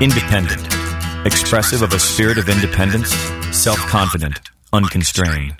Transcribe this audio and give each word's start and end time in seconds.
Independent. 0.00 0.66
Expressive 1.24 1.80
of 1.80 1.92
a 1.92 2.00
spirit 2.00 2.36
of 2.36 2.48
independence, 2.48 3.14
self 3.56 3.78
confident, 3.78 4.40
unconstrained. 4.72 5.54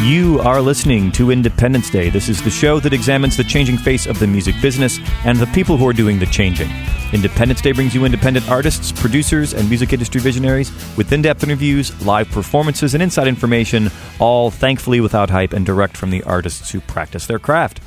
You 0.00 0.40
are 0.40 0.60
listening 0.60 1.12
to 1.12 1.30
Independence 1.30 1.88
Day. 1.88 2.10
This 2.10 2.28
is 2.28 2.42
the 2.42 2.50
show 2.50 2.80
that 2.80 2.92
examines 2.92 3.36
the 3.36 3.44
changing 3.44 3.78
face 3.78 4.06
of 4.06 4.18
the 4.18 4.26
music 4.26 4.56
business 4.60 4.98
and 5.24 5.38
the 5.38 5.46
people 5.46 5.76
who 5.76 5.86
are 5.86 5.92
doing 5.92 6.18
the 6.18 6.26
changing. 6.26 6.68
Independence 7.12 7.60
Day 7.60 7.70
brings 7.70 7.94
you 7.94 8.04
independent 8.04 8.50
artists, 8.50 8.90
producers, 8.90 9.54
and 9.54 9.68
music 9.68 9.92
industry 9.92 10.20
visionaries 10.20 10.72
with 10.96 11.12
in 11.12 11.22
depth 11.22 11.44
interviews, 11.44 12.04
live 12.04 12.28
performances, 12.28 12.92
and 12.92 13.02
inside 13.04 13.28
information, 13.28 13.88
all 14.18 14.50
thankfully 14.50 15.00
without 15.00 15.30
hype 15.30 15.52
and 15.52 15.64
direct 15.64 15.96
from 15.96 16.10
the 16.10 16.24
artists 16.24 16.72
who 16.72 16.80
practice 16.80 17.28
their 17.28 17.38
craft. 17.38 17.80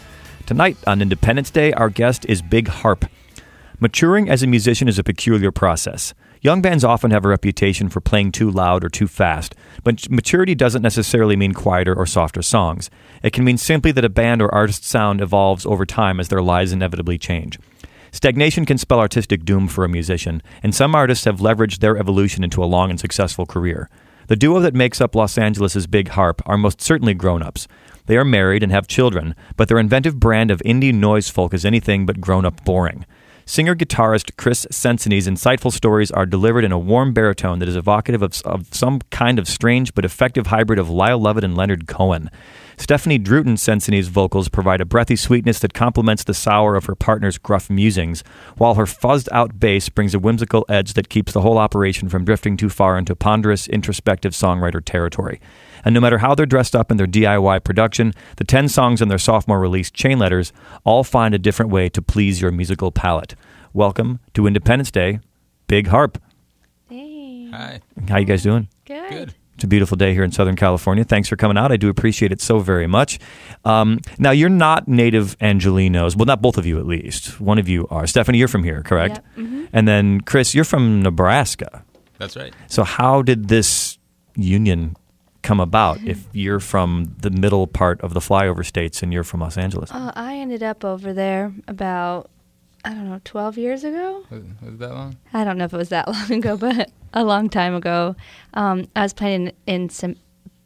Tonight 0.45 0.77
on 0.87 1.01
Independence 1.01 1.51
Day, 1.51 1.73
our 1.73 1.89
guest 1.89 2.25
is 2.29 2.41
Big 2.41 2.69
Harp. 2.69 3.03
Maturing 3.85 4.27
as 4.31 4.41
a 4.41 4.47
musician 4.47 4.87
is 4.87 4.97
a 4.97 5.03
peculiar 5.03 5.51
process. 5.51 6.15
Young 6.41 6.59
bands 6.59 6.83
often 6.83 7.11
have 7.11 7.23
a 7.23 7.27
reputation 7.27 7.87
for 7.87 8.01
playing 8.01 8.31
too 8.31 8.49
loud 8.49 8.83
or 8.83 8.89
too 8.89 9.07
fast, 9.07 9.53
but 9.83 10.09
maturity 10.09 10.55
doesn't 10.55 10.81
necessarily 10.81 11.35
mean 11.35 11.53
quieter 11.53 11.93
or 11.93 12.07
softer 12.07 12.41
songs. 12.41 12.89
It 13.21 13.31
can 13.31 13.43
mean 13.43 13.59
simply 13.59 13.91
that 13.91 14.03
a 14.03 14.09
band 14.09 14.41
or 14.41 14.51
artist's 14.51 14.87
sound 14.87 15.21
evolves 15.21 15.67
over 15.67 15.85
time 15.85 16.19
as 16.19 16.29
their 16.29 16.41
lives 16.41 16.71
inevitably 16.71 17.19
change. 17.19 17.59
Stagnation 18.11 18.65
can 18.65 18.79
spell 18.79 18.99
artistic 18.99 19.45
doom 19.45 19.67
for 19.67 19.85
a 19.85 19.87
musician, 19.87 20.41
and 20.63 20.73
some 20.73 20.95
artists 20.95 21.25
have 21.25 21.37
leveraged 21.37 21.77
their 21.77 21.95
evolution 21.95 22.43
into 22.43 22.63
a 22.63 22.65
long 22.65 22.89
and 22.89 22.99
successful 22.99 23.45
career. 23.45 23.87
The 24.29 24.35
duo 24.35 24.61
that 24.61 24.73
makes 24.73 24.99
up 24.99 25.13
Los 25.13 25.37
Angeles' 25.37 25.85
Big 25.85 26.07
Harp 26.07 26.41
are 26.47 26.57
most 26.57 26.81
certainly 26.81 27.13
grown 27.13 27.43
ups. 27.43 27.67
They 28.07 28.17
are 28.17 28.25
married 28.25 28.63
and 28.63 28.71
have 28.71 28.87
children, 28.87 29.35
but 29.55 29.67
their 29.67 29.77
inventive 29.77 30.19
brand 30.19 30.49
of 30.49 30.63
indie 30.65 30.91
noise 30.91 31.29
folk 31.29 31.53
is 31.53 31.63
anything 31.63 32.07
but 32.07 32.19
grown 32.19 32.45
up 32.45 32.65
boring. 32.65 33.05
Singer 33.47 33.75
guitarist 33.75 34.37
Chris 34.37 34.65
Senseney's 34.71 35.27
insightful 35.27 35.71
stories 35.71 36.09
are 36.09 36.25
delivered 36.25 36.63
in 36.63 36.71
a 36.71 36.79
warm 36.79 37.13
baritone 37.13 37.59
that 37.59 37.69
is 37.69 37.75
evocative 37.75 38.23
of, 38.23 38.41
of 38.41 38.73
some 38.73 38.99
kind 39.11 39.37
of 39.37 39.47
strange 39.47 39.93
but 39.93 40.03
effective 40.03 40.47
hybrid 40.47 40.79
of 40.79 40.89
Lyle 40.89 41.19
Lovett 41.19 41.43
and 41.43 41.55
Leonard 41.55 41.87
Cohen. 41.87 42.31
Stephanie 42.75 43.19
Drootin 43.19 43.53
Senseney's 43.53 44.07
vocals 44.07 44.49
provide 44.49 44.81
a 44.81 44.85
breathy 44.85 45.15
sweetness 45.15 45.59
that 45.59 45.75
complements 45.75 46.23
the 46.23 46.33
sour 46.33 46.75
of 46.75 46.85
her 46.85 46.95
partner's 46.95 47.37
gruff 47.37 47.69
musings, 47.69 48.23
while 48.57 48.73
her 48.73 48.85
fuzzed 48.85 49.29
out 49.31 49.59
bass 49.59 49.89
brings 49.89 50.15
a 50.15 50.19
whimsical 50.19 50.65
edge 50.67 50.93
that 50.93 51.09
keeps 51.09 51.31
the 51.31 51.41
whole 51.41 51.59
operation 51.59 52.09
from 52.09 52.25
drifting 52.25 52.57
too 52.57 52.69
far 52.69 52.97
into 52.97 53.15
ponderous, 53.15 53.67
introspective 53.67 54.33
songwriter 54.33 54.83
territory. 54.83 55.39
And 55.85 55.93
no 55.93 56.01
matter 56.01 56.17
how 56.17 56.33
they're 56.35 56.45
dressed 56.47 56.75
up 56.75 56.89
in 56.91 56.97
their 56.97 57.07
DIY 57.07 57.63
production, 57.63 58.13
the 58.37 58.43
10 58.43 58.67
songs 58.69 59.01
on 59.01 59.07
their 59.07 59.19
sophomore 59.19 59.59
release, 59.59 59.91
Chain 59.91 60.17
Letters, 60.19 60.51
all 60.83 61.03
find 61.03 61.33
a 61.35 61.39
different 61.39 61.71
way 61.71 61.87
to 61.89 62.01
please 62.01 62.41
your 62.41 62.51
musical 62.51 62.91
palate. 62.91 63.35
Welcome 63.71 64.19
to 64.33 64.47
Independence 64.47 64.89
Day, 64.91 65.19
Big 65.67 65.87
Harp. 65.87 66.17
Hey. 66.89 67.49
Hi. 67.51 67.79
How 68.09 68.17
you 68.17 68.25
guys 68.25 68.43
doing? 68.43 68.67
Good. 68.85 69.09
Good. 69.09 69.35
It's 69.55 69.63
a 69.63 69.67
beautiful 69.67 69.95
day 69.95 70.13
here 70.13 70.23
in 70.25 70.33
Southern 70.33 70.57
California. 70.57 71.05
Thanks 71.05 71.29
for 71.29 71.37
coming 71.37 71.57
out. 71.57 71.71
I 71.71 71.77
do 71.77 71.87
appreciate 71.87 72.33
it 72.33 72.41
so 72.41 72.59
very 72.59 72.87
much. 72.87 73.19
Um, 73.63 73.99
now, 74.17 74.31
you're 74.31 74.49
not 74.49 74.87
native 74.89 75.37
Angelinos. 75.39 76.15
Well, 76.17 76.25
not 76.25 76.41
both 76.41 76.57
of 76.57 76.65
you, 76.65 76.77
at 76.77 76.85
least. 76.85 77.39
One 77.39 77.57
of 77.57 77.69
you 77.69 77.87
are. 77.89 78.05
Stephanie, 78.05 78.37
you're 78.37 78.49
from 78.49 78.65
here, 78.65 78.81
correct? 78.83 79.21
Yep. 79.37 79.47
Mhm. 79.47 79.67
And 79.71 79.87
then, 79.87 80.19
Chris, 80.21 80.53
you're 80.53 80.65
from 80.65 81.01
Nebraska. 81.01 81.85
That's 82.17 82.35
right. 82.35 82.53
So, 82.67 82.83
how 82.83 83.21
did 83.21 83.47
this 83.47 83.97
union 84.35 84.97
come 85.45 85.59
about 85.59 86.01
if 86.03 86.27
you're 86.33 86.59
from 86.59 87.15
the 87.19 87.29
middle 87.29 87.67
part 87.67 88.01
of 88.01 88.13
the 88.13 88.19
flyover 88.19 88.65
states 88.65 89.03
and 89.03 89.13
you're 89.13 89.23
from 89.23 89.41
Los 89.41 89.57
Angeles? 89.57 89.91
Uh, 89.91 90.11
I 90.15 90.35
ended 90.37 90.63
up 90.63 90.83
over 90.83 91.13
there 91.13 91.53
about, 91.67 92.29
I 92.83 92.89
don't 92.89 93.09
know, 93.09 93.21
12 93.23 93.57
years 93.57 93.83
ago. 93.83 94.25
Was, 94.29 94.43
was 94.61 94.77
that 94.79 94.93
long? 94.93 95.17
I 95.33 95.43
don't 95.43 95.57
know 95.57 95.65
if 95.65 95.73
it 95.73 95.77
was 95.77 95.89
that 95.89 96.07
long 96.11 96.31
ago, 96.31 96.57
but 96.57 96.91
a 97.13 97.23
long 97.23 97.49
time 97.49 97.75
ago. 97.75 98.15
Um, 98.55 98.87
I 98.95 99.03
was 99.03 99.13
playing 99.13 99.53
in 99.67 99.89
some 99.89 100.15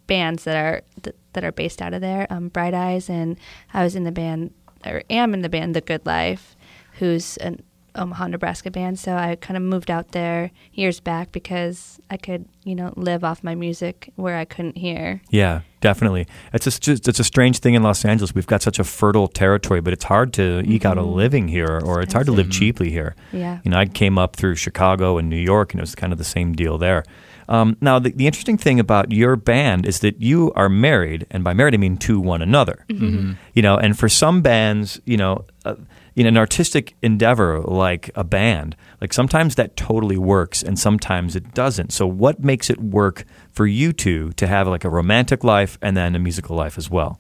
bands 0.08 0.46
that 0.46 0.56
are 0.56 0.82
th- 1.04 1.16
that 1.34 1.44
are 1.44 1.52
based 1.52 1.82
out 1.82 1.94
of 1.94 2.02
there, 2.02 2.26
um, 2.32 2.48
Bright 2.48 2.74
Eyes, 2.74 3.10
and 3.10 3.38
I 3.74 3.84
was 3.84 3.96
in 3.96 4.06
the 4.06 4.12
band, 4.12 4.54
or 4.86 5.04
am 5.10 5.34
in 5.34 5.42
the 5.42 5.50
band, 5.50 5.76
The 5.76 5.82
Good 5.82 6.06
Life, 6.06 6.56
who's 6.94 7.38
an 7.38 7.62
Omaha, 7.96 8.28
Nebraska 8.28 8.72
band. 8.72 9.00
So 9.00 9.14
I 9.16 9.36
kind 9.36 9.58
of 9.58 9.64
moved 9.64 9.90
out 9.92 10.12
there 10.12 10.52
years 10.74 11.00
back 11.00 11.32
because 11.32 12.00
I 12.10 12.18
could, 12.18 12.46
you 12.64 12.76
know, 12.76 12.94
live 12.96 13.24
off 13.24 13.44
my 13.44 13.56
music 13.56 14.12
where 14.16 14.38
I 14.38 14.46
couldn't 14.46 14.78
hear. 14.78 15.22
Yeah, 15.30 15.62
definitely. 15.82 16.28
It's 16.54 16.68
a, 16.68 16.80
just, 16.80 17.08
it's 17.08 17.20
a 17.20 17.24
strange 17.24 17.60
thing 17.60 17.74
in 17.74 17.84
Los 17.84 18.04
Angeles. 18.06 18.34
We've 18.36 18.48
got 18.48 18.62
such 18.62 18.80
a 18.80 18.84
fertile 18.84 19.28
territory, 19.28 19.82
but 19.82 19.94
it's 19.94 20.06
hard 20.06 20.34
to 20.34 20.62
eke 20.66 20.86
out 20.86 20.98
a 20.98 21.02
Mhm. 21.02 21.16
living 21.16 21.48
here, 21.48 21.80
or 21.84 22.02
it's 22.02 22.14
hard 22.14 22.26
to 22.28 22.32
live 22.32 22.50
cheaply 22.50 22.90
here. 22.92 23.16
Yeah. 23.32 23.60
You 23.64 23.72
know, 23.72 23.78
I 23.78 23.86
came 23.86 24.18
up 24.18 24.36
through 24.36 24.56
Chicago 24.56 25.18
and 25.18 25.30
New 25.30 25.38
York, 25.38 25.74
and 25.74 25.80
it 25.80 25.84
was 25.84 25.96
kind 25.96 26.12
of 26.14 26.20
the 26.20 26.26
same 26.26 26.54
deal 26.54 26.78
there. 26.78 27.04
Um, 27.48 27.78
now, 27.82 27.98
the, 27.98 28.12
the 28.12 28.28
interesting 28.28 28.60
thing 28.60 28.80
about 28.80 29.12
your 29.12 29.36
band 29.36 29.88
is 29.88 30.02
that 30.02 30.22
you 30.22 30.52
are 30.56 30.70
married, 30.70 31.26
and 31.32 31.44
by 31.44 31.52
married 31.54 31.74
I 31.74 31.78
mean 31.78 31.98
to 31.98 32.20
one 32.20 32.44
another. 32.44 32.86
Mm-hmm. 32.90 33.32
You 33.56 33.62
know, 33.64 33.76
and 33.76 33.98
for 33.98 34.08
some 34.08 34.44
bands, 34.44 35.02
you 35.06 35.18
know, 35.18 35.46
uh, 35.66 35.74
in 36.16 36.26
an 36.26 36.38
artistic 36.38 36.96
endeavor 37.02 37.62
like 37.62 38.10
a 38.16 38.24
band, 38.24 38.76
like 39.02 39.14
sometimes 39.14 39.56
that 39.56 39.78
totally 39.78 40.18
works, 40.18 40.64
and 40.64 40.78
sometimes 40.78 41.36
it 41.36 41.54
doesn't. 41.54 41.92
So, 41.92 42.08
what 42.08 42.44
makes 42.44 42.70
it 42.70 42.80
work 42.82 43.26
for 43.52 43.68
you 43.68 43.94
two 43.94 44.32
to 44.34 44.48
have 44.48 44.68
like 44.68 44.84
a 44.84 44.90
romantic 44.90 45.44
life 45.44 45.78
and 45.82 45.96
then 45.96 46.16
a 46.16 46.20
musical 46.20 46.56
life 46.56 46.78
as 46.78 46.90
well? 46.90 47.20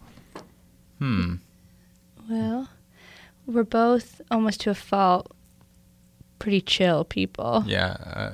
Hmm. 1.00 1.36
Well, 2.30 2.70
we're 3.46 3.64
both 3.64 4.22
almost 4.30 4.62
to 4.62 4.70
a 4.70 4.76
fault 4.76 5.32
pretty 6.40 6.62
chill 6.62 7.04
people. 7.04 7.64
Yeah. 7.68 7.98
Uh, 8.04 8.32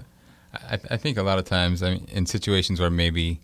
I, 0.53 0.79
I 0.91 0.97
think 0.97 1.17
a 1.17 1.23
lot 1.23 1.37
of 1.37 1.45
times, 1.45 1.83
I 1.83 1.95
mean, 1.95 2.07
in 2.11 2.25
situations 2.25 2.79
where 2.79 2.89
maybe 2.89 3.39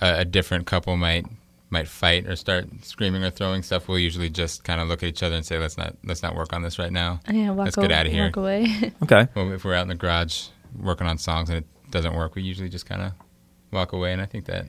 a, 0.00 0.20
a 0.20 0.24
different 0.24 0.66
couple 0.66 0.96
might 0.96 1.26
might 1.70 1.86
fight 1.88 2.26
or 2.26 2.34
start 2.36 2.66
screaming 2.82 3.22
or 3.24 3.30
throwing 3.30 3.62
stuff, 3.62 3.88
we'll 3.88 3.98
usually 3.98 4.30
just 4.30 4.64
kind 4.64 4.80
of 4.80 4.88
look 4.88 5.02
at 5.02 5.08
each 5.08 5.22
other 5.22 5.36
and 5.36 5.44
say, 5.44 5.58
"Let's 5.58 5.76
not 5.76 5.96
let's 6.04 6.22
not 6.22 6.34
work 6.34 6.52
on 6.52 6.62
this 6.62 6.78
right 6.78 6.92
now." 6.92 7.20
Yeah, 7.30 7.50
walk, 7.50 7.66
Let's 7.66 7.76
a- 7.76 7.80
get 7.82 7.92
outta 7.92 8.10
here. 8.10 8.24
walk 8.24 8.36
away. 8.36 8.92
Okay. 9.02 9.28
Well, 9.34 9.52
if 9.52 9.64
we're 9.64 9.74
out 9.74 9.82
in 9.82 9.88
the 9.88 9.94
garage 9.94 10.48
working 10.78 11.06
on 11.06 11.18
songs 11.18 11.50
and 11.50 11.58
it 11.58 11.90
doesn't 11.90 12.14
work, 12.14 12.34
we 12.34 12.42
usually 12.42 12.68
just 12.68 12.86
kind 12.86 13.02
of 13.02 13.12
walk 13.72 13.92
away. 13.92 14.12
And 14.12 14.22
I 14.22 14.26
think 14.26 14.46
that 14.46 14.66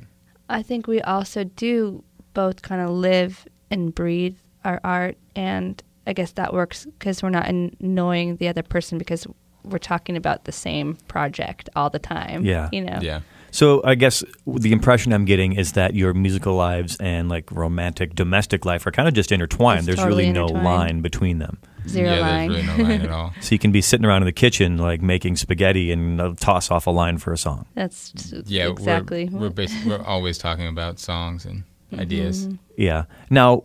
I 0.50 0.62
think 0.62 0.88
we 0.88 1.02
also 1.02 1.44
do 1.44 2.04
both 2.34 2.62
kind 2.62 2.82
of 2.82 2.90
live 2.90 3.48
and 3.72 3.94
breathe 3.94 4.38
our 4.66 4.80
art, 4.84 5.18
and 5.36 5.82
I 6.08 6.14
guess 6.14 6.32
that 6.34 6.54
works 6.54 6.86
because 6.86 7.24
we're 7.24 7.30
not 7.30 7.48
annoying 7.48 8.38
the 8.38 8.48
other 8.50 8.64
person 8.64 8.98
because 8.98 9.26
we're 9.64 9.78
talking 9.78 10.16
about 10.18 10.46
the 10.46 10.52
same 10.52 10.96
project 11.08 11.70
all 11.76 11.90
the 11.90 12.00
time. 12.00 12.44
Yeah. 12.44 12.70
you 12.72 12.82
know. 12.82 12.98
yeah. 13.02 13.20
So 13.52 13.82
I 13.84 13.96
guess 13.96 14.24
the 14.48 14.72
impression 14.72 15.12
I'm 15.14 15.26
getting 15.26 15.54
is 15.54 15.74
that 15.74 15.94
your 15.96 16.14
musical 16.14 16.56
lives 16.56 16.98
and 17.00 17.30
like 17.30 17.52
romantic 17.52 18.16
domestic 18.16 18.66
life 18.66 18.86
are 18.88 18.92
kind 18.92 19.08
of 19.08 19.14
just 19.14 19.32
intertwined. 19.32 19.80
It's 19.80 19.86
There's 19.88 20.00
totally 20.00 20.24
really 20.24 20.34
no 20.34 20.46
line 20.46 21.02
between 21.02 21.40
them. 21.40 21.58
Zero 21.88 22.14
yeah, 22.14 22.20
line. 22.20 22.52
there's 22.52 22.66
really 22.68 22.78
no 22.78 22.84
line 22.90 23.02
at 23.02 23.10
all. 23.10 23.34
So 23.42 23.56
you 23.56 23.60
can 23.60 23.72
be 23.72 23.82
sitting 23.82 24.06
around 24.06 24.22
in 24.22 24.26
the 24.28 24.32
kitchen 24.32 24.78
like 24.78 25.02
making 25.02 25.38
spaghetti 25.38 25.92
and 25.92 26.20
uh, 26.22 26.34
toss 26.40 26.70
off 26.70 26.86
a 26.88 26.92
line 26.92 27.18
for 27.18 27.34
a 27.34 27.38
song. 27.38 27.66
That's 27.76 28.12
t- 28.12 28.44
Yeah, 28.46 28.68
exactly. 28.70 29.30
We're 29.32 29.40
we're, 29.40 29.50
basi- 29.50 29.86
we're 29.86 30.04
always 30.04 30.38
talking 30.38 30.68
about 30.68 31.00
songs 31.00 31.46
and 31.46 31.64
ideas. 31.98 32.48
Mhm. 32.48 32.60
Yeah. 32.78 33.06
Now, 33.30 33.64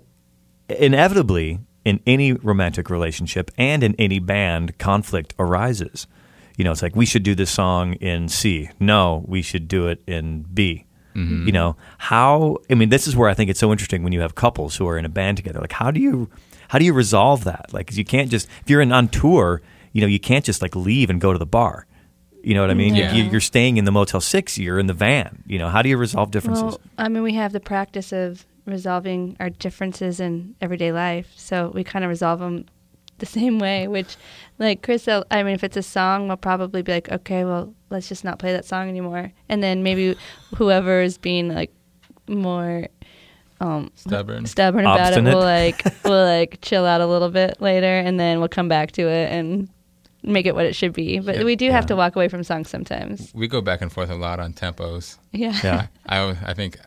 inevitably, 0.69 1.61
in 1.84 2.01
any 2.06 2.33
romantic 2.33 2.89
relationship 2.91 3.51
and 3.59 3.83
in 3.83 3.95
any 3.99 4.19
band, 4.19 4.78
conflict 4.78 5.34
arises. 5.39 6.06
You 6.56 6.65
know, 6.65 6.72
it's 6.72 6.82
like 6.82 6.94
we 6.97 7.06
should 7.06 7.22
do 7.25 7.34
this 7.34 7.50
song 7.50 7.94
in 7.94 8.28
C. 8.28 8.70
No, 8.81 9.25
we 9.26 9.42
should 9.42 9.66
do 9.69 9.88
it 9.88 10.03
in 10.06 10.42
B. 10.42 10.87
Mhm. 11.16 11.47
You 11.47 11.53
know 11.53 11.76
how? 11.98 12.59
I 12.70 12.75
mean, 12.75 12.88
this 12.88 13.06
is 13.06 13.15
where 13.16 13.28
I 13.28 13.34
think 13.34 13.50
it's 13.50 13.60
so 13.60 13.70
interesting 13.72 14.03
when 14.03 14.12
you 14.12 14.20
have 14.20 14.34
couples 14.34 14.76
who 14.76 14.87
are 14.88 14.98
in 14.98 15.04
a 15.04 15.09
band 15.09 15.37
together. 15.37 15.60
Like, 15.60 15.72
how 15.72 15.91
do 15.91 16.00
you 16.00 16.28
how 16.69 16.78
do 16.78 16.84
you 16.84 16.92
resolve 16.92 17.44
that? 17.44 17.72
Like, 17.72 17.87
'cause 17.88 17.98
you 17.98 18.04
can't 18.04 18.31
just 18.31 18.48
if 18.62 18.71
you're 18.71 18.80
in 18.80 18.92
on 18.92 19.09
tour, 19.09 19.62
you 19.92 20.01
know, 20.01 20.06
you 20.09 20.18
can't 20.21 20.45
just 20.45 20.60
like 20.62 20.74
leave 20.74 21.10
and 21.10 21.21
go 21.21 21.33
to 21.33 21.39
the 21.39 21.47
bar. 21.47 21.86
You 22.42 22.53
know 22.54 22.60
what 22.60 22.71
I 22.71 22.74
mean? 22.74 22.95
Yeah. 22.95 23.15
You, 23.15 23.24
you're 23.24 23.41
staying 23.41 23.78
in 23.78 23.84
the 23.86 23.92
Motel 23.92 24.21
Six. 24.21 24.59
You're 24.59 24.78
in 24.78 24.86
the 24.86 24.92
van. 24.92 25.42
You 25.47 25.59
know, 25.59 25.68
how 25.71 25.80
do 25.83 25.89
you 25.89 25.97
resolve 25.97 26.30
differences? 26.30 26.62
Well, 26.65 26.80
I 26.98 27.09
mean, 27.09 27.22
we 27.22 27.34
have 27.34 27.53
the 27.53 27.60
practice 27.60 28.12
of 28.12 28.45
resolving 28.66 29.36
our 29.41 29.50
differences 29.50 30.21
in 30.21 30.54
everyday 30.60 30.91
life, 30.92 31.33
so 31.36 31.71
we 31.74 31.84
kind 31.84 32.04
of 32.04 32.09
resolve 32.10 32.41
them 32.41 32.65
the 33.24 33.41
same 33.41 33.59
way. 33.59 33.88
Which, 33.88 34.16
like 34.59 34.82
Chris, 34.82 35.09
I 35.09 35.42
mean, 35.42 35.54
if 35.54 35.65
it's 35.65 35.76
a 35.76 35.82
song, 35.82 36.28
we'll 36.28 36.36
probably 36.36 36.82
be 36.82 36.92
like, 36.92 37.10
okay, 37.10 37.44
well, 37.44 37.74
let's 37.91 38.09
just 38.09 38.24
not 38.24 38.38
play 38.38 38.53
that 38.53 38.65
song 38.65 38.88
anymore, 38.88 39.32
and 39.48 39.62
then 39.62 39.82
maybe 39.82 40.16
whoever 40.56 41.00
is 41.03 41.18
being 41.18 41.48
like 41.54 41.72
more 42.28 42.86
um, 43.60 43.91
Stubborn. 43.94 44.47
stubborn 44.47 44.80
about 44.84 45.00
Obstinate. 45.00 45.32
it 45.32 45.36
will 45.36 45.42
like 45.42 45.84
we'll, 46.04 46.24
like 46.24 46.59
chill 46.62 46.84
out 46.86 47.00
a 47.00 47.06
little 47.06 47.30
bit 47.30 47.60
later, 47.60 47.86
and 47.98 48.18
then 48.18 48.38
we'll 48.38 48.48
come 48.48 48.68
back 48.68 48.92
to 48.92 49.03
it 49.09 49.30
and 49.32 49.68
make 50.22 50.47
it 50.47 50.54
what 50.54 50.65
it 50.66 50.74
should 50.74 50.92
be. 50.92 51.18
But 51.18 51.36
Yeah. 51.38 51.44
we 51.44 51.54
do 51.56 51.71
have 51.71 51.86
to 51.86 51.97
walk 51.97 52.16
away 52.16 52.28
from 52.28 52.42
songs 52.44 52.68
sometimes. 52.71 53.30
We 53.34 53.47
go 53.47 53.60
back 53.60 53.80
and 53.82 53.92
forth 53.92 54.10
a 54.10 54.15
lot 54.15 54.41
on 54.41 54.53
tempos. 54.54 55.18
Yeah. 55.32 55.59
yeah. 55.62 55.86
I 56.06 56.18
always- 56.18 56.38
I 56.44 56.54
think 56.54 56.78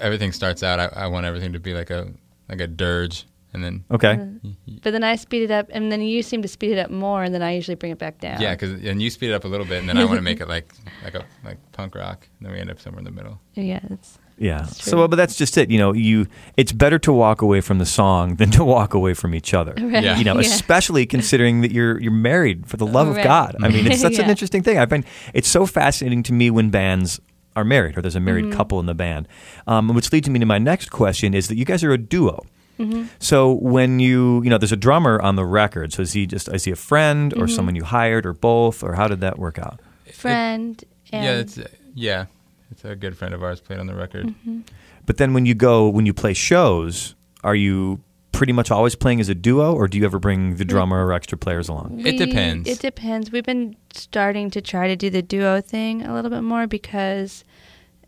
everything 0.00 0.32
starts 0.32 0.62
out. 0.62 0.80
I, 0.80 0.86
I 1.04 1.06
want 1.06 1.26
everything 1.26 1.52
to 1.52 1.60
be 1.60 1.74
like 1.74 1.90
a 1.90 2.08
like 2.48 2.60
a 2.60 2.66
dirge, 2.66 3.24
and 3.52 3.64
then 3.64 3.84
Okay. 3.90 4.14
Mm-hmm. 4.14 4.76
but 4.82 4.90
then 4.92 5.02
I 5.04 5.16
speed 5.16 5.42
it 5.42 5.50
up, 5.50 5.66
and 5.70 5.90
then 5.90 6.00
you 6.02 6.22
seem 6.22 6.42
to 6.42 6.48
speed 6.48 6.72
it 6.72 6.78
up 6.78 6.90
more, 6.90 7.22
and 7.24 7.34
then 7.34 7.42
I 7.42 7.52
usually 7.54 7.74
bring 7.74 7.92
it 7.92 7.98
back 7.98 8.20
down. 8.20 8.40
Yeah, 8.40 8.54
because 8.54 8.72
and 8.84 9.00
you 9.02 9.10
speed 9.10 9.30
it 9.30 9.34
up 9.34 9.44
a 9.44 9.48
little 9.48 9.66
bit, 9.66 9.80
and 9.80 9.88
then 9.88 9.98
I 9.98 10.04
want 10.04 10.16
to 10.18 10.22
make 10.22 10.40
it 10.40 10.48
like 10.48 10.72
like 11.04 11.14
a 11.14 11.24
like 11.44 11.58
punk 11.72 11.94
rock, 11.94 12.28
and 12.38 12.46
then 12.46 12.52
we 12.54 12.60
end 12.60 12.70
up 12.70 12.80
somewhere 12.80 13.00
in 13.00 13.04
the 13.04 13.10
middle. 13.10 13.40
yeah, 13.54 13.80
it's 13.90 14.18
Yeah. 14.38 14.58
That's 14.62 14.84
So, 14.84 15.06
but 15.08 15.16
that's 15.16 15.36
just 15.36 15.58
it. 15.58 15.70
You 15.70 15.78
know, 15.78 15.92
you 15.92 16.26
it's 16.56 16.72
better 16.72 16.98
to 17.00 17.12
walk 17.12 17.42
away 17.42 17.60
from 17.60 17.78
the 17.78 17.86
song 17.86 18.36
than 18.36 18.50
to 18.52 18.64
walk 18.64 18.94
away 18.94 19.14
from 19.14 19.34
each 19.34 19.52
other. 19.52 19.74
right. 19.78 20.02
Yeah. 20.04 20.16
You 20.18 20.24
know, 20.24 20.34
yeah. 20.34 20.40
especially 20.48 21.04
considering 21.06 21.60
that 21.62 21.72
you're 21.72 22.00
you're 22.00 22.12
married 22.12 22.66
for 22.66 22.76
the 22.76 22.86
love 22.86 23.08
of 23.08 23.16
God. 23.22 23.56
I 23.62 23.68
mean, 23.68 23.86
it's 23.86 24.00
such 24.08 24.18
an 24.18 24.30
interesting 24.30 24.62
thing. 24.62 24.78
I 24.78 24.86
find 24.86 25.04
it's 25.34 25.48
so 25.48 25.66
fascinating 25.66 26.22
to 26.24 26.32
me 26.32 26.50
when 26.50 26.70
bands 26.70 27.20
are 27.56 27.64
married 27.64 27.98
or 27.98 28.00
there's 28.02 28.16
a 28.16 28.20
married 28.20 28.44
Mm-hmm. 28.46 28.56
couple 28.56 28.78
in 28.80 28.86
the 28.86 28.94
band. 28.94 29.26
Um, 29.66 29.88
which 29.88 30.12
leads 30.12 30.28
me 30.30 30.38
to 30.38 30.46
my 30.46 30.58
next 30.58 30.90
question: 30.90 31.34
is 31.34 31.48
that 31.48 31.56
you 31.56 31.64
guys 31.64 31.82
are 31.84 31.92
a 31.92 31.98
duo. 31.98 32.44
Mm-hmm. 32.80 33.04
So 33.18 33.52
when 33.52 34.00
you 34.00 34.42
you 34.42 34.50
know 34.50 34.58
there's 34.58 34.72
a 34.72 34.76
drummer 34.76 35.20
on 35.20 35.36
the 35.36 35.44
record, 35.44 35.92
so 35.92 36.02
is 36.02 36.12
he 36.12 36.26
just 36.26 36.48
is 36.48 36.64
he 36.64 36.70
a 36.72 36.76
friend 36.76 37.32
Mm-hmm. 37.32 37.42
or 37.42 37.48
someone 37.48 37.76
you 37.76 37.84
hired 37.84 38.24
or 38.26 38.32
both 38.32 38.82
or 38.82 38.94
how 38.94 39.06
did 39.08 39.20
that 39.20 39.38
work 39.38 39.58
out? 39.58 39.80
friend. 40.12 40.82
and 41.12 41.24
yeah, 41.24 41.38
it's 41.38 41.58
yeah, 41.94 42.24
it's 42.70 42.84
a 42.84 42.94
good 42.96 43.16
friend 43.16 43.32
of 43.34 43.42
ours 43.42 43.60
played 43.60 43.78
on 43.78 43.86
the 43.86 43.94
record. 43.94 44.26
Mm-hmm. 44.26 44.60
But 45.06 45.16
then 45.16 45.32
when 45.34 45.46
you 45.46 45.54
go 45.54 45.88
when 45.88 46.06
you 46.06 46.12
play 46.14 46.34
shows, 46.34 47.14
are 47.42 47.54
you 47.54 48.00
pretty 48.32 48.52
much 48.52 48.70
always 48.70 48.94
playing 48.94 49.20
as 49.20 49.28
a 49.28 49.34
duo, 49.34 49.74
or 49.74 49.86
do 49.88 49.98
you 49.98 50.04
ever 50.04 50.18
bring 50.18 50.56
the 50.56 50.64
drummer 50.64 51.04
or 51.04 51.12
extra 51.12 51.36
players 51.36 51.68
along? 51.68 52.00
It 52.06 52.16
depends. 52.18 52.68
It 52.68 52.78
depends. 52.78 53.30
We've 53.32 53.44
been 53.44 53.76
starting 53.92 54.50
to 54.50 54.60
try 54.62 54.86
to 54.88 54.96
do 54.96 55.10
the 55.10 55.20
duo 55.22 55.60
thing 55.60 56.02
a 56.02 56.14
little 56.14 56.30
bit 56.30 56.42
more 56.42 56.66
because, 56.66 57.44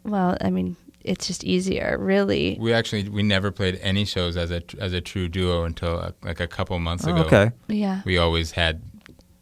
well, 0.05 0.37
I 0.41 0.49
mean, 0.51 0.77
it's 1.05 1.27
just 1.27 1.45
easier, 1.45 1.97
really. 2.01 2.57
We 2.61 2.73
actually 2.73 3.09
we 3.09 3.23
never 3.23 3.51
played 3.51 3.79
any 3.83 4.05
shows 4.05 4.37
as 4.37 4.51
a 4.51 4.63
as 4.81 4.93
a 4.93 5.01
true 5.01 5.29
duo 5.29 5.65
until 5.65 5.99
uh, 5.99 6.13
like 6.23 6.41
a 6.41 6.47
couple 6.47 6.79
months 6.79 7.07
Oh, 7.07 7.11
ago. 7.11 7.23
okay. 7.23 7.51
Yeah. 7.69 8.03
We 8.05 8.19
always 8.19 8.53
had 8.53 8.83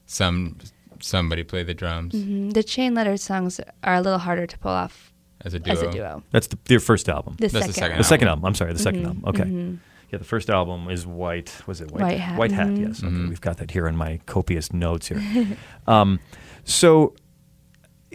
some 0.07 0.57
somebody 1.03 1.43
play 1.43 1.63
the 1.63 1.73
drums 1.73 2.13
hmm 2.15 2.51
The 2.51 2.63
chain 2.63 2.93
letter 2.95 3.17
songs 3.17 3.59
are 3.83 3.95
a 3.95 4.01
little 4.03 4.19
harder 4.19 4.47
to 4.47 4.59
pull 4.59 4.73
off 4.73 5.13
as 5.43 5.55
a 5.55 5.59
duo. 5.59 5.73
as 5.73 5.83
a 5.83 5.91
duo. 5.91 6.23
That's 6.31 6.49
the, 6.49 6.59
your 6.69 6.81
first 6.81 7.09
album. 7.09 7.37
The 7.39 7.49
That's 7.49 7.53
the 7.69 7.73
second. 7.73 7.75
second 7.75 7.99
the 7.99 8.05
second 8.05 8.29
album. 8.29 8.45
album. 8.45 8.49
I'm 8.49 8.55
sorry, 8.55 8.73
the 8.75 8.79
2nd 8.91 9.03
Mhm, 9.03 9.07
album. 9.07 9.23
Okay. 9.27 9.45
mhm. 9.45 9.79
Yeah, 10.13 10.19
the 10.19 10.25
first 10.25 10.51
album 10.51 10.91
is 10.91 11.07
White. 11.07 11.55
Was 11.67 11.81
it 11.81 11.91
White? 11.93 12.03
White 12.03 12.19
Hat, 12.21 12.39
White 12.39 12.53
Hat. 12.53 12.67
mhm. 12.67 12.87
Yes. 12.89 13.03
Okay, 13.03 13.13
Mhm. 13.13 13.29
we've 13.31 13.41
got 13.41 13.57
that 13.59 13.71
here 13.71 13.87
in 13.87 13.97
my 13.97 14.19
copious 14.27 14.73
notes 14.73 15.07
here. 15.09 15.23
um, 15.87 16.19
so, 16.65 17.15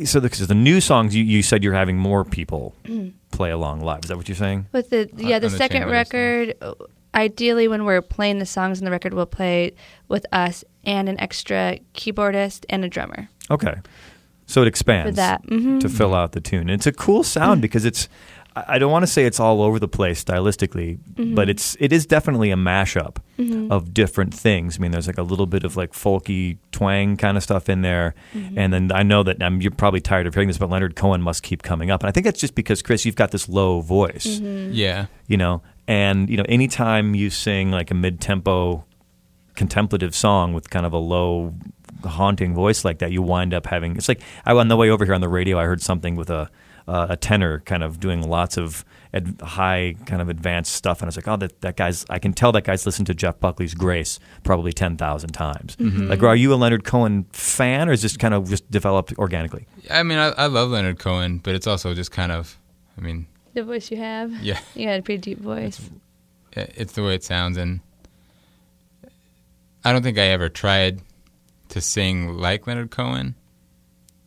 so 0.03 0.19
because 0.19 0.45
the 0.47 0.53
new 0.53 0.81
songs, 0.81 1.15
you, 1.15 1.23
you 1.23 1.41
said 1.41 1.63
you're 1.63 1.73
having 1.73 1.97
more 1.97 2.25
people 2.25 2.75
play 3.31 3.51
along 3.51 3.81
live. 3.81 4.03
Is 4.03 4.09
that 4.09 4.17
what 4.17 4.27
you're 4.27 4.35
saying? 4.35 4.67
With 4.73 4.89
the 4.89 5.09
yeah, 5.15 5.39
the 5.39 5.49
the 5.49 5.57
second 5.57 5.83
chain 5.83 5.91
record, 5.91 6.55
uh, 6.61 6.73
ideally 7.13 7.67
when 7.67 7.85
we're 7.85 8.01
playing 8.01 8.39
the 8.39 8.45
songs 8.45 8.79
in 8.79 8.85
the 8.85 8.91
record, 8.91 9.13
we'll 9.13 9.25
play 9.25 9.73
with 10.07 10.25
us 10.31 10.63
and 10.83 11.07
an 11.07 11.19
extra 11.19 11.79
keyboardist 11.93 12.65
and 12.69 12.83
a 12.85 12.89
drummer 12.89 13.29
Okay. 13.49 13.75
So 14.47 14.61
it 14.61 14.67
expands 14.67 15.11
for 15.11 15.15
that. 15.15 15.41
hmm 15.47 15.79
to 15.79 15.89
fill 15.89 16.13
out 16.13 16.33
the 16.33 16.41
tune. 16.41 16.61
And 16.61 16.71
it's 16.71 16.85
a 16.85 16.91
cool 16.91 17.23
sound 17.23 17.61
because 17.67 17.85
it's. 17.85 18.07
I 18.55 18.75
I 18.75 18.79
don't 18.79 18.91
want 18.91 19.03
to 19.03 19.07
say 19.07 19.25
it's 19.25 19.39
all 19.39 19.61
over 19.61 19.79
the 19.79 19.87
place 19.87 20.23
stylistically, 20.23 20.97
mm-hmm. 20.97 21.35
but 21.35 21.49
it's 21.49 21.75
it 21.79 21.91
is 21.91 22.05
definitely 22.05 22.51
a 22.51 22.55
mashup 22.55 23.17
mm-hmm. 23.37 23.71
of 23.71 23.93
different 23.93 24.33
things. 24.33 24.77
I 24.77 24.81
mean, 24.81 24.91
there's 24.91 25.07
like 25.07 25.17
a 25.17 25.23
little 25.23 25.45
bit 25.45 25.63
of 25.63 25.77
like 25.77 25.93
folky 25.93 26.57
twang 26.71 27.17
kind 27.17 27.37
of 27.37 27.43
stuff 27.43 27.69
in 27.69 27.81
there, 27.81 28.15
mm-hmm. 28.33 28.57
and 28.57 28.73
then 28.73 28.91
I 28.91 29.03
know 29.03 29.23
that 29.23 29.41
um, 29.41 29.61
you're 29.61 29.71
probably 29.71 30.01
tired 30.01 30.27
of 30.27 30.33
hearing 30.33 30.47
this, 30.47 30.57
but 30.57 30.69
Leonard 30.69 30.95
Cohen 30.95 31.21
must 31.21 31.43
keep 31.43 31.63
coming 31.63 31.91
up, 31.91 32.01
and 32.01 32.09
I 32.09 32.11
think 32.11 32.25
that's 32.25 32.39
just 32.39 32.55
because 32.55 32.81
Chris, 32.81 33.05
you've 33.05 33.15
got 33.15 33.31
this 33.31 33.47
low 33.49 33.81
voice, 33.81 34.25
Yeah, 34.73 35.07
you 35.27 35.37
know, 35.37 35.61
and 35.87 36.29
you 36.29 36.37
know, 36.37 36.45
anytime 36.47 37.15
you 37.15 37.29
sing 37.29 37.71
like 37.71 37.91
a 37.91 37.95
mid-tempo 37.95 38.85
contemplative 39.55 40.13
song 40.13 40.53
with 40.53 40.69
kind 40.69 40.85
of 40.85 40.93
a 40.93 40.97
low 40.97 41.53
haunting 42.03 42.53
voice 42.53 42.85
like 42.85 42.99
that 42.99 43.11
you 43.11 43.21
wind 43.21 43.53
up 43.53 43.65
having 43.65 43.95
it's 43.95 44.07
like 44.07 44.21
I 44.45 44.51
on 44.53 44.67
the 44.67 44.75
way 44.75 44.89
over 44.89 45.05
here 45.05 45.13
on 45.13 45.21
the 45.21 45.29
radio 45.29 45.57
I 45.57 45.63
heard 45.63 45.81
something 45.81 46.15
with 46.15 46.29
a 46.29 46.49
uh, 46.87 47.07
a 47.09 47.17
tenor 47.17 47.61
kind 47.61 47.83
of 47.83 47.99
doing 47.99 48.21
lots 48.29 48.57
of 48.57 48.85
ad- 49.13 49.39
high 49.41 49.95
kind 50.05 50.21
of 50.21 50.29
advanced 50.29 50.73
stuff. 50.73 50.99
And 51.01 51.07
I 51.07 51.09
was 51.09 51.15
like 51.17 51.27
oh 51.27 51.37
that, 51.37 51.61
that 51.61 51.75
guy's 51.77 52.05
I 52.09 52.19
can 52.19 52.31
tell 52.33 52.51
that 52.51 52.63
guy's 52.63 52.85
listened 52.85 53.07
to 53.07 53.13
Jeff 53.15 53.39
Buckley's 53.39 53.73
Grace 53.73 54.19
probably 54.43 54.71
10,000 54.73 55.29
times. 55.31 55.75
Like 55.79 56.21
are 56.23 56.35
you 56.35 56.53
a 56.53 56.55
Leonard 56.55 56.83
Cohen 56.83 57.25
fan 57.31 57.89
or 57.89 57.91
is 57.93 58.01
this 58.01 58.15
kind 58.17 58.33
of 58.33 58.49
just 58.49 58.69
developed 58.69 59.13
organically? 59.17 59.65
I 59.89 60.03
mean 60.03 60.17
I, 60.19 60.29
I 60.29 60.45
love 60.47 60.69
Leonard 60.69 60.99
Cohen, 60.99 61.39
but 61.39 61.55
it's 61.55 61.67
also 61.67 61.93
just 61.93 62.11
kind 62.11 62.31
of, 62.31 62.57
I 62.97 63.01
mean, 63.01 63.25
The 63.55 63.63
voice 63.63 63.89
you 63.89 63.97
have, 63.97 64.31
yeah, 64.43 64.59
you 64.75 64.85
got 64.85 64.99
a 64.99 65.01
pretty 65.01 65.21
deep 65.21 65.39
voice. 65.39 65.79
it- 66.53 66.73
it's 66.77 66.93
the 66.93 67.03
way 67.03 67.15
it 67.15 67.23
sounds, 67.23 67.57
and 67.57 67.79
I 69.83 69.91
don't 69.91 70.01
think 70.03 70.17
I 70.17 70.27
ever 70.27 70.49
tried 70.49 71.01
to 71.69 71.81
sing 71.81 72.37
like 72.37 72.65
Leonard 72.67 72.91
Cohen, 72.91 73.35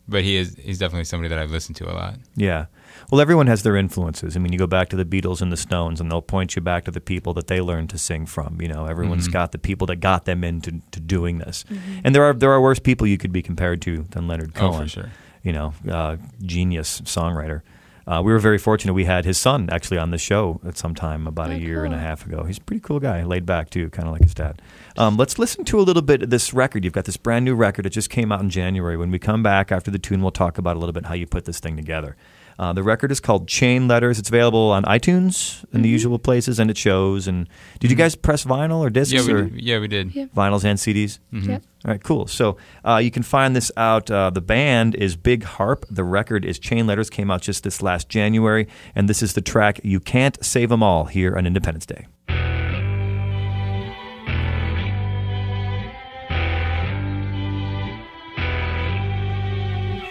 but 0.09 0.25
he 0.25 0.37
is 0.37 0.57
he's 0.61 0.79
definitely 0.79 1.05
somebody 1.05 1.29
that 1.29 1.39
I've 1.39 1.51
listened 1.51 1.77
to 1.77 1.91
a 1.91 1.95
lot. 1.95 2.15
Yeah. 2.35 2.67
Well, 3.11 3.21
everyone 3.21 3.47
has 3.47 3.63
their 3.63 3.77
influences. 3.77 4.37
I 4.37 4.41
mean, 4.41 4.53
you 4.53 4.59
go 4.59 4.67
back 4.67 4.89
to 4.91 4.97
the 4.97 5.05
Beatles 5.05 5.41
and 5.41 5.53
the 5.53 5.57
Stones, 5.57 6.01
and 6.01 6.11
they'll 6.11 6.21
point 6.23 6.57
you 6.57 6.63
back 6.63 6.85
to 6.85 6.91
the 6.91 7.01
people 7.01 7.33
that 7.35 7.47
they 7.47 7.61
learned 7.61 7.91
to 7.91 7.99
sing 7.99 8.27
from. 8.27 8.61
You 8.61 8.69
know, 8.69 8.87
everyone's 8.87 9.29
Mhm. 9.29 9.33
got 9.33 9.53
the 9.53 9.59
people 9.59 9.87
that 9.87 9.97
got 9.97 10.25
them 10.25 10.43
into 10.45 10.81
to 10.91 11.01
doing 11.01 11.39
this. 11.39 11.65
And 12.05 12.15
there 12.15 12.25
are 12.25 12.33
there 12.33 12.51
are 12.53 12.61
worse 12.61 12.79
people 12.79 13.07
you 13.07 13.19
could 13.19 13.33
be 13.33 13.43
compared 13.43 13.81
to 13.83 14.05
than 14.11 14.27
Leonard 14.29 14.53
Oh, 14.57 14.61
Cohen. 14.61 14.83
for 14.85 14.89
sure. 14.89 15.11
You 15.43 15.53
know, 15.53 15.75
uh, 15.91 16.17
genius 16.43 17.01
songwriter. 17.05 17.61
Uh, 18.09 18.23
we 18.23 18.33
were 18.33 18.39
very 18.39 18.57
fortunate. 18.57 18.95
We 18.95 19.05
had 19.05 19.27
his 19.27 19.37
son 19.37 19.69
actually 19.71 19.99
on 19.99 20.11
the 20.13 20.17
show 20.17 20.61
at 20.67 20.79
some 20.79 20.95
time 20.95 21.27
about 21.27 21.51
Oh, 21.51 21.53
a 21.53 21.59
year 21.59 21.85
and 21.85 21.95
a 21.95 21.99
half 21.99 22.25
ago. 22.25 22.45
He's 22.45 22.57
a 22.57 22.61
pretty 22.63 22.81
cool 22.81 23.01
guy, 23.01 23.23
laid 23.23 23.45
back 23.45 23.69
too, 23.69 23.91
kind 23.91 24.09
of 24.09 24.13
like 24.13 24.23
his 24.23 24.33
dad. 24.33 24.63
Um, 24.97 25.19
let's 25.19 25.39
listen 25.39 25.63
to 25.67 25.79
a 25.79 25.83
little 25.83 26.01
bit 26.01 26.23
of 26.23 26.31
this 26.31 26.55
record. 26.55 26.85
You've 26.85 26.95
got 26.95 27.05
this 27.05 27.19
brand 27.19 27.45
new 27.45 27.55
record. 27.55 27.85
It 27.85 27.91
just 27.91 28.09
came 28.09 28.33
out 28.33 28.41
in 28.41 28.49
January. 28.49 28.97
When 28.97 29.11
we 29.11 29.19
come 29.19 29.43
back 29.43 29.71
after 29.71 29.91
the 29.91 29.99
tune, 29.99 30.23
we'll 30.23 30.31
talk 30.31 30.57
about 30.57 30.75
a 30.77 30.79
little 30.79 30.95
bit 30.95 31.05
how 31.05 31.15
you 31.15 31.27
put 31.27 31.45
this 31.45 31.61
thing 31.61 31.77
together. 31.77 32.17
Uh, 32.59 32.73
the 32.73 32.83
record 32.83 33.13
is 33.13 33.21
called 33.21 33.47
Chain 33.47 33.87
Letters. 33.87 34.19
It's 34.19 34.29
available 34.29 34.71
on 34.73 34.83
iTunes 34.85 35.65
and 35.73 35.85
the 35.85 35.89
usual 35.89 36.19
places, 36.19 36.59
and 36.59 36.71
it 36.71 36.77
shows. 36.77 37.29
And 37.29 37.49
did 37.79 37.91
you 37.91 37.97
guys 37.97 38.17
press 38.17 38.45
vinyl 38.45 38.79
or 38.81 38.91
discs 38.91 39.13
Yeah, 39.15 39.25
we 39.27 39.33
or 39.33 39.43
did. 39.45 39.61
yeah 39.63 39.79
we 39.79 39.87
did. 39.89 40.15
Yeah. 40.15 40.25
vinyls 40.37 40.65
and 40.65 40.79
CDs? 40.79 41.21
Mhm. 41.33 41.47
Yep. 41.49 41.63
All 41.85 41.91
right, 41.93 42.03
cool. 42.03 42.27
So 42.27 42.57
uh, 42.85 42.97
you 42.97 43.13
can 43.13 43.23
find 43.23 43.55
this 43.55 43.71
out. 43.77 44.11
Uh, 44.11 44.31
the 44.31 44.41
band 44.41 44.97
is 44.97 45.15
Big 45.15 45.45
Harp. 45.45 45.85
The 45.89 46.03
record 46.03 46.45
is 46.45 46.59
Chain 46.59 46.87
Letters. 46.89 47.09
Came 47.11 47.31
out 47.31 47.43
just 47.43 47.63
this 47.63 47.81
last 47.81 48.09
January, 48.09 48.67
and 48.97 49.09
this 49.09 49.23
is 49.23 49.35
the 49.35 49.41
track 49.41 49.81
"You 49.85 50.01
Can't 50.01 50.37
Save 50.45 50.73
'Em 50.73 50.83
All" 50.83 51.05
here 51.05 51.37
on 51.37 51.47
Independence 51.47 51.87
Day. 51.87 52.07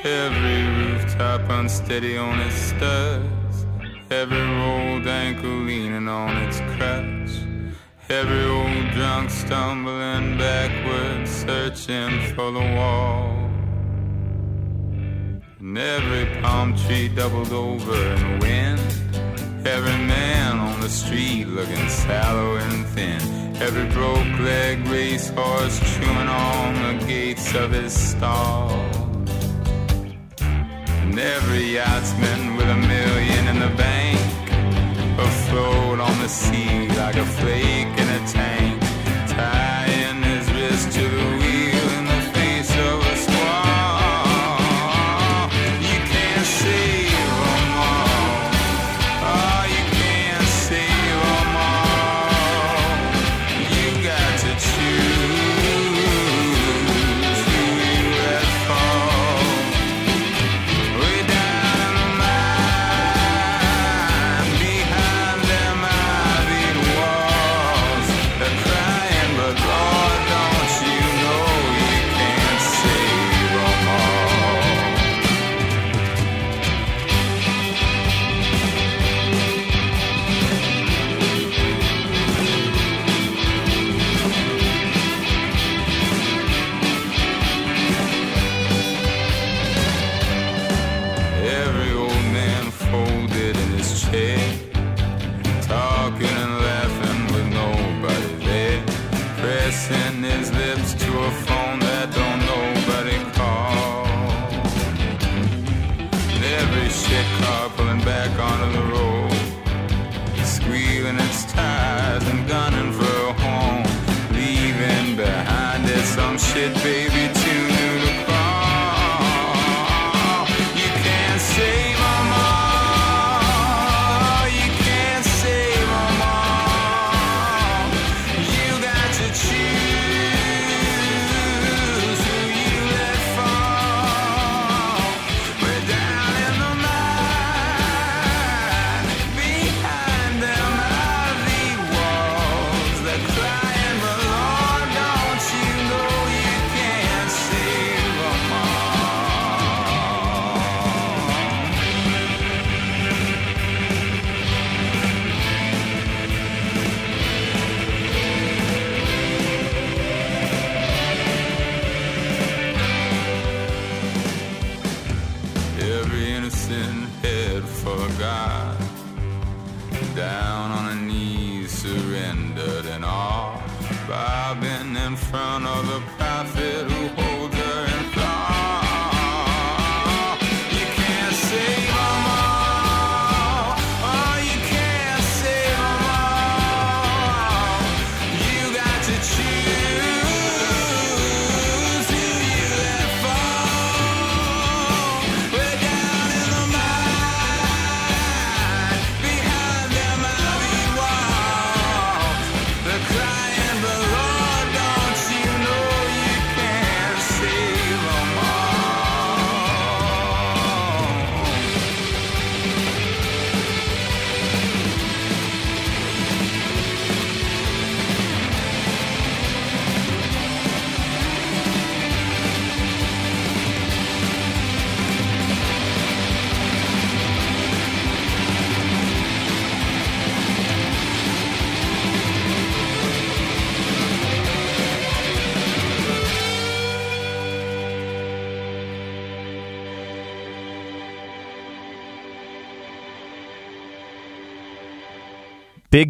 Every 0.04 0.67
rooftop 1.18 1.50
unsteady 1.50 2.18
on 2.18 2.40
its 2.40 2.56
studs. 2.56 3.66
Every 4.12 4.40
old 4.40 5.08
ankle 5.08 5.50
leaning 5.50 6.08
on 6.08 6.38
its 6.44 6.60
crutch. 6.76 7.44
Every 8.10 8.46
old 8.46 8.92
drunk 8.92 9.30
stumbling 9.30 10.38
backwards, 10.38 11.30
searching 11.30 12.22
for 12.36 12.52
the 12.52 12.60
wall. 12.60 13.34
And 15.60 15.78
every 15.78 16.42
palm 16.42 16.76
tree 16.76 17.10
doubled 17.10 17.52
over 17.52 17.96
in 17.96 18.20
the 18.22 18.46
wind. 18.46 19.68
Every 19.68 19.98
man 20.06 20.60
on 20.60 20.80
the 20.82 20.90
street 20.90 21.46
looking 21.46 21.90
sallow 21.90 22.56
and 22.58 22.86
thin. 22.88 23.22
Every 23.58 23.88
broke 23.90 24.40
leg 24.40 24.88
racehorse 24.88 25.80
chewing 25.80 26.30
on 26.30 27.00
the 27.00 27.06
gates 27.06 27.54
of 27.56 27.72
his 27.72 27.92
stall. 27.92 29.07
And 31.08 31.18
every 31.20 31.64
yachtsman 31.76 32.58
with 32.58 32.68
a 32.68 32.76
million 32.76 33.48
in 33.48 33.60
the 33.60 33.74
bank. 33.78 34.20
Afloat 35.18 36.02
on 36.02 36.20
the 36.20 36.28
sea 36.28 36.90
like 36.90 37.16
a 37.16 37.26
flake 37.26 37.88
in 38.02 38.08
a 38.10 38.28
tank, 38.28 38.82
tying 39.30 39.67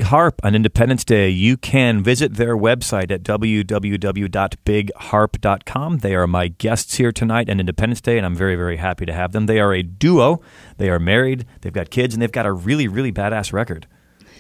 Harp 0.08 0.40
on 0.42 0.56
Independence 0.56 1.04
Day. 1.04 1.28
You 1.28 1.58
can 1.58 2.02
visit 2.02 2.36
their 2.36 2.56
website 2.56 3.12
at 3.12 3.24
www.bigharp.com. 3.24 5.98
They 5.98 6.16
are 6.16 6.28
my 6.28 6.48
guests 6.48 6.96
here 6.96 7.12
tonight 7.12 7.50
on 7.50 7.60
Independence 7.60 8.00
Day, 8.00 8.16
and 8.16 8.26
I'm 8.26 8.34
very, 8.34 8.56
very 8.56 8.78
happy 8.78 9.06
to 9.06 9.12
have 9.12 9.34
them. 9.34 9.48
They 9.48 9.60
are 9.60 9.74
a 9.74 9.84
duo. 9.84 10.40
They 10.78 10.90
are 10.90 10.98
married, 10.98 11.46
they've 11.60 11.74
got 11.74 11.90
kids, 11.90 12.16
and 12.16 12.22
they've 12.22 12.32
got 12.32 12.46
a 12.46 12.54
really, 12.54 12.88
really 12.88 13.12
badass 13.12 13.52
record. 13.52 13.86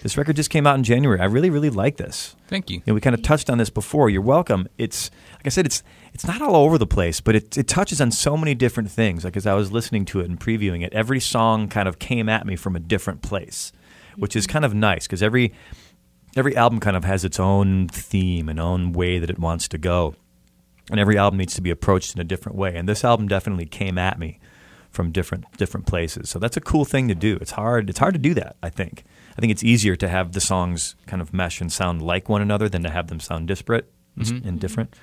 This 0.03 0.15
record 0.15 0.37
just 0.37 0.49
came 0.49 0.65
out 0.65 0.77
in 0.77 0.85
January. 0.85 1.19
I 1.19 1.25
really, 1.25 1.49
really 1.49 1.69
like 1.69 1.97
this. 1.97 2.37
Thank 2.47 2.69
you. 2.69 2.81
We 2.85 3.01
kind 3.01 3.13
of 3.13 3.21
touched 3.21 3.49
on 3.49 3.57
this 3.57 3.69
before. 3.69 4.09
You're 4.09 4.21
welcome. 4.21 4.69
It's 4.77 5.11
like 5.33 5.47
I 5.47 5.49
said, 5.49 5.65
it's 5.65 5.83
it's 6.13 6.25
not 6.25 6.41
all 6.41 6.55
over 6.55 6.77
the 6.77 6.87
place, 6.87 7.19
but 7.19 7.35
it 7.35 7.57
it 7.57 7.67
touches 7.67 7.99
on 7.99 8.11
so 8.11 8.37
many 8.37 8.55
different 8.55 8.89
things. 8.89 9.25
Like 9.25 9.35
as 9.35 9.45
I 9.45 9.53
was 9.53 9.69
listening 9.69 10.05
to 10.05 10.21
it 10.21 10.29
and 10.29 10.39
previewing 10.39 10.85
it, 10.85 10.93
every 10.93 11.19
song 11.19 11.67
kind 11.67 11.89
of 11.89 11.99
came 11.99 12.29
at 12.29 12.45
me 12.45 12.55
from 12.55 12.77
a 12.77 12.79
different 12.79 13.21
place, 13.21 13.73
which 14.17 14.35
is 14.35 14.45
kind 14.47 14.65
of 14.65 14.73
nice 14.73 15.07
because 15.07 15.23
every 15.23 15.53
every 16.35 16.55
album 16.55 16.79
kind 16.79 16.95
of 16.97 17.03
has 17.03 17.23
its 17.25 17.39
own 17.39 17.87
theme 17.87 18.49
and 18.49 18.59
own 18.59 18.91
way 18.91 19.19
that 19.19 19.29
it 19.29 19.39
wants 19.39 19.67
to 19.69 19.77
go, 19.77 20.15
and 20.91 20.99
every 20.99 21.17
album 21.17 21.37
needs 21.37 21.53
to 21.55 21.61
be 21.61 21.69
approached 21.69 22.15
in 22.15 22.21
a 22.21 22.23
different 22.23 22.57
way. 22.57 22.75
And 22.75 22.87
this 22.87 23.03
album 23.03 23.27
definitely 23.27 23.65
came 23.65 23.97
at 23.97 24.19
me 24.19 24.39
from 24.89 25.11
different 25.11 25.45
different 25.57 25.85
places. 25.87 26.29
So 26.29 26.39
that's 26.39 26.57
a 26.57 26.61
cool 26.61 26.85
thing 26.85 27.07
to 27.07 27.15
do. 27.15 27.37
It's 27.41 27.51
hard. 27.51 27.89
It's 27.89 27.99
hard 27.99 28.13
to 28.13 28.19
do 28.19 28.33
that. 28.35 28.55
I 28.61 28.69
think. 28.69 29.03
I 29.37 29.39
think 29.39 29.51
it's 29.51 29.63
easier 29.63 29.95
to 29.95 30.07
have 30.09 30.31
the 30.31 30.41
songs 30.41 30.95
kind 31.05 31.21
of 31.21 31.33
mesh 31.33 31.61
and 31.61 31.71
sound 31.71 32.01
like 32.01 32.27
one 32.27 32.41
another 32.41 32.67
than 32.67 32.81
to 32.83 32.89
have 32.89 33.07
them 33.07 33.19
sound 33.19 33.47
disparate 33.47 33.91
s- 34.19 34.31
and 34.31 34.59
different. 34.59 34.95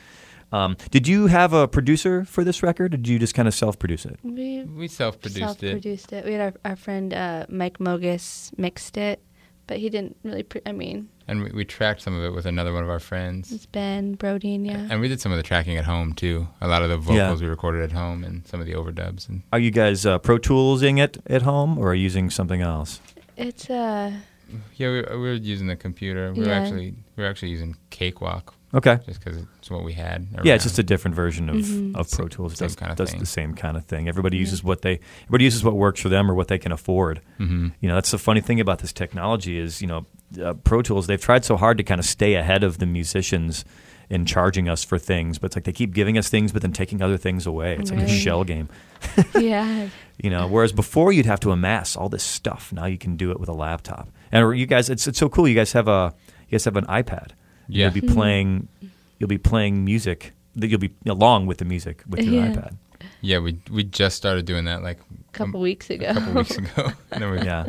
Um, 0.54 0.76
did 0.90 1.08
you 1.08 1.26
have 1.26 1.52
a 1.52 1.66
producer 1.66 2.24
for 2.24 2.44
this 2.44 2.62
record, 2.62 2.94
or 2.94 2.96
did 2.98 3.08
you 3.08 3.18
just 3.18 3.34
kind 3.34 3.48
of 3.48 3.54
self-produce 3.54 4.04
it? 4.06 4.18
We 4.22 4.62
We 4.62 4.86
self-produced 4.88 5.36
it. 5.62 5.66
self-produced 5.66 6.12
it. 6.12 6.24
We 6.24 6.32
had 6.34 6.40
our, 6.40 6.70
our 6.70 6.76
friend 6.76 7.12
uh, 7.12 7.46
Mike 7.48 7.78
Mogis 7.78 8.56
mixed 8.56 8.96
it, 8.96 9.18
but 9.66 9.78
he 9.78 9.90
didn't 9.90 10.16
really. 10.22 10.44
Pre- 10.44 10.60
I 10.64 10.72
mean, 10.72 11.08
And 11.26 11.42
we, 11.42 11.50
we 11.50 11.64
tracked 11.64 12.02
some 12.02 12.14
of 12.16 12.22
it 12.22 12.32
with 12.32 12.46
another 12.46 12.72
one 12.72 12.84
of 12.84 12.90
our 12.90 13.00
friends. 13.00 13.50
it's 13.50 13.66
Ben 13.66 14.16
Brodin, 14.16 14.64
yeah. 14.64 14.86
And 14.90 15.00
we 15.00 15.08
did 15.08 15.20
some 15.20 15.32
of 15.32 15.38
the 15.38 15.42
tracking 15.42 15.76
at 15.76 15.86
home 15.86 16.12
too. 16.12 16.46
A 16.60 16.68
lot 16.68 16.82
of 16.82 16.88
the 16.88 16.98
vocals 16.98 17.40
Yeah. 17.40 17.46
we 17.46 17.50
recorded 17.50 17.82
at 17.82 17.92
home 17.92 18.22
and 18.22 18.46
some 18.46 18.60
of 18.60 18.66
the 18.66 18.74
overdubs. 18.74 19.28
And 19.28 19.42
Are 19.52 19.58
you 19.58 19.72
guys 19.72 20.06
uh, 20.06 20.18
Pro 20.18 20.38
Toolsing 20.38 20.98
it 20.98 21.16
at 21.26 21.42
home, 21.42 21.78
or 21.78 21.88
are 21.90 21.94
you 21.94 22.04
using 22.04 22.30
something 22.30 22.60
else? 22.60 23.00
It's 23.36 23.68
uh, 23.68 24.12
yeah, 24.76 24.88
we, 24.92 25.02
we 25.02 25.16
were 25.16 25.32
using 25.32 25.66
the 25.66 25.74
computer. 25.76 26.32
We 26.32 26.44
were 26.44 26.52
actually 26.52 26.94
we 27.16 27.24
were 27.24 27.28
actually 27.28 27.50
using 27.50 27.76
Cakewalk 27.90 28.53
Okay. 28.74 28.98
just 29.06 29.22
because 29.24 29.40
it's 29.58 29.70
what 29.70 29.84
we 29.84 29.92
had. 29.92 30.26
Yeah, 30.42 30.54
it's 30.54 30.64
just 30.64 30.78
a 30.78 30.82
different 30.82 31.14
version 31.14 31.48
of, 31.48 31.56
Mhm. 31.56 31.94
of 31.94 32.10
Pro 32.10 32.26
Tools. 32.28 32.54
It 32.54 32.58
does, 32.58 32.74
kind 32.76 32.90
of 32.90 32.98
does 32.98 33.14
the 33.14 33.24
same 33.26 33.54
kind 33.54 33.76
of 33.76 33.84
thing. 33.84 34.08
Everybody 34.08 34.36
uses 34.36 34.64
what 34.64 34.82
they 34.82 34.98
everybody 35.24 35.44
uses 35.44 35.62
what 35.64 35.76
works 35.76 36.00
for 36.00 36.08
them 36.08 36.30
or 36.30 36.34
what 36.34 36.48
they 36.48 36.58
can 36.58 36.72
afford. 36.72 37.20
Mhm. 37.38 37.72
You 37.80 37.88
know, 37.88 37.94
that's 37.94 38.10
the 38.10 38.18
funny 38.18 38.40
thing 38.40 38.60
about 38.60 38.80
this 38.80 38.92
technology 38.92 39.58
is 39.58 39.80
you 39.80 39.86
know, 39.86 40.06
uh, 40.42 40.54
Pro 40.54 40.82
Tools. 40.82 41.06
They've 41.06 41.20
tried 41.20 41.44
so 41.44 41.56
hard 41.56 41.78
to 41.78 41.84
kind 41.84 41.98
of 42.00 42.04
stay 42.04 42.34
ahead 42.34 42.64
of 42.64 42.78
the 42.78 42.86
musicians 42.86 43.64
in 44.10 44.26
charging 44.26 44.68
us 44.68 44.84
for 44.84 44.98
things, 44.98 45.38
but 45.38 45.46
it's 45.46 45.56
like 45.56 45.64
they 45.64 45.72
keep 45.72 45.94
giving 45.94 46.18
us 46.18 46.28
things, 46.28 46.52
but 46.52 46.60
then 46.60 46.72
taking 46.72 47.00
other 47.00 47.16
things 47.16 47.46
away. 47.46 47.76
It's 47.78 47.90
like 47.90 48.00
a 48.00 48.08
shell 48.08 48.44
game. 48.44 48.68
yeah. 49.38 49.88
You 50.22 50.30
know, 50.30 50.46
whereas 50.46 50.70
before 50.72 51.12
you'd 51.12 51.26
have 51.26 51.40
to 51.40 51.50
amass 51.50 51.96
all 51.96 52.08
this 52.08 52.22
stuff. 52.22 52.72
Now 52.72 52.84
you 52.86 52.98
can 52.98 53.16
do 53.16 53.32
it 53.32 53.40
with 53.40 53.48
a 53.48 53.52
laptop. 53.52 54.08
And 54.30 54.56
you 54.56 54.64
guys, 54.64 54.88
it's 54.88 55.08
it's 55.08 55.18
so 55.18 55.28
cool. 55.28 55.48
You 55.48 55.56
guys 55.56 55.72
have 55.72 55.88
a 55.88 56.14
you 56.48 56.52
guys 56.52 56.64
have 56.66 56.76
an 56.76 56.84
iPad. 56.86 57.30
Yeah. 57.68 57.84
You'll 57.92 58.00
be 58.02 58.14
playing. 58.14 58.68
You'll 59.18 59.28
be 59.28 59.38
playing 59.38 59.84
music. 59.84 60.32
That 60.56 60.68
you'll 60.68 60.78
be 60.80 60.92
along 61.06 61.46
with 61.46 61.58
the 61.58 61.64
music 61.64 62.02
with 62.08 62.20
your 62.22 62.34
Yeah. 62.44 62.52
iPad. 62.52 62.76
Yeah, 63.20 63.38
we 63.38 63.58
we 63.70 63.84
just 63.84 64.16
started 64.16 64.44
doing 64.46 64.64
that 64.66 64.82
like 64.82 64.98
A 65.00 65.32
couple 65.32 65.56
um, 65.56 65.62
weeks 65.62 65.90
ago. 65.90 66.06
a 66.10 66.14
couple 66.14 66.34
weeks 66.34 66.56
ago. 66.56 66.92
we, 67.18 67.40
Yeah, 67.42 67.66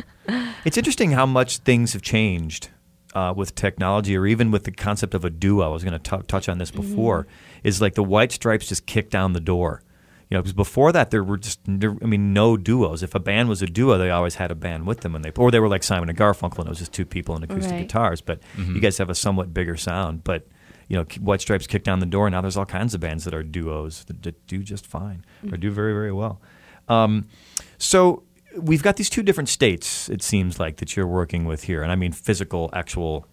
it's 0.64 0.76
interesting 0.76 1.12
how 1.12 1.26
much 1.26 1.58
things 1.58 1.92
have 1.94 2.02
changed 2.02 2.68
uh, 3.14 3.32
with 3.36 3.54
technology, 3.54 4.16
or 4.16 4.26
even 4.26 4.50
with 4.50 4.64
the 4.64 4.70
concept 4.70 5.14
of 5.14 5.24
a 5.24 5.30
duo. 5.30 5.64
I 5.64 5.68
was 5.68 5.82
going 5.84 5.98
to 5.98 6.22
touch 6.22 6.48
on 6.48 6.58
this 6.58 6.70
before. 6.70 7.26
Is 7.64 7.80
like 7.80 7.94
the 7.94 8.02
White 8.04 8.32
Stripes 8.32 8.68
just 8.68 8.86
kicked 8.86 9.10
down 9.10 9.32
the 9.32 9.40
door. 9.40 9.82
You 10.30 10.36
know, 10.36 10.42
because 10.42 10.54
before 10.54 10.90
that 10.90 11.12
there 11.12 11.22
were 11.22 11.36
just 11.36 11.60
I 11.68 11.70
mean, 12.06 12.32
no 12.32 12.56
duos. 12.56 13.02
If 13.02 13.14
a 13.14 13.20
band 13.20 13.48
was 13.48 13.62
a 13.62 13.66
duo, 13.66 13.96
they 13.96 14.10
always 14.10 14.36
had 14.36 14.50
a 14.50 14.56
band 14.56 14.86
with 14.86 15.02
them 15.02 15.12
when 15.12 15.22
they, 15.22 15.30
or 15.36 15.52
they 15.52 15.60
were 15.60 15.68
like 15.68 15.84
Simon 15.84 16.08
and 16.08 16.18
Garfunkel, 16.18 16.58
and 16.58 16.66
it 16.66 16.70
was 16.70 16.80
just 16.80 16.92
two 16.92 17.06
people 17.06 17.36
and 17.36 17.44
acoustic 17.44 17.72
Right. 17.72 17.82
guitars. 17.82 18.20
But 18.20 18.40
mm-hmm. 18.56 18.74
you 18.74 18.80
guys 18.80 18.98
have 18.98 19.08
a 19.08 19.14
somewhat 19.14 19.54
bigger 19.54 19.76
sound. 19.76 20.24
But 20.24 20.48
you 20.88 20.96
know, 20.96 21.04
White 21.20 21.40
Stripes 21.40 21.66
kicked 21.66 21.84
down 21.84 22.00
the 22.00 22.06
door, 22.06 22.26
and 22.26 22.32
now 22.32 22.40
there's 22.40 22.56
all 22.56 22.66
kinds 22.66 22.94
of 22.94 23.00
bands 23.00 23.24
that 23.24 23.34
are 23.34 23.42
duos 23.42 24.04
that, 24.04 24.22
that 24.24 24.46
do 24.46 24.62
just 24.62 24.86
fine 24.86 25.24
or 25.42 25.50
mm-hmm. 25.50 25.60
do 25.60 25.70
very, 25.70 25.92
very 25.92 26.12
well. 26.12 26.40
Um, 26.88 27.26
so 27.78 28.24
we've 28.56 28.82
got 28.82 28.96
these 28.96 29.10
two 29.10 29.22
different 29.22 29.48
states. 29.48 30.08
It 30.08 30.22
seems 30.22 30.58
like 30.58 30.76
that 30.76 30.96
you're 30.96 31.06
working 31.06 31.44
with 31.44 31.64
here, 31.64 31.82
and 31.82 31.92
I 31.92 31.96
mean 31.96 32.12
physical, 32.12 32.70
actual 32.72 33.26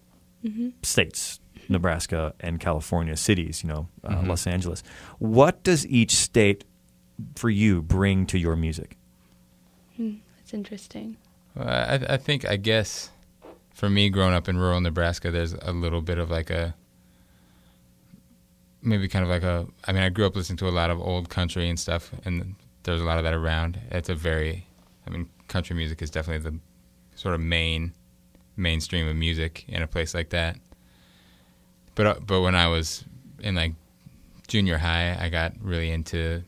mm-hmm. 0.44 0.70
states. 0.82 1.40
Nebraska 1.66 2.34
and 2.40 2.60
California 2.60 3.16
cities, 3.16 3.62
you 3.62 3.70
know, 3.70 3.88
uh, 4.06 4.20
Los 4.24 4.46
Angeles. 4.46 4.82
What 5.18 5.62
does 5.62 5.86
each 5.86 6.14
state 6.14 6.62
for 7.36 7.50
you 7.50 7.82
bring 7.82 8.26
to 8.26 8.38
your 8.38 8.56
music? 8.56 8.96
That's 9.98 10.52
interesting. 10.52 11.16
Well, 11.54 11.68
I, 11.68 12.00
I 12.08 12.16
think, 12.16 12.46
I 12.46 12.56
guess, 12.56 13.10
for 13.72 13.88
me, 13.88 14.10
growing 14.10 14.34
up 14.34 14.48
in 14.48 14.58
rural 14.58 14.80
Nebraska, 14.80 15.30
there's 15.30 15.52
a 15.54 15.72
little 15.72 16.00
bit 16.00 16.18
of 16.18 16.30
like 16.30 16.50
a, 16.50 16.74
maybe 18.82 19.08
kind 19.08 19.24
of 19.24 19.30
like 19.30 19.42
a. 19.42 19.66
I 19.86 19.92
mean, 19.92 20.02
I 20.02 20.08
grew 20.08 20.26
up 20.26 20.36
listening 20.36 20.58
to 20.58 20.68
a 20.68 20.70
lot 20.70 20.90
of 20.90 21.00
old 21.00 21.28
country 21.28 21.68
and 21.68 21.78
stuff, 21.78 22.10
and 22.24 22.56
there's 22.82 23.00
a 23.00 23.04
lot 23.04 23.18
of 23.18 23.24
that 23.24 23.34
around. 23.34 23.80
It's 23.90 24.08
a 24.08 24.14
very, 24.14 24.66
I 25.06 25.10
mean, 25.10 25.28
country 25.48 25.76
music 25.76 26.02
is 26.02 26.10
definitely 26.10 26.50
the 26.50 26.58
sort 27.14 27.34
of 27.34 27.40
main, 27.40 27.92
mainstream 28.56 29.08
of 29.08 29.16
music 29.16 29.64
in 29.68 29.82
a 29.82 29.86
place 29.86 30.14
like 30.14 30.30
that. 30.30 30.56
But 31.94 32.06
uh, 32.06 32.14
but 32.26 32.42
when 32.42 32.54
I 32.54 32.66
was 32.68 33.04
in 33.40 33.54
like 33.54 33.72
junior 34.48 34.78
high, 34.78 35.16
I 35.18 35.28
got 35.28 35.52
really 35.60 35.90
into 35.90 36.16
like 36.36 36.44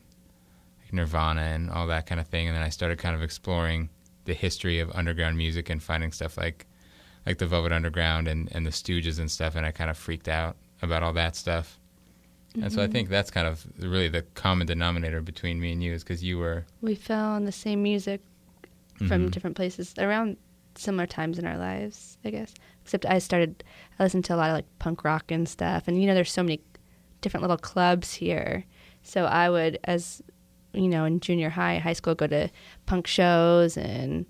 Nirvana 0.93 1.41
and 1.41 1.69
all 1.69 1.87
that 1.87 2.05
kind 2.05 2.19
of 2.21 2.27
thing, 2.27 2.47
and 2.47 2.55
then 2.55 2.63
I 2.63 2.69
started 2.69 2.97
kind 2.99 3.15
of 3.15 3.21
exploring 3.21 3.89
the 4.25 4.33
history 4.33 4.79
of 4.79 4.91
underground 4.91 5.37
music 5.37 5.69
and 5.69 5.81
finding 5.81 6.11
stuff 6.11 6.37
like 6.37 6.65
like 7.25 7.37
the 7.39 7.45
Velvet 7.47 7.73
Underground 7.73 8.27
and, 8.29 8.47
and 8.53 8.65
the 8.65 8.69
Stooges 8.71 9.19
and 9.19 9.29
stuff, 9.29 9.55
and 9.55 9.65
I 9.65 9.71
kind 9.71 9.89
of 9.89 9.97
freaked 9.97 10.29
out 10.29 10.55
about 10.81 11.03
all 11.03 11.11
that 11.13 11.35
stuff. 11.35 11.77
And 12.61 12.71
so 12.71 12.81
I 12.81 12.87
think 12.87 13.09
that's 13.09 13.29
kind 13.29 13.45
of 13.45 13.67
really 13.79 14.07
the 14.07 14.21
common 14.33 14.65
denominator 14.65 15.21
between 15.21 15.59
me 15.59 15.73
and 15.73 15.83
you 15.83 15.91
is 15.93 16.03
because 16.03 16.23
you 16.23 16.37
were 16.39 16.65
We 16.81 16.95
fell 16.95 17.25
on 17.31 17.43
the 17.45 17.51
same 17.51 17.83
music 17.83 18.21
from 18.97 19.27
Mhm. 19.27 19.31
different 19.31 19.55
places 19.55 19.93
around 19.99 20.37
similar 20.75 21.05
times 21.05 21.37
in 21.37 21.45
our 21.45 21.57
lives, 21.57 22.17
I 22.25 22.29
guess. 22.31 22.53
Except 22.83 23.05
I 23.05 23.19
started, 23.19 23.63
I 23.99 24.03
listened 24.03 24.25
to 24.25 24.33
a 24.35 24.37
lot 24.37 24.49
of 24.49 24.55
like 24.55 24.65
punk 24.79 25.03
rock 25.03 25.29
and 25.29 25.47
stuff. 25.47 25.87
And, 25.87 26.01
you 26.01 26.07
know, 26.07 26.15
there's 26.15 26.31
so 26.31 26.41
many 26.43 26.61
different 27.21 27.41
little 27.43 27.57
clubs 27.57 28.13
here. 28.13 28.63
So 29.03 29.25
I 29.25 29.49
would, 29.49 29.77
as, 29.83 30.21
you 30.77 30.87
know, 30.87 31.05
in 31.05 31.19
junior 31.19 31.49
high, 31.49 31.77
high 31.79 31.93
school, 31.93 32.15
go 32.15 32.27
to 32.27 32.49
punk 32.85 33.07
shows 33.07 33.77
and 33.77 34.25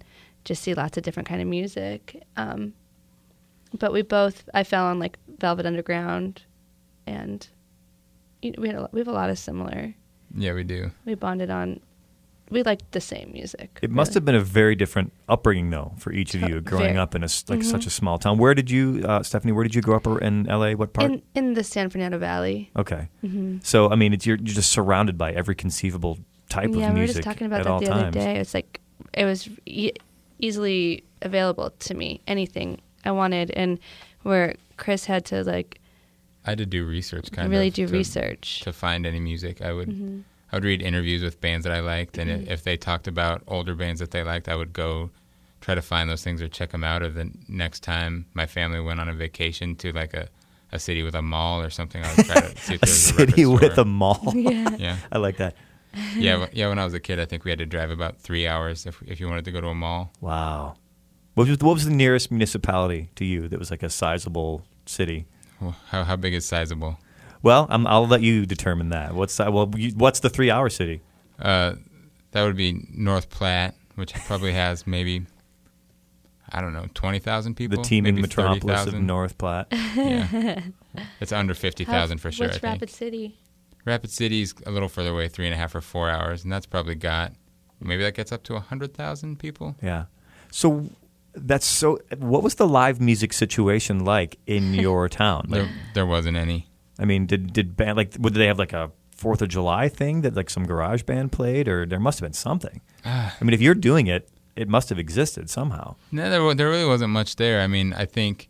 just 0.45 0.63
see 0.63 0.73
lots 0.73 0.97
of 0.97 1.03
different 1.03 1.27
kind 1.27 1.41
of 1.41 1.47
music. 1.47 2.23
Um, 2.37 2.73
but 3.77 3.91
we 3.91 4.01
both, 4.01 4.47
I 4.53 4.63
fell 4.63 4.85
on 4.85 4.99
like 4.99 5.17
Velvet 5.39 5.65
Underground 5.65 6.43
and 7.05 7.47
you 8.41 8.51
know, 8.51 8.61
we, 8.61 8.67
had 8.67 8.77
a, 8.77 8.81
lot- 8.81 8.93
we 8.93 8.99
have 8.99 9.07
a 9.07 9.11
lot 9.13 9.29
of 9.29 9.37
similar, 9.39 9.93
yeah 10.35 10.53
we 10.53 10.63
do 10.63 10.91
we 11.05 11.15
bonded 11.15 11.49
on, 11.49 11.79
we 12.49 12.63
liked 12.63 12.91
the 12.93 13.01
same 13.01 13.31
music. 13.33 13.77
It 13.81 13.89
must 13.91 14.13
have 14.13 14.23
been 14.23 14.35
a 14.35 14.39
very 14.41 14.73
different 14.75 15.11
upbringing, 15.27 15.69
though, 15.69 15.93
for 15.97 16.13
each 16.13 16.33
of 16.33 16.43
Uh, 16.43 16.47
you 16.47 16.61
growing 16.61 16.93
very. 16.93 16.97
up 16.97 17.13
in 17.15 17.23
a 17.23 17.25
s 17.25 17.43
like 17.49 17.59
Mhm. 17.59 17.63
such 17.65 17.85
a 17.85 17.89
small 17.89 18.17
town. 18.17 18.37
Where 18.37 18.53
did 18.53 18.71
you, 18.71 19.03
uh, 19.05 19.21
Stephanie? 19.23 19.51
Where 19.51 19.63
did 19.65 19.75
you 19.75 19.81
grow 19.81 19.97
up 19.97 20.07
in 20.21 20.45
LA? 20.47 20.71
What 20.73 20.93
part? 20.93 21.11
in 21.11 21.21
in 21.35 21.53
the 21.55 21.63
San 21.63 21.89
Fernando 21.89 22.17
Valley. 22.17 22.71
okay, 22.77 23.09
hmm 23.21 23.57
so 23.63 23.89
I 23.91 23.95
mean, 23.95 24.13
it's, 24.13 24.25
you're 24.25 24.37
you're 24.37 24.55
just 24.55 24.71
surrounded 24.71 25.17
by 25.17 25.33
every 25.33 25.55
conceivable 25.55 26.19
type 26.49 26.69
yeah, 26.73 26.87
of 26.89 26.93
we 26.93 27.01
were 27.01 27.07
just 27.07 27.23
talking 27.23 27.47
about 27.47 27.63
that 27.63 27.79
the 27.79 27.85
times. 27.87 28.03
other 28.03 28.11
day. 28.11 28.37
It's 28.37 28.53
like 28.53 28.79
it 29.13 29.25
was 29.25 29.49
e- 29.65 29.91
easily 30.39 31.03
available 31.21 31.71
to 31.71 31.93
me. 31.93 32.21
Anything 32.27 32.79
I 33.05 33.11
wanted, 33.11 33.51
and 33.51 33.79
where 34.23 34.55
Chris 34.77 35.05
had 35.05 35.25
to 35.25 35.43
like 35.43 35.79
I 36.45 36.51
had 36.51 36.57
to 36.59 36.65
do 36.65 36.85
research 36.85 37.31
kind 37.31 37.49
really 37.49 37.67
of 37.67 37.77
Really 37.77 37.87
do 37.87 37.87
to, 37.87 37.93
research. 37.93 38.61
to 38.61 38.71
find 38.73 39.05
any 39.05 39.19
music 39.19 39.61
I 39.61 39.73
would 39.73 39.89
Mhm. 39.89 40.23
I 40.51 40.55
would 40.55 40.63
read 40.63 40.81
interviews 40.81 41.21
with 41.23 41.41
bands 41.41 41.65
that 41.65 41.73
I 41.73 41.81
liked 41.81 42.17
and 42.17 42.29
Mhm. 42.47 42.49
if 42.51 42.63
they 42.63 42.77
talked 42.77 43.07
about 43.07 43.43
older 43.47 43.75
bands 43.75 43.99
that 43.99 44.11
they 44.11 44.23
liked 44.23 44.47
I 44.47 44.55
would 44.55 44.71
go 44.73 45.09
try 45.59 45.75
to 45.75 45.81
find 45.81 46.09
those 46.09 46.23
things 46.23 46.41
or 46.41 46.47
check 46.47 46.69
them 46.71 46.83
out 46.85 47.01
or 47.03 47.09
the 47.09 47.29
next 47.49 47.81
time 47.83 48.25
my 48.33 48.45
family 48.45 48.79
went 48.79 48.99
on 49.01 49.09
a 49.09 49.13
vacation 49.13 49.75
to 49.77 49.91
like 49.91 50.13
a, 50.13 50.29
a 50.71 50.79
city 50.79 51.03
with 51.03 51.15
a 51.15 51.21
mall 51.21 51.61
or 51.61 51.69
something 51.69 52.01
I 52.03 52.13
would 52.15 52.25
try 52.25 52.39
to 52.41 52.57
see 52.61 52.75
if 52.75 52.83
A 52.83 52.85
there 52.85 52.91
was 52.93 53.11
a 53.11 53.13
city 53.27 53.45
with 53.45 53.71
store. 53.73 53.81
a 53.81 53.85
mall. 53.85 54.31
yeah. 54.35 54.75
yeah 54.77 54.97
I 55.11 55.17
like 55.17 55.37
that. 55.37 55.55
yeah 56.17 56.47
yeah 56.53 56.69
when 56.69 56.79
I 56.79 56.83
was 56.83 56.93
a 56.93 56.99
kid 56.99 57.19
I 57.19 57.25
think 57.25 57.43
we 57.43 57.51
had 57.51 57.59
to 57.59 57.65
drive 57.65 57.91
about 57.91 58.17
three 58.19 58.47
hours 58.47 58.85
if 58.85 59.01
if 59.03 59.19
you 59.19 59.27
wanted 59.27 59.45
to 59.45 59.51
go 59.51 59.61
to 59.61 59.67
a 59.67 59.75
mall 59.75 60.11
Wow. 60.21 60.75
What 61.35 61.47
was, 61.47 61.59
what 61.59 61.73
was 61.73 61.85
the 61.85 61.91
nearest 61.91 62.31
municipality 62.31 63.11
to 63.15 63.23
you 63.23 63.47
that 63.47 63.59
was 63.59 63.69
like 63.69 63.83
a 63.83 63.89
sizable 63.91 64.63
city? 64.87 65.27
Well, 65.61 65.75
how 65.89 66.03
how 66.03 66.15
big 66.15 66.33
is 66.33 66.45
sizable 66.45 66.99
Well, 67.43 67.67
i 67.69 67.75
I'll 67.83 68.07
let 68.07 68.21
you 68.21 68.45
determine 68.45 68.89
that. 68.89 69.13
What's 69.13 69.37
that? 69.37 69.53
Well, 69.53 69.71
you, 69.75 69.91
what's 69.91 70.19
the 70.19 70.29
three-hour 70.29 70.69
city? 70.69 71.01
Uh, 71.39 71.75
that 72.31 72.43
would 72.43 72.55
be 72.57 72.87
North 72.91 73.29
Platte, 73.29 73.75
which 73.95 74.13
probably 74.13 74.53
has 74.53 74.87
maybe 74.87 75.25
I 76.51 76.61
don't 76.61 76.73
know 76.73 76.87
twenty 76.93 77.19
thousand 77.19 77.55
people. 77.55 77.77
the 77.77 77.83
teeming 77.83 78.15
maybe 78.15 78.21
metropolis 78.23 78.87
of 78.87 78.93
North 78.95 79.37
Platte. 79.37 79.67
Yeah, 79.71 80.61
it's 81.19 81.31
under 81.31 81.53
fifty 81.53 81.85
thousand 81.85 82.19
for 82.19 82.31
sure. 82.31 82.47
What's 82.47 82.57
I 82.57 82.59
think. 82.59 82.73
Rapid 82.73 82.89
City? 82.89 83.37
Rapid 83.87 84.11
City's 84.11 84.53
a 84.65 84.71
little 84.71 84.89
further 84.89 85.09
away, 85.11 85.27
three 85.29 85.45
and 85.45 85.53
a 85.53 85.57
half 85.57 85.73
or 85.73 85.81
four 85.81 86.09
hours, 86.09 86.43
and 86.43 86.51
that's 86.51 86.65
probably 86.65 86.95
got 86.95 87.33
maybe 87.79 88.03
that 88.03 88.13
gets 88.15 88.31
up 88.31 88.43
to 88.43 88.59
hundred 88.59 88.93
thousand 88.93 89.39
people. 89.39 89.75
Yeah. 89.81 90.05
So 90.51 90.89
that's 91.33 91.65
so. 91.65 91.99
What 92.17 92.43
was 92.43 92.55
the 92.55 92.67
live 92.67 92.99
music 92.99 93.33
situation 93.33 94.03
like 94.03 94.37
in 94.45 94.73
your 94.85 95.07
town? 95.09 95.45
Like, 95.49 95.61
There, 95.61 95.71
there 95.93 96.05
wasn't 96.05 96.37
any. 96.37 96.67
I 96.99 97.05
mean, 97.05 97.25
did 97.25 97.53
did 97.53 97.75
band 97.77 97.97
like? 97.97 98.13
Would 98.19 98.33
they 98.33 98.47
have 98.47 98.59
like 98.59 98.73
a 98.73 98.91
Fourth 99.15 99.41
of 99.41 99.49
July 99.49 99.89
thing 99.89 100.21
that 100.21 100.35
like 100.35 100.47
some 100.49 100.65
garage 100.67 101.01
band 101.01 101.31
played, 101.31 101.67
or 101.67 101.87
there 101.87 101.99
must 101.99 102.19
have 102.19 102.25
been 102.27 102.33
something? 102.33 102.81
Ah. 103.03 103.35
I 103.39 103.43
mean, 103.43 103.53
if 103.55 103.61
you're 103.61 103.73
doing 103.73 104.05
it, 104.05 104.29
it 104.55 104.67
must 104.67 104.89
have 104.89 104.99
existed 104.99 105.49
somehow. 105.49 105.95
No, 106.11 106.29
there, 106.29 106.53
there 106.53 106.69
really 106.69 106.85
wasn't 106.85 107.09
much 107.11 107.35
there. 107.37 107.61
I 107.61 107.67
mean, 107.67 107.93
I 107.93 108.05
think, 108.05 108.47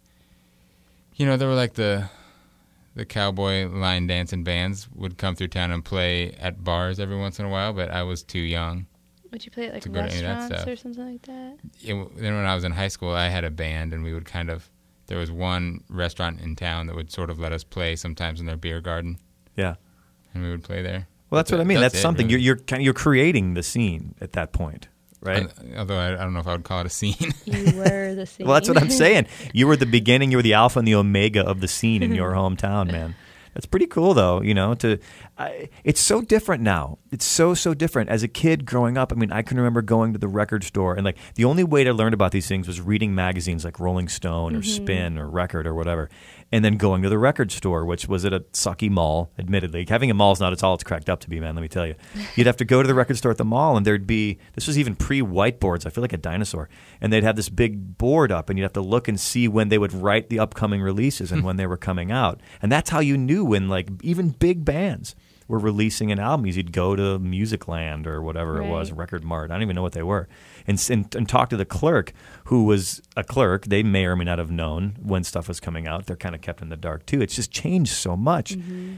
you 1.15 1.25
know, 1.25 1.37
there 1.37 1.47
were 1.47 1.55
like 1.55 1.75
the 1.75 2.09
the 2.97 3.05
cowboy 3.05 3.67
line 3.67 4.07
dancing 4.07 4.43
bands 4.43 4.87
would 4.95 5.17
come 5.17 5.35
through 5.35 5.47
town 5.49 5.71
and 5.71 5.85
play 5.85 6.31
at 6.39 6.63
bars 6.63 6.99
every 6.99 7.15
once 7.17 7.39
in 7.39 7.45
a 7.45 7.49
while, 7.49 7.71
but 7.71 7.89
I 7.91 8.03
was 8.03 8.23
too 8.23 8.39
young. 8.39 8.87
Would 9.31 9.45
you 9.45 9.51
play 9.51 9.67
at 9.67 9.73
like 9.73 9.83
To 9.83 9.89
go 9.89 10.01
to 10.01 10.07
any 10.07 10.15
of 10.17 10.21
that 10.23 10.27
restaurants 10.51 10.61
stuff. 10.63 10.73
or 10.73 10.75
something 10.75 11.11
like 11.13 11.21
that? 11.23 11.57
it, 11.83 12.17
then 12.17 12.35
when 12.35 12.45
I 12.45 12.55
was 12.55 12.63
in 12.63 12.71
high 12.71 12.87
school, 12.87 13.11
I 13.11 13.27
had 13.29 13.43
a 13.43 13.51
band, 13.51 13.93
and 13.93 14.03
we 14.03 14.13
would 14.13 14.25
kind 14.25 14.49
of. 14.49 14.69
There 15.07 15.17
was 15.17 15.31
one 15.31 15.83
restaurant 15.89 16.41
in 16.41 16.55
town 16.57 16.87
that 16.87 16.95
would 16.95 17.11
sort 17.11 17.29
of 17.29 17.39
let 17.39 17.51
us 17.53 17.63
play 17.63 17.95
sometimes 17.95 18.39
in 18.41 18.45
their 18.45 18.57
beer 18.57 18.81
garden, 18.81 19.19
Yeah. 19.55 19.75
and 20.33 20.43
we 20.43 20.49
would 20.49 20.63
play 20.63 20.81
there. 20.81 21.07
Well, 21.29 21.39
that's 21.39 21.49
But 21.51 21.57
what 21.57 21.61
I 21.63 21.67
mean. 21.67 21.79
That's, 21.79 21.95
it, 21.95 22.01
something 22.01 22.27
really. 22.27 22.41
you're 22.41 22.55
you're 22.57 22.65
kind 22.65 22.81
of, 22.81 22.85
you're 22.85 22.93
creating 22.93 23.53
the 23.53 23.63
scene 23.63 24.15
at 24.21 24.31
that 24.33 24.51
point, 24.53 24.87
right? 25.27 25.47
Although 25.77 25.97
I, 25.97 26.13
I 26.13 26.17
don't 26.17 26.33
know 26.33 26.39
if 26.39 26.47
I 26.47 26.53
would 26.53 26.63
call 26.63 26.81
it 26.81 26.85
a 26.85 26.89
scene. 26.89 27.33
You 27.45 27.77
were 27.77 28.13
the 28.15 28.25
scene. 28.25 28.45
Well, 28.47 28.55
that's 28.55 28.67
what 28.67 28.81
I'm 28.81 28.89
saying. 28.89 29.27
You 29.53 29.67
were 29.67 29.75
the 29.75 29.85
beginning. 29.99 30.31
You 30.31 30.37
were 30.37 30.43
the 30.43 30.53
alpha 30.53 30.79
and 30.79 30.87
the 30.87 30.95
omega 30.95 31.45
of 31.45 31.61
the 31.61 31.67
scene 31.67 32.03
in 32.03 32.13
your 32.13 32.31
hometown, 32.31 32.91
man. 32.91 33.15
That's 33.53 33.65
pretty 33.65 33.87
cool, 33.87 34.13
though. 34.13 34.41
You 34.41 34.53
know, 34.53 34.75
to 34.75 34.99
I, 35.37 35.69
it's 35.83 35.99
so 35.99 36.21
different 36.21 36.61
now. 36.61 36.99
It's 37.11 37.25
so 37.25 37.55
so 37.55 37.73
different. 37.73 38.09
As 38.09 38.21
a 38.21 38.27
kid 38.27 38.65
growing 38.65 38.97
up, 38.97 39.11
I 39.11 39.15
mean, 39.15 39.31
I 39.31 39.41
can 39.41 39.57
remember 39.57 39.81
going 39.81 40.13
to 40.13 40.19
the 40.19 40.27
record 40.27 40.63
store 40.63 40.93
and 40.93 41.03
like 41.03 41.17
the 41.33 41.45
only 41.45 41.63
way 41.63 41.83
to 41.83 41.91
learn 41.91 42.13
about 42.13 42.31
these 42.31 42.47
things 42.47 42.67
was 42.67 42.79
reading 42.79 43.15
magazines 43.15 43.65
like 43.65 43.79
Rolling 43.79 44.09
Stone 44.09 44.55
or 44.55 44.59
mm-hmm. 44.59 44.83
Spin 44.83 45.17
or 45.17 45.27
Record 45.27 45.65
or 45.65 45.73
whatever, 45.73 46.09
and 46.51 46.63
then 46.63 46.77
going 46.77 47.01
to 47.01 47.09
the 47.09 47.17
record 47.17 47.51
store, 47.51 47.85
which 47.85 48.07
was 48.07 48.23
at 48.25 48.33
a 48.33 48.41
sucky 48.51 48.89
mall. 48.89 49.31
Admittedly, 49.37 49.85
having 49.87 50.09
a 50.09 50.13
mall 50.13 50.31
is 50.31 50.39
not 50.39 50.53
at 50.53 50.63
all 50.63 50.73
it's 50.73 50.83
cracked 50.83 51.09
up 51.09 51.19
to 51.21 51.29
be, 51.29 51.39
man. 51.39 51.55
Let 51.55 51.61
me 51.61 51.67
tell 51.67 51.85
you. 51.85 51.95
You'd 52.35 52.47
have 52.47 52.57
to 52.57 52.65
go 52.65 52.81
to 52.81 52.87
the 52.87 52.93
record 52.93 53.17
store 53.17 53.31
at 53.31 53.37
the 53.37 53.45
mall, 53.45 53.75
and 53.75 53.85
there'd 53.85 54.07
be 54.07 54.39
this 54.53 54.67
was 54.67 54.77
even 54.77 54.95
pre 54.95 55.21
whiteboards. 55.21 55.85
I 55.85 55.89
feel 55.89 56.01
like 56.01 56.13
a 56.13 56.17
dinosaur, 56.17 56.69
and 57.01 57.11
they'd 57.11 57.23
have 57.23 57.35
this 57.35 57.49
big 57.49 57.97
board 57.97 58.31
up, 58.31 58.49
and 58.49 58.57
you'd 58.57 58.65
have 58.65 58.73
to 58.73 58.81
look 58.81 59.07
and 59.07 59.19
see 59.19 59.47
when 59.47 59.69
they 59.69 59.77
would 59.77 59.93
write 59.93 60.29
the 60.29 60.39
upcoming 60.39 60.81
releases 60.81 61.31
and 61.31 61.43
when 61.45 61.57
they 61.57 61.67
were 61.67 61.77
coming 61.77 62.11
out, 62.11 62.41
and 62.61 62.71
that's 62.71 62.89
how 62.89 62.99
you 62.99 63.17
knew 63.17 63.43
when 63.43 63.67
like 63.67 63.89
even 64.01 64.29
big 64.29 64.63
bands 64.63 65.15
were 65.47 65.59
releasing 65.59 66.11
an 66.11 66.19
album. 66.19 66.45
You'd 66.45 66.71
go 66.71 66.95
to 66.95 67.19
Musicland 67.19 68.05
or 68.05 68.21
whatever 68.21 68.61
it 68.61 68.67
was, 68.69 68.91
Record 68.91 69.23
Mart. 69.23 69.49
I 69.49 69.55
don't 69.55 69.63
even 69.63 69.75
know 69.75 69.81
what 69.81 69.93
they 69.93 70.03
were, 70.03 70.27
and, 70.65 70.83
and 70.89 71.15
and 71.15 71.29
talk 71.29 71.49
to 71.49 71.57
the 71.57 71.65
clerk 71.65 72.13
who 72.45 72.65
was 72.65 73.01
a 73.15 73.23
clerk. 73.23 73.65
They 73.65 73.83
may 73.83 74.05
or 74.05 74.15
may 74.15 74.25
not 74.25 74.39
have 74.39 74.51
known 74.51 74.97
when 75.01 75.23
stuff 75.23 75.47
was 75.47 75.59
coming 75.59 75.87
out. 75.87 76.05
They're 76.05 76.15
kind 76.15 76.35
of 76.35 76.41
kept 76.41 76.61
in 76.61 76.69
the 76.69 76.77
dark 76.77 77.05
too. 77.05 77.21
It's 77.21 77.35
just 77.35 77.51
changed 77.51 77.93
so 77.93 78.15
much. 78.17 78.51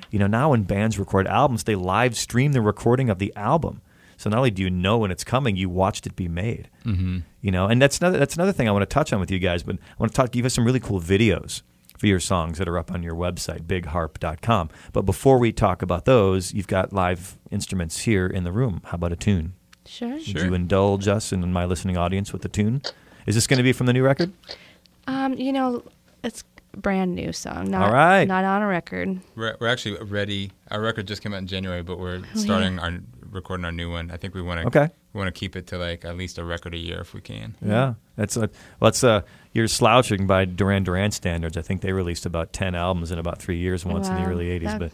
You 0.10 0.20
know, 0.20 0.28
now 0.28 0.52
when 0.52 0.64
bands 0.64 0.98
record 0.98 1.28
albums, 1.28 1.64
they 1.66 1.76
live 1.76 2.18
stream 2.18 2.54
the 2.54 2.62
recording 2.62 3.10
of 3.10 3.20
the 3.20 3.32
album. 3.36 3.82
So 4.18 4.30
not 4.30 4.38
only 4.38 4.52
do 4.52 4.62
you 4.62 4.70
know 4.70 4.98
when 4.98 5.12
it's 5.12 5.24
coming, 5.24 5.56
you 5.56 5.70
watched 5.70 6.06
it 6.06 6.16
be 6.16 6.28
made. 6.28 6.70
hmm 6.84 7.20
You 7.42 7.52
know, 7.52 7.68
and 7.68 7.82
that's 7.82 8.00
another 8.00 8.18
that's 8.18 8.36
another 8.36 8.52
thing 8.52 8.68
I 8.68 8.72
want 8.72 8.82
to 8.82 8.94
touch 8.94 9.14
on 9.14 9.20
with 9.20 9.32
you 9.32 9.40
guys. 9.40 9.64
But 9.64 9.76
I 9.76 9.96
want 9.98 10.12
to 10.12 10.16
talk 10.16 10.32
give 10.32 10.46
us 10.46 10.54
some 10.54 10.66
really 10.66 10.80
cool 10.82 11.00
videos 11.00 11.62
for 12.00 12.08
your 12.08 12.20
songs 12.22 12.58
that 12.58 12.68
are 12.70 12.78
up 12.78 12.92
on 12.94 13.04
your 13.04 13.14
website, 13.14 13.64
bigharp.com. 13.64 14.70
But 14.94 15.02
before 15.02 15.38
we 15.38 15.52
talk 15.52 15.82
about 15.82 16.06
those, 16.06 16.54
you've 16.54 16.68
got 16.68 16.94
live 16.94 17.38
instruments 17.52 18.00
here 18.00 18.26
in 18.26 18.46
the 18.46 18.54
room. 18.54 18.80
How 18.86 18.96
about 18.96 19.12
a 19.12 19.18
tune? 19.18 19.54
Sure. 19.86 20.14
Would 20.14 20.24
Sure. 20.24 20.46
you 20.46 20.54
indulge 20.54 21.08
us 21.10 21.32
and 21.34 21.54
my 21.54 21.66
listening 21.66 21.98
audience 21.98 22.32
with 22.32 22.46
a 22.46 22.50
tune? 22.50 22.82
Is 23.28 23.36
this 23.36 23.48
going 23.48 23.58
to 23.58 23.64
be 23.64 23.74
from 23.74 23.86
the 23.86 23.94
new 23.94 24.04
record? 24.04 24.32
Um, 25.08 25.34
you 25.34 25.52
know, 25.52 25.84
it's 26.24 26.44
brand 26.78 27.16
new 27.16 27.34
song. 27.34 27.70
Not, 27.70 27.88
All 27.90 27.94
right. 27.94 28.26
Not 28.26 28.46
on 28.46 28.62
a 28.62 28.68
record. 28.68 29.20
We're, 29.36 29.58
we're 29.60 29.68
actually 29.68 30.02
ready. 30.04 30.52
Our 30.72 30.80
record 30.80 31.06
just 31.08 31.22
came 31.22 31.34
out 31.34 31.38
in 31.40 31.48
January, 31.48 31.84
but 31.84 32.00
we're 32.00 32.20
Oh, 32.20 32.38
starting 32.40 32.80
our 32.80 32.94
recording 33.30 33.66
our 33.66 33.72
new 33.74 33.92
one. 33.92 34.10
I 34.12 34.18
think 34.18 34.34
we 34.36 34.42
want 34.42 34.62
to 34.62 34.68
Okay. 34.68 34.94
We 35.14 35.18
want 35.20 35.34
to 35.34 35.38
keep 35.40 35.56
it 35.56 35.68
to 35.68 35.78
like 35.78 36.06
at 36.06 36.16
least 36.18 36.38
a 36.38 36.44
record 36.44 36.74
a 36.74 36.78
year 36.78 37.00
if 37.02 37.14
we 37.14 37.22
can. 37.22 37.56
Yeah, 37.66 37.96
that's 38.16 38.38
a, 38.38 38.42
well, 38.42 38.50
that's 38.92 39.04
uh, 39.04 39.22
you're 39.54 39.68
slouching 39.68 40.28
by 40.28 40.46
Duran 40.46 40.84
Duran 40.84 41.12
standards. 41.12 41.58
I 41.58 41.62
think 41.62 41.82
they 41.82 41.92
released 41.94 42.26
about 42.26 42.54
ten 42.54 42.76
albums 42.76 43.12
in 43.12 43.20
about 43.20 43.40
three 43.40 43.58
years 43.58 43.86
once 43.86 44.08
in 44.08 44.16
the 44.16 44.24
early 44.26 44.48
'80s. 44.60 44.64
That- 44.66 44.80
But 44.80 44.92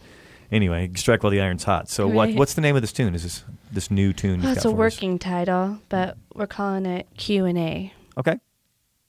anyway, 0.50 0.90
strike 0.96 1.22
while 1.22 1.30
the 1.30 1.40
iron's 1.40 1.64
hot. 1.64 1.88
So 1.88 2.08
what 2.08 2.32
what's 2.34 2.54
the 2.54 2.60
name 2.62 2.76
of 2.76 2.82
this 2.82 2.92
tune? 2.92 3.14
Is 3.14 3.22
this 3.22 3.44
this 3.72 3.90
new 3.90 4.12
tune? 4.12 4.40
Well, 4.40 4.48
you've 4.50 4.56
it's 4.58 4.64
got 4.64 4.70
a 4.70 4.74
for 4.76 4.86
us? 4.86 4.94
working 4.94 5.18
title, 5.18 5.78
but 5.88 6.16
we're 6.34 6.46
calling 6.46 6.86
it 6.86 7.06
Q 7.16 7.44
and 7.44 7.58
A. 7.58 7.92
Okay. 8.18 8.38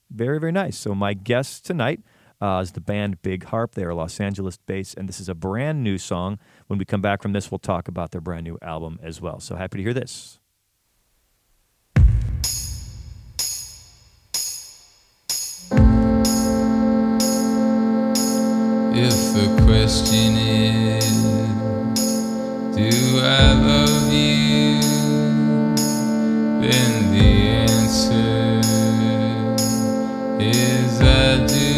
Very, 0.10 0.39
very 0.39 0.52
nice. 0.54 0.78
So, 0.78 0.96
my 0.96 1.13
guest 1.13 1.65
tonight 1.65 2.00
uh, 2.41 2.60
is 2.63 2.72
the 2.72 2.80
band 2.80 3.22
Big 3.22 3.43
Harp. 3.46 3.76
They 3.76 3.84
are 3.84 3.93
Los 3.93 4.22
Angeles 4.22 4.58
based, 4.58 4.96
and 4.98 5.08
this 5.10 5.20
is 5.20 5.28
a 5.28 5.36
brand 5.36 5.84
new 5.84 5.98
song. 5.98 6.39
When 6.67 6.80
we 6.80 6.86
come 6.86 7.02
back 7.02 7.22
from 7.22 7.34
this, 7.34 7.52
we'll 7.52 7.60
talk 7.60 7.89
about 7.89 8.12
their 8.12 8.22
brand 8.22 8.46
new 8.46 8.58
album 8.62 9.00
as 9.04 9.20
well. 9.20 9.41
So, 9.41 9.56
happy 9.58 9.78
to 9.80 9.84
hear 9.84 9.93
this. 9.93 10.39
If 15.70 15.80
the 19.34 19.48
question 19.66 20.38
is, 20.38 21.12
do 22.76 22.90
I 23.20 23.54
love 23.54 24.14
you? 24.14 24.80
Then 26.62 27.12
the 27.12 27.32
answer 27.68 28.62
is 30.40 31.02
I 31.02 31.46
do. 31.48 31.74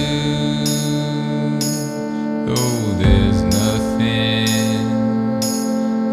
Though 2.45 2.93
there's 3.02 3.41
nothing 3.43 4.47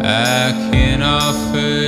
I 0.03 0.51
can 0.71 1.01
offer 1.03 1.86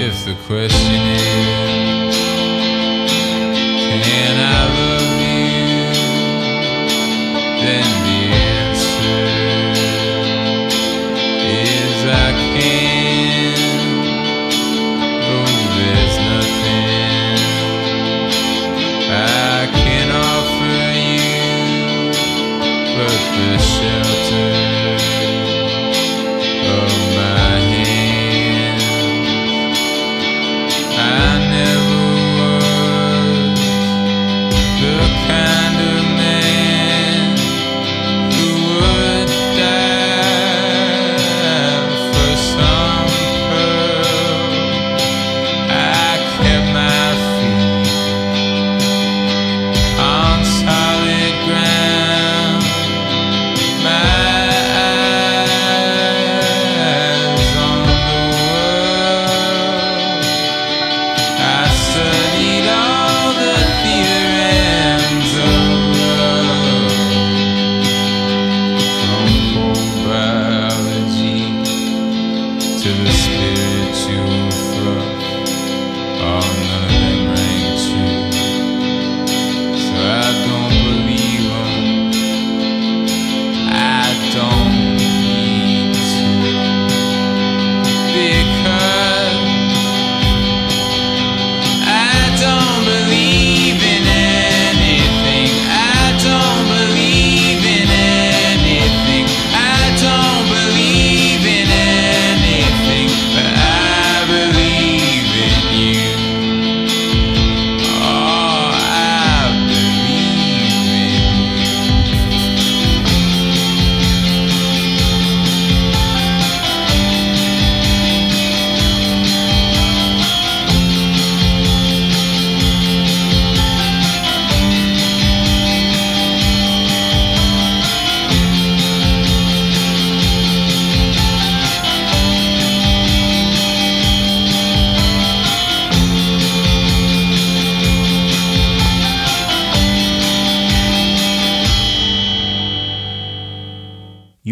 If 0.00 0.24
the 0.24 0.34
question 0.46 0.94
is, 0.94 2.16
can 4.06 4.36
I 4.38 4.77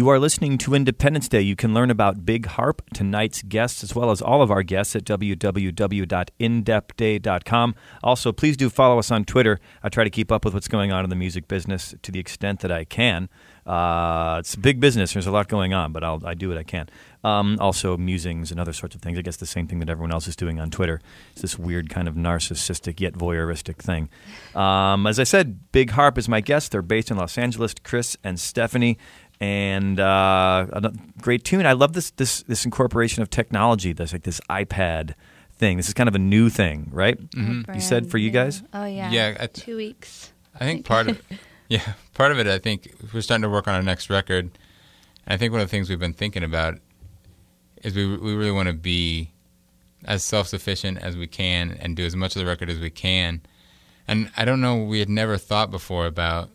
You 0.07 0.11
are 0.11 0.19
listening 0.19 0.57
to 0.59 0.73
Independence 0.73 1.27
Day. 1.27 1.41
You 1.41 1.57
can 1.57 1.73
learn 1.73 1.91
about 1.91 2.25
Big 2.25 2.45
Harp, 2.45 2.81
tonight's 2.93 3.41
guests, 3.41 3.83
as 3.83 3.93
well 3.93 4.09
as 4.09 4.21
all 4.21 4.41
of 4.41 4.49
our 4.49 4.63
guests 4.63 4.95
at 4.95 5.03
www.indepday.com. 5.03 7.75
Also, 8.01 8.31
please 8.31 8.55
do 8.55 8.69
follow 8.69 8.99
us 8.99 9.11
on 9.11 9.25
Twitter. 9.25 9.59
I 9.83 9.89
try 9.89 10.05
to 10.05 10.09
keep 10.09 10.31
up 10.31 10.45
with 10.45 10.53
what's 10.53 10.69
going 10.69 10.93
on 10.93 11.03
in 11.03 11.09
the 11.09 11.17
music 11.17 11.49
business 11.49 11.93
to 12.03 12.13
the 12.13 12.19
extent 12.19 12.61
that 12.61 12.71
I 12.71 12.85
can. 12.85 13.27
Uh, 13.65 14.37
it's 14.39 14.55
big 14.55 14.79
business. 14.79 15.11
There's 15.11 15.27
a 15.27 15.31
lot 15.31 15.49
going 15.49 15.73
on, 15.73 15.91
but 15.91 16.01
I'll, 16.01 16.25
I 16.25 16.35
do 16.35 16.47
what 16.47 16.57
I 16.57 16.63
can. 16.63 16.87
Um, 17.25 17.57
also, 17.59 17.97
musings 17.97 18.49
and 18.49 18.61
other 18.61 18.71
sorts 18.71 18.95
of 18.95 19.01
things. 19.01 19.19
I 19.19 19.21
guess 19.21 19.35
the 19.35 19.45
same 19.45 19.67
thing 19.67 19.79
that 19.79 19.89
everyone 19.89 20.13
else 20.13 20.29
is 20.29 20.37
doing 20.37 20.57
on 20.57 20.71
Twitter. 20.71 21.01
It's 21.33 21.41
this 21.41 21.59
weird 21.59 21.89
kind 21.89 22.07
of 22.07 22.15
narcissistic 22.15 23.01
yet 23.01 23.15
voyeuristic 23.15 23.79
thing. 23.79 24.07
Um, 24.55 25.05
as 25.05 25.19
I 25.19 25.25
said, 25.25 25.69
Big 25.73 25.89
Harp 25.89 26.17
is 26.17 26.29
my 26.29 26.39
guest. 26.39 26.71
They're 26.71 26.81
based 26.81 27.11
in 27.11 27.17
Los 27.17 27.37
Angeles. 27.37 27.73
Chris 27.83 28.15
and 28.23 28.39
Stephanie 28.39 28.97
and 29.39 29.99
uh, 29.99 30.65
a 30.71 30.91
great 31.21 31.43
tune. 31.43 31.65
I 31.65 31.73
love 31.73 31.93
this 31.93 32.11
this 32.11 32.43
this 32.43 32.65
incorporation 32.65 33.21
of 33.21 33.29
technology. 33.29 33.93
This 33.93 34.13
like 34.13 34.23
this 34.23 34.41
iPad 34.49 35.13
thing. 35.53 35.77
This 35.77 35.87
is 35.87 35.93
kind 35.93 36.09
of 36.09 36.15
a 36.15 36.19
new 36.19 36.49
thing, 36.49 36.89
right? 36.91 37.19
Mm-hmm. 37.31 37.73
You 37.73 37.81
said 37.81 38.09
for 38.09 38.17
you 38.17 38.29
guys? 38.31 38.63
Oh 38.73 38.85
yeah. 38.85 39.11
Yeah, 39.11 39.37
I- 39.39 39.47
Two 39.47 39.77
weeks. 39.77 40.31
I 40.55 40.59
think 40.59 40.85
part 40.93 41.07
of 41.09 41.21
yeah, 41.69 41.93
part 42.13 42.31
of 42.31 42.39
it. 42.39 42.47
I 42.47 42.59
think 42.59 42.93
we're 43.13 43.21
starting 43.21 43.43
to 43.43 43.49
work 43.49 43.67
on 43.67 43.75
our 43.75 43.83
next 43.83 44.09
record. 44.09 44.45
And 45.25 45.33
I 45.33 45.37
think 45.37 45.51
one 45.51 45.61
of 45.61 45.67
the 45.67 45.71
things 45.71 45.89
we've 45.89 45.99
been 45.99 46.13
thinking 46.13 46.43
about 46.43 46.75
is 47.83 47.95
we 47.95 48.05
we 48.17 48.33
really 48.33 48.51
want 48.51 48.67
to 48.67 48.73
be 48.73 49.31
as 50.05 50.23
self 50.23 50.47
sufficient 50.47 50.97
as 50.99 51.15
we 51.17 51.27
can 51.27 51.71
and 51.79 51.95
do 51.95 52.05
as 52.05 52.15
much 52.15 52.35
of 52.35 52.39
the 52.39 52.45
record 52.45 52.69
as 52.69 52.79
we 52.79 52.89
can. 52.89 53.41
And 54.07 54.31
I 54.37 54.45
don't 54.45 54.61
know, 54.61 54.77
we 54.83 54.99
had 54.99 55.09
never 55.09 55.37
thought 55.37 55.69
before 55.69 56.05
about. 56.05 56.49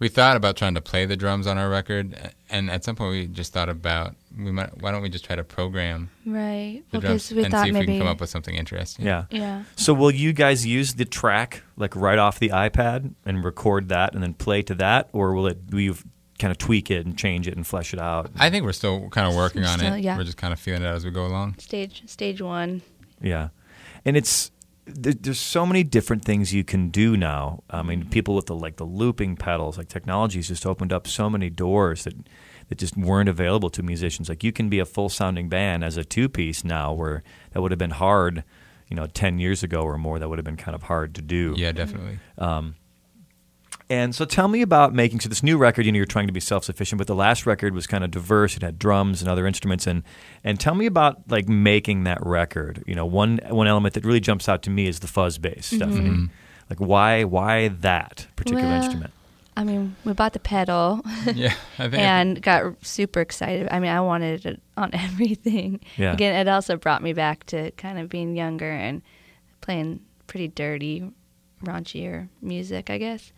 We 0.00 0.08
thought 0.08 0.36
about 0.36 0.56
trying 0.56 0.74
to 0.74 0.80
play 0.80 1.04
the 1.06 1.16
drums 1.16 1.46
on 1.46 1.58
our 1.58 1.68
record, 1.68 2.16
and 2.48 2.70
at 2.70 2.82
some 2.84 2.96
point 2.96 3.10
we 3.12 3.26
just 3.26 3.52
thought 3.52 3.68
about 3.68 4.16
we 4.36 4.50
might. 4.50 4.76
Why 4.80 4.90
don't 4.92 5.02
we 5.02 5.10
just 5.10 5.24
try 5.26 5.36
to 5.36 5.44
program 5.44 6.08
Right. 6.26 6.82
the 6.90 6.98
Because 7.00 7.28
drums 7.28 7.32
we 7.36 7.44
and 7.44 7.52
thought 7.52 7.64
see 7.64 7.68
if 7.68 7.74
maybe. 7.74 7.86
we 7.86 7.92
can 7.92 8.00
come 8.00 8.08
up 8.08 8.20
with 8.20 8.30
something 8.30 8.54
interesting? 8.54 9.04
Yeah. 9.04 9.24
yeah. 9.30 9.64
So 9.76 9.92
will 9.94 10.10
you 10.10 10.32
guys 10.32 10.66
use 10.66 10.94
the 10.94 11.04
track 11.04 11.62
like 11.76 11.94
right 11.94 12.18
off 12.18 12.38
the 12.38 12.48
iPad 12.48 13.12
and 13.26 13.44
record 13.44 13.88
that 13.90 14.14
and 14.14 14.22
then 14.22 14.32
play 14.34 14.62
to 14.62 14.74
that, 14.76 15.10
or 15.12 15.34
will 15.34 15.46
it 15.46 15.58
will 15.70 15.80
you 15.80 15.96
kind 16.38 16.50
of 16.50 16.56
tweak 16.56 16.90
it 16.90 17.04
and 17.04 17.18
change 17.18 17.46
it 17.46 17.54
and 17.54 17.66
flesh 17.66 17.92
it 17.92 18.00
out? 18.00 18.30
I 18.38 18.48
think 18.48 18.64
we're 18.64 18.72
still 18.72 19.10
kind 19.10 19.28
of 19.28 19.34
working 19.36 19.64
on 19.66 19.82
it. 19.82 20.00
yeah. 20.02 20.16
We're 20.16 20.24
just 20.24 20.38
kind 20.38 20.54
of 20.54 20.58
feeling 20.58 20.80
it 20.82 20.86
out 20.86 20.94
as 20.94 21.04
we 21.04 21.10
go 21.10 21.26
along. 21.26 21.56
Stage 21.58 22.04
stage 22.06 22.40
one. 22.40 22.80
Yeah, 23.20 23.48
and 24.06 24.16
it's 24.16 24.50
there, 24.94 25.12
there's 25.12 25.40
so 25.40 25.64
many 25.66 25.82
different 25.82 26.24
things 26.24 26.52
you 26.52 26.64
can 26.64 26.88
do 26.88 27.16
now. 27.16 27.62
I 27.70 27.82
mean, 27.82 28.00
mm-hmm. 28.00 28.10
people 28.10 28.34
with 28.34 28.46
the 28.46 28.54
like 28.54 28.76
the 28.76 28.84
looping 28.84 29.36
pedals, 29.36 29.78
like 29.78 29.88
technology's 29.88 30.48
just 30.48 30.66
opened 30.66 30.92
up 30.92 31.06
so 31.06 31.30
many 31.30 31.50
doors 31.50 32.04
that 32.04 32.14
that 32.68 32.78
just 32.78 32.96
weren't 32.96 33.28
available 33.28 33.70
to 33.70 33.82
musicians. 33.82 34.28
Like 34.28 34.44
you 34.44 34.52
can 34.52 34.68
be 34.68 34.78
a 34.78 34.84
full 34.84 35.08
sounding 35.08 35.48
band 35.48 35.84
as 35.84 35.96
a 35.96 36.04
two 36.04 36.28
piece 36.28 36.64
now, 36.64 36.92
where 36.92 37.22
that 37.52 37.60
would 37.60 37.72
have 37.72 37.78
been 37.78 37.90
hard. 37.90 38.44
You 38.88 38.96
know, 38.96 39.06
ten 39.06 39.38
years 39.38 39.62
ago 39.62 39.82
or 39.82 39.96
more, 39.98 40.18
that 40.18 40.28
would 40.28 40.38
have 40.38 40.44
been 40.44 40.56
kind 40.56 40.74
of 40.74 40.82
hard 40.82 41.14
to 41.14 41.22
do. 41.22 41.54
Yeah, 41.56 41.70
definitely. 41.70 42.18
Um, 42.38 42.74
And 43.90 44.14
so 44.14 44.24
tell 44.24 44.46
me 44.48 44.62
about 44.62 44.94
making 44.94 45.18
so 45.20 45.28
this 45.28 45.42
new 45.42 45.58
record, 45.58 45.84
you 45.84 45.90
know, 45.92 45.96
you're 45.96 46.06
trying 46.06 46.28
to 46.28 46.32
be 46.32 46.38
self-sufficient, 46.40 46.96
but 46.96 47.08
the 47.08 47.14
last 47.14 47.44
record 47.44 47.74
was 47.74 47.88
kind 47.88 48.04
of 48.04 48.12
diverse. 48.12 48.56
It 48.56 48.62
had 48.62 48.78
drums 48.78 49.20
and 49.20 49.28
other 49.28 49.46
instruments 49.48 49.86
and 49.86 50.04
and 50.44 50.60
tell 50.60 50.76
me 50.76 50.86
about 50.86 51.28
like 51.28 51.48
making 51.48 52.04
that 52.04 52.24
record. 52.24 52.84
You 52.86 52.94
know, 52.94 53.04
one 53.04 53.40
one 53.48 53.66
element 53.66 53.94
that 53.94 54.04
really 54.04 54.20
jumps 54.20 54.48
out 54.48 54.62
to 54.62 54.70
me 54.70 54.86
is 54.86 55.00
the 55.00 55.08
fuzz 55.08 55.38
bass, 55.38 55.66
Stephanie. 55.66 55.96
Mm-hmm. 56.00 56.14
Mm-hmm. 56.14 56.70
Like 56.70 56.78
why 56.78 57.24
why 57.24 57.68
that 57.68 58.28
particular 58.36 58.62
Well, 58.64 58.82
instrument? 58.82 59.12
I 59.56 59.64
mean, 59.64 59.96
we 60.04 60.12
bought 60.12 60.32
the 60.34 60.38
pedal 60.38 61.00
Yeah, 61.34 61.54
I 61.76 61.88
think. 61.88 61.98
and 62.00 62.40
got 62.40 62.76
super 62.86 63.20
excited. 63.20 63.66
I 63.72 63.80
mean, 63.80 63.90
I 63.90 64.00
wanted 64.00 64.46
it 64.46 64.62
on 64.76 64.90
everything. 64.94 65.80
Yeah. 65.96 66.12
Again, 66.12 66.34
it 66.36 66.48
also 66.48 66.76
brought 66.76 67.02
me 67.02 67.12
back 67.12 67.44
to 67.46 67.72
kind 67.72 67.98
of 67.98 68.08
being 68.08 68.36
younger 68.36 68.70
and 68.70 69.02
playing 69.60 70.00
pretty 70.28 70.46
dirty, 70.46 71.10
raunchier 71.64 72.28
music, 72.40 72.88
I 72.88 72.98
guess. 72.98 73.32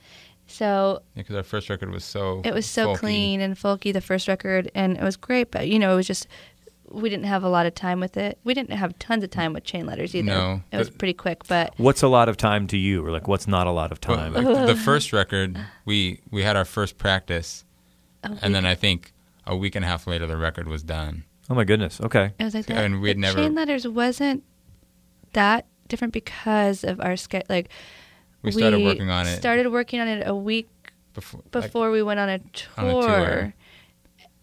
So 0.47 1.03
because 1.15 1.35
our 1.37 1.43
first 1.43 1.71
record 1.71 1.91
was 1.91 2.05
so 2.05 2.43
it 2.45 2.53
was 2.53 2.67
so 2.67 2.89
folky. 2.89 2.99
clean 2.99 3.41
and 3.41 3.57
folky, 3.57 3.93
the 3.93 4.01
first 4.01 4.29
record, 4.29 4.71
and 4.75 4.97
it 4.97 5.03
was 5.03 5.17
great. 5.17 5.51
But 5.51 5.69
you 5.69 5.79
know, 5.79 5.93
it 5.93 5.97
was 5.97 6.07
just 6.07 6.27
we 6.91 7.09
didn't 7.09 7.25
have 7.25 7.43
a 7.43 7.49
lot 7.49 7.65
of 7.65 7.75
time 7.75 8.01
with 8.01 8.19
it. 8.19 8.39
We 8.45 8.53
didn't 8.53 8.73
have 8.77 8.99
tons 8.99 9.25
of 9.25 9.31
time 9.31 9.55
with 9.55 9.65
chain 9.65 9.87
letters 9.87 10.15
either. 10.15 10.27
No, 10.27 10.63
it 10.71 10.77
was 10.77 10.91
pretty 10.91 11.15
quick. 11.15 11.47
But 11.49 11.73
What's 11.79 12.03
a 12.03 12.09
lot 12.09 12.29
of 12.29 12.37
time 12.37 12.67
to 12.67 12.77
you, 12.77 13.07
or 13.07 13.11
like 13.11 13.27
what's 13.29 13.49
not 13.49 13.67
a 13.67 13.71
lot 13.71 13.93
of 13.93 13.99
Well, 14.07 14.17
time? 14.19 14.35
like 14.35 14.45
the, 14.45 14.67
the 14.75 14.77
first 14.77 15.13
record, 15.13 15.59
we 15.87 16.21
we 16.31 16.43
had 16.43 16.55
our 16.57 16.67
first 16.67 16.99
practice, 16.99 17.65
and 18.23 18.55
then 18.55 18.67
I 18.67 18.75
think 18.75 19.13
a 19.47 19.57
week 19.57 19.75
and 19.75 19.85
a 19.85 19.89
half 19.89 20.07
later 20.07 20.27
the 20.27 20.37
record 20.37 20.69
was 20.69 20.83
done. 20.83 21.25
oh 21.49 21.55
my 21.55 21.65
goodness. 21.65 21.99
Okay. 22.01 22.33
It 22.39 22.45
was 22.45 22.55
like 22.55 22.67
that. 22.67 22.85
and 22.85 23.01
we 23.01 23.09
had 23.09 23.19
never- 23.19 23.39
chain 23.39 23.55
letters 23.55 23.89
wasn't 23.89 24.45
that 25.33 25.67
different 25.89 26.13
because 26.13 26.85
of 26.85 27.01
our 27.01 27.17
schedule. 27.17 27.47
Like 27.49 27.71
We 28.43 28.53
started 28.53 28.83
working 28.83 29.11
on 29.11 29.27
it 29.27 29.37
Started 29.37 29.69
working 29.71 30.01
on 30.01 30.09
it 30.09 30.27
a 30.27 30.35
week 30.35 30.69
before. 31.15 31.43
like, 31.53 31.73
we 31.75 32.03
went 32.03 32.19
on 32.21 32.29
a 32.29 32.39
tour. 32.39 32.75
On 32.79 32.87
a 32.87 33.07
tour. 33.07 33.55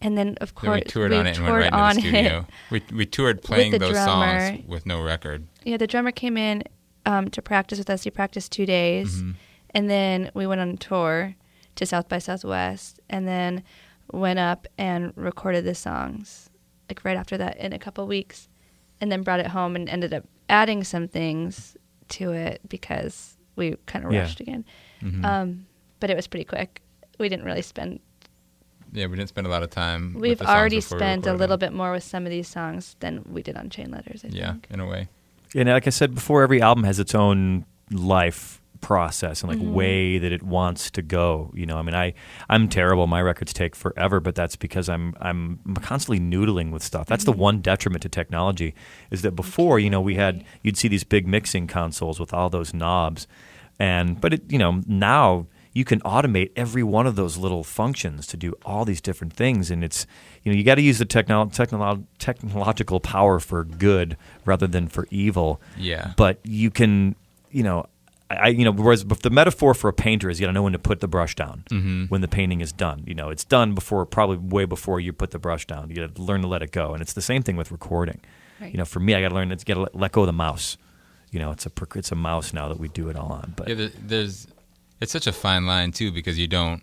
And 0.02 0.16
then 0.16 0.36
of 0.40 0.54
then 0.54 0.70
we 0.72 0.80
course 0.80 0.92
toured 0.92 1.12
on 1.12 1.26
it 1.26 1.36
and 1.36 1.44
went 1.44 1.50
toured 1.52 1.62
right 1.64 1.72
on 1.72 1.96
into 1.96 2.10
the 2.10 2.16
it. 2.18 2.24
studio. 2.24 2.46
We 2.70 2.82
we 2.94 3.06
toured 3.06 3.42
playing 3.42 3.72
those 3.72 3.90
drummer. 3.92 4.48
songs 4.56 4.64
with 4.66 4.86
no 4.86 5.02
record. 5.02 5.46
Yeah, 5.64 5.76
the 5.76 5.86
drummer 5.86 6.10
came 6.12 6.38
in 6.38 6.62
um, 7.04 7.28
to 7.30 7.42
practice 7.42 7.78
with 7.78 7.90
us. 7.90 8.04
He 8.04 8.10
practiced 8.10 8.50
two 8.52 8.64
days, 8.64 9.16
Mm-hmm. 9.16 9.30
and 9.74 9.90
then 9.90 10.30
we 10.34 10.46
went 10.46 10.60
on 10.62 10.70
a 10.70 10.76
tour 10.76 11.34
to 11.76 11.84
South 11.84 12.08
by 12.08 12.18
Southwest, 12.18 12.98
and 13.10 13.28
then 13.28 13.62
went 14.12 14.38
up 14.38 14.66
and 14.78 15.12
recorded 15.16 15.64
the 15.64 15.74
songs 15.74 16.48
like 16.88 17.04
right 17.04 17.16
after 17.16 17.36
that 17.36 17.58
in 17.58 17.72
a 17.74 17.78
couple 17.78 18.06
weeks, 18.06 18.48
and 19.02 19.12
then 19.12 19.22
brought 19.22 19.40
it 19.40 19.48
home 19.48 19.76
and 19.76 19.86
ended 19.88 20.14
up 20.14 20.24
adding 20.48 20.82
some 20.82 21.08
things 21.08 21.76
to 22.08 22.32
it 22.32 22.60
because 22.68 23.36
we 23.60 23.76
kind 23.86 24.04
of 24.04 24.10
Yeah. 24.12 24.20
rushed 24.22 24.40
again. 24.40 24.64
Mhm. 25.02 25.24
Um, 25.24 25.66
but 26.00 26.10
it 26.10 26.16
was 26.16 26.26
pretty 26.26 26.44
quick. 26.44 26.82
We 27.20 27.28
didn't 27.28 27.44
really 27.44 27.62
spend. 27.62 28.00
yeah, 28.92 29.06
we 29.06 29.16
didn't 29.16 29.28
spend 29.28 29.46
a 29.46 29.50
lot 29.50 29.62
of 29.62 29.70
time. 29.70 30.14
We've 30.18 30.36
the 30.38 30.44
songs 30.46 30.56
already 30.56 30.76
before 30.78 30.96
we 30.98 31.00
spent 31.04 31.26
a 31.26 31.32
little 31.34 31.56
bit 31.58 31.72
more 31.72 31.92
with 31.92 32.02
some 32.02 32.24
of 32.26 32.30
these 32.30 32.48
songs 32.48 32.96
than 32.98 33.22
we 33.30 33.40
did 33.40 33.56
on 33.56 33.70
Chain 33.70 33.92
Letters. 33.92 34.24
I 34.24 34.28
Yeah, 34.32 34.52
think. 34.52 34.66
in 34.70 34.80
a 34.80 34.86
way. 34.86 35.06
And 35.54 35.68
like 35.68 35.86
I 35.86 35.90
said 35.90 36.12
before, 36.14 36.42
every 36.42 36.60
album 36.60 36.82
has 36.84 36.98
its 36.98 37.14
own 37.14 37.66
life 37.92 38.56
process 38.80 39.42
and 39.42 39.50
like 39.52 39.58
Mm-hmm. 39.60 39.74
way 39.74 40.18
that 40.18 40.32
it 40.32 40.42
wants 40.42 40.90
to 40.92 41.02
go. 41.02 41.52
You 41.54 41.66
know, 41.66 41.76
I 41.78 41.82
mean, 41.82 41.94
I 41.94 42.14
I'm 42.48 42.66
terrible. 42.68 43.06
My 43.06 43.20
records 43.22 43.52
take 43.52 43.76
forever, 43.76 44.18
but 44.20 44.34
that's 44.34 44.56
because 44.56 44.88
I'm 44.88 45.14
I'm 45.20 45.60
constantly 45.82 46.18
noodling 46.18 46.70
with 46.72 46.82
stuff. 46.82 47.06
That's 47.06 47.24
the 47.24 47.32
Mm-hmm. 47.32 47.40
one 47.48 47.60
detriment 47.60 48.02
to 48.02 48.08
technology 48.08 48.74
is 49.10 49.20
that 49.22 49.36
before, 49.36 49.78
you 49.78 49.90
know, 49.90 50.00
we 50.00 50.14
had 50.16 50.42
you'd 50.62 50.78
see 50.78 50.88
these 50.88 51.04
big 51.04 51.26
mixing 51.28 51.66
consoles 51.68 52.18
with 52.18 52.32
all 52.34 52.48
those 52.50 52.72
knobs, 52.74 53.28
and 53.80 54.20
but 54.20 54.32
it 54.34 54.42
you 54.52 54.58
know 54.58 54.80
now 54.86 55.46
you 55.72 55.84
can 55.84 56.00
automate 56.00 56.50
every 56.56 56.82
one 56.82 57.06
of 57.06 57.14
those 57.16 57.36
little 57.36 57.62
functions 57.64 58.26
to 58.26 58.36
do 58.36 58.52
all 58.64 58.84
these 58.84 59.00
different 59.00 59.32
things 59.32 59.70
and 59.70 59.82
it's 59.82 60.06
you 60.42 60.50
know 60.52 60.56
you 60.58 60.62
got 60.64 60.74
to 60.76 60.82
use 60.82 60.98
the 60.98 61.06
technol- 61.06 61.52
technolo- 61.54 62.04
technological 62.18 63.00
power 63.00 63.38
for 63.40 63.64
good 63.64 64.16
rather 64.44 64.66
than 64.66 64.86
for 64.88 65.06
evil 65.10 65.60
Yeah. 65.76 66.12
but 66.16 66.38
you 66.44 66.70
can 66.70 67.14
you 67.50 67.62
know 67.64 67.86
I, 68.32 68.50
you 68.50 68.64
know, 68.64 68.70
whereas 68.70 69.04
bef- 69.04 69.22
the 69.22 69.30
metaphor 69.30 69.74
for 69.74 69.88
a 69.88 69.92
painter 69.92 70.30
is 70.30 70.38
you 70.38 70.46
got 70.46 70.50
to 70.50 70.54
know 70.54 70.62
when 70.62 70.72
to 70.72 70.78
put 70.78 71.00
the 71.00 71.08
brush 71.08 71.34
down 71.34 71.64
Mm-hmm. 71.68 72.04
when 72.04 72.20
the 72.20 72.28
painting 72.28 72.60
is 72.60 72.70
done. 72.70 73.02
You 73.04 73.12
know, 73.16 73.28
it's 73.28 73.44
done 73.44 73.74
before, 73.74 74.06
probably 74.06 74.36
way 74.36 74.66
before 74.66 75.00
you 75.00 75.12
put 75.12 75.32
the 75.32 75.40
brush 75.40 75.66
down. 75.66 75.90
You 75.90 75.96
got 75.96 76.14
to 76.14 76.22
learn 76.22 76.42
to 76.42 76.46
let 76.46 76.62
it 76.62 76.70
go, 76.70 76.92
and 76.92 77.02
it's 77.02 77.12
the 77.12 77.22
same 77.22 77.42
thing 77.42 77.56
with 77.56 77.72
recording. 77.72 78.20
Right. 78.60 78.70
You 78.70 78.78
know, 78.78 78.84
for 78.84 79.00
me, 79.00 79.16
I 79.16 79.20
got 79.20 79.30
to 79.30 79.34
learn 79.34 79.48
to 79.48 79.56
get 79.56 79.76
let, 79.76 79.96
let 79.96 80.12
go 80.12 80.20
of 80.20 80.28
the 80.28 80.32
mouse. 80.32 80.76
You 81.30 81.38
know, 81.38 81.50
it's 81.52 81.66
a 81.66 81.70
it's 81.94 82.12
a 82.12 82.16
mouse 82.16 82.52
now 82.52 82.68
that 82.68 82.78
we 82.78 82.88
do 82.88 83.08
it 83.08 83.16
all 83.16 83.32
on. 83.32 83.54
But 83.56 83.68
Yeah, 83.68 83.88
there's 83.98 84.46
it's 85.00 85.12
such 85.12 85.26
a 85.26 85.32
fine 85.32 85.66
line 85.66 85.92
too 85.92 86.12
because 86.12 86.38
you 86.38 86.46
don't 86.48 86.82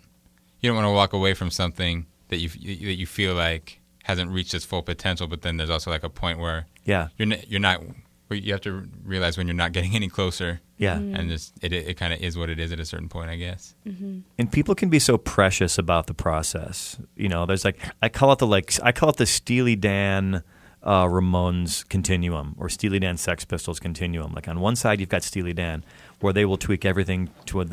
you 0.60 0.68
don't 0.68 0.76
want 0.76 0.86
to 0.86 0.92
walk 0.92 1.12
away 1.12 1.34
from 1.34 1.50
something 1.50 2.06
that 2.28 2.38
you 2.38 2.48
that 2.48 2.96
you 2.96 3.06
feel 3.06 3.34
like 3.34 3.80
hasn't 4.04 4.30
reached 4.30 4.54
its 4.54 4.64
full 4.64 4.82
potential, 4.82 5.26
but 5.26 5.42
then 5.42 5.58
there's 5.58 5.70
also 5.70 5.90
like 5.90 6.02
a 6.02 6.08
point 6.08 6.38
where 6.38 6.66
yeah, 6.84 7.08
you're 7.16 7.30
n- 7.30 7.42
you're 7.46 7.60
not 7.60 7.82
you 8.30 8.52
have 8.52 8.60
to 8.62 8.86
realize 9.04 9.38
when 9.38 9.46
you're 9.46 9.54
not 9.56 9.72
getting 9.72 9.94
any 10.00 10.08
closer, 10.08 10.60
yeah. 10.76 10.96
Mm-hmm. 10.96 11.14
and 11.14 11.30
just 11.30 11.52
it 11.62 11.72
it, 11.72 11.88
it 11.88 11.94
kind 11.94 12.12
of 12.12 12.20
is 12.20 12.36
what 12.36 12.48
it 12.50 12.58
is 12.58 12.72
at 12.72 12.80
a 12.80 12.84
certain 12.84 13.08
point, 13.08 13.30
I 13.30 13.36
guess. 13.36 13.74
Mm-hmm. 13.86 14.20
and 14.38 14.52
people 14.52 14.74
can 14.74 14.88
be 14.88 14.98
so 14.98 15.18
precious 15.18 15.78
about 15.78 16.06
the 16.06 16.14
process. 16.14 16.98
You 17.16 17.28
know, 17.28 17.46
there's 17.46 17.64
like 17.64 17.78
I 18.02 18.08
call 18.08 18.32
it 18.32 18.38
the 18.38 18.46
like 18.46 18.74
I 18.82 18.92
call 18.92 19.10
it 19.10 19.16
the 19.16 19.26
Steely 19.26 19.76
Dan 19.76 20.42
uh, 20.88 21.04
Ramones 21.04 21.86
continuum 21.88 22.54
or 22.58 22.68
Steely 22.70 22.98
Dan 22.98 23.16
Sex 23.18 23.44
Pistols 23.44 23.78
continuum. 23.78 24.32
Like 24.32 24.48
on 24.48 24.58
one 24.60 24.74
side 24.76 25.00
you've 25.00 25.08
got 25.16 25.22
Steely 25.22 25.52
Dan, 25.52 25.84
where 26.20 26.32
they 26.32 26.44
will 26.46 26.56
tweak 26.56 26.84
everything 26.84 27.28
to 27.46 27.60
a, 27.60 27.66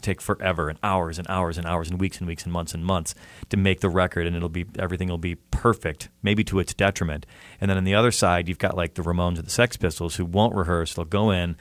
take 0.00 0.20
forever 0.20 0.68
and 0.68 0.78
hours 0.82 1.18
and 1.18 1.26
hours 1.30 1.56
and 1.58 1.66
hours 1.66 1.88
and 1.90 2.00
weeks 2.00 2.18
and 2.18 2.26
weeks 2.26 2.44
and 2.44 2.52
months 2.52 2.74
and 2.74 2.84
months 2.84 3.14
to 3.50 3.56
make 3.56 3.80
the 3.80 3.88
record, 3.88 4.26
and 4.26 4.34
it'll 4.36 4.48
be 4.60 4.64
everything 4.78 5.08
will 5.08 5.16
be 5.32 5.36
perfect, 5.50 6.08
maybe 6.22 6.42
to 6.44 6.58
its 6.58 6.74
detriment. 6.74 7.24
And 7.60 7.70
then 7.70 7.78
on 7.78 7.84
the 7.84 7.94
other 7.94 8.10
side 8.10 8.48
you've 8.48 8.58
got 8.58 8.76
like 8.76 8.94
the 8.94 9.02
Ramones 9.02 9.38
or 9.38 9.42
the 9.42 9.50
Sex 9.50 9.76
Pistols 9.76 10.16
who 10.16 10.24
won't 10.24 10.54
rehearse. 10.54 10.92
They'll 10.94 11.04
go 11.06 11.30
in, 11.30 11.56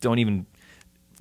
don't 0.00 0.18
even 0.20 0.46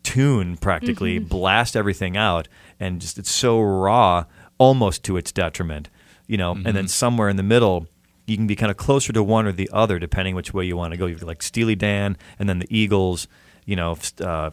tune 0.03 0.57
practically, 0.57 1.19
blast 1.19 1.75
everything 1.75 2.15
out, 2.15 2.47
and 2.79 3.01
just 3.01 3.17
it's 3.17 3.31
so 3.31 3.59
raw. 3.61 4.25
almost 4.59 5.03
to 5.03 5.17
its 5.17 5.31
detriment, 5.31 5.89
you 6.27 6.37
know, 6.37 6.51
and 6.51 6.65
Mm-hmm. 6.65 6.75
then 6.75 6.87
somewhere 6.87 7.29
in 7.29 7.35
the 7.35 7.43
middle. 7.43 7.87
You 8.27 8.37
can 8.37 8.45
be 8.45 8.55
kind 8.55 8.69
of 8.69 8.77
closer 8.77 9.11
to 9.13 9.23
one 9.23 9.47
or 9.47 9.51
the 9.51 9.69
other, 9.73 9.97
depending 9.99 10.35
which 10.35 10.53
way 10.53 10.65
you 10.65 10.77
want 10.77 10.91
to 10.91 10.97
go. 10.97 11.07
You've 11.07 11.21
got 11.21 11.27
like 11.27 11.41
Steely 11.41 11.75
Dan, 11.75 12.17
and 12.37 12.47
then 12.47 12.59
the 12.59 12.67
Eagles. 12.69 13.27
You 13.65 13.75
know, 13.75 13.97
uh, 14.21 14.51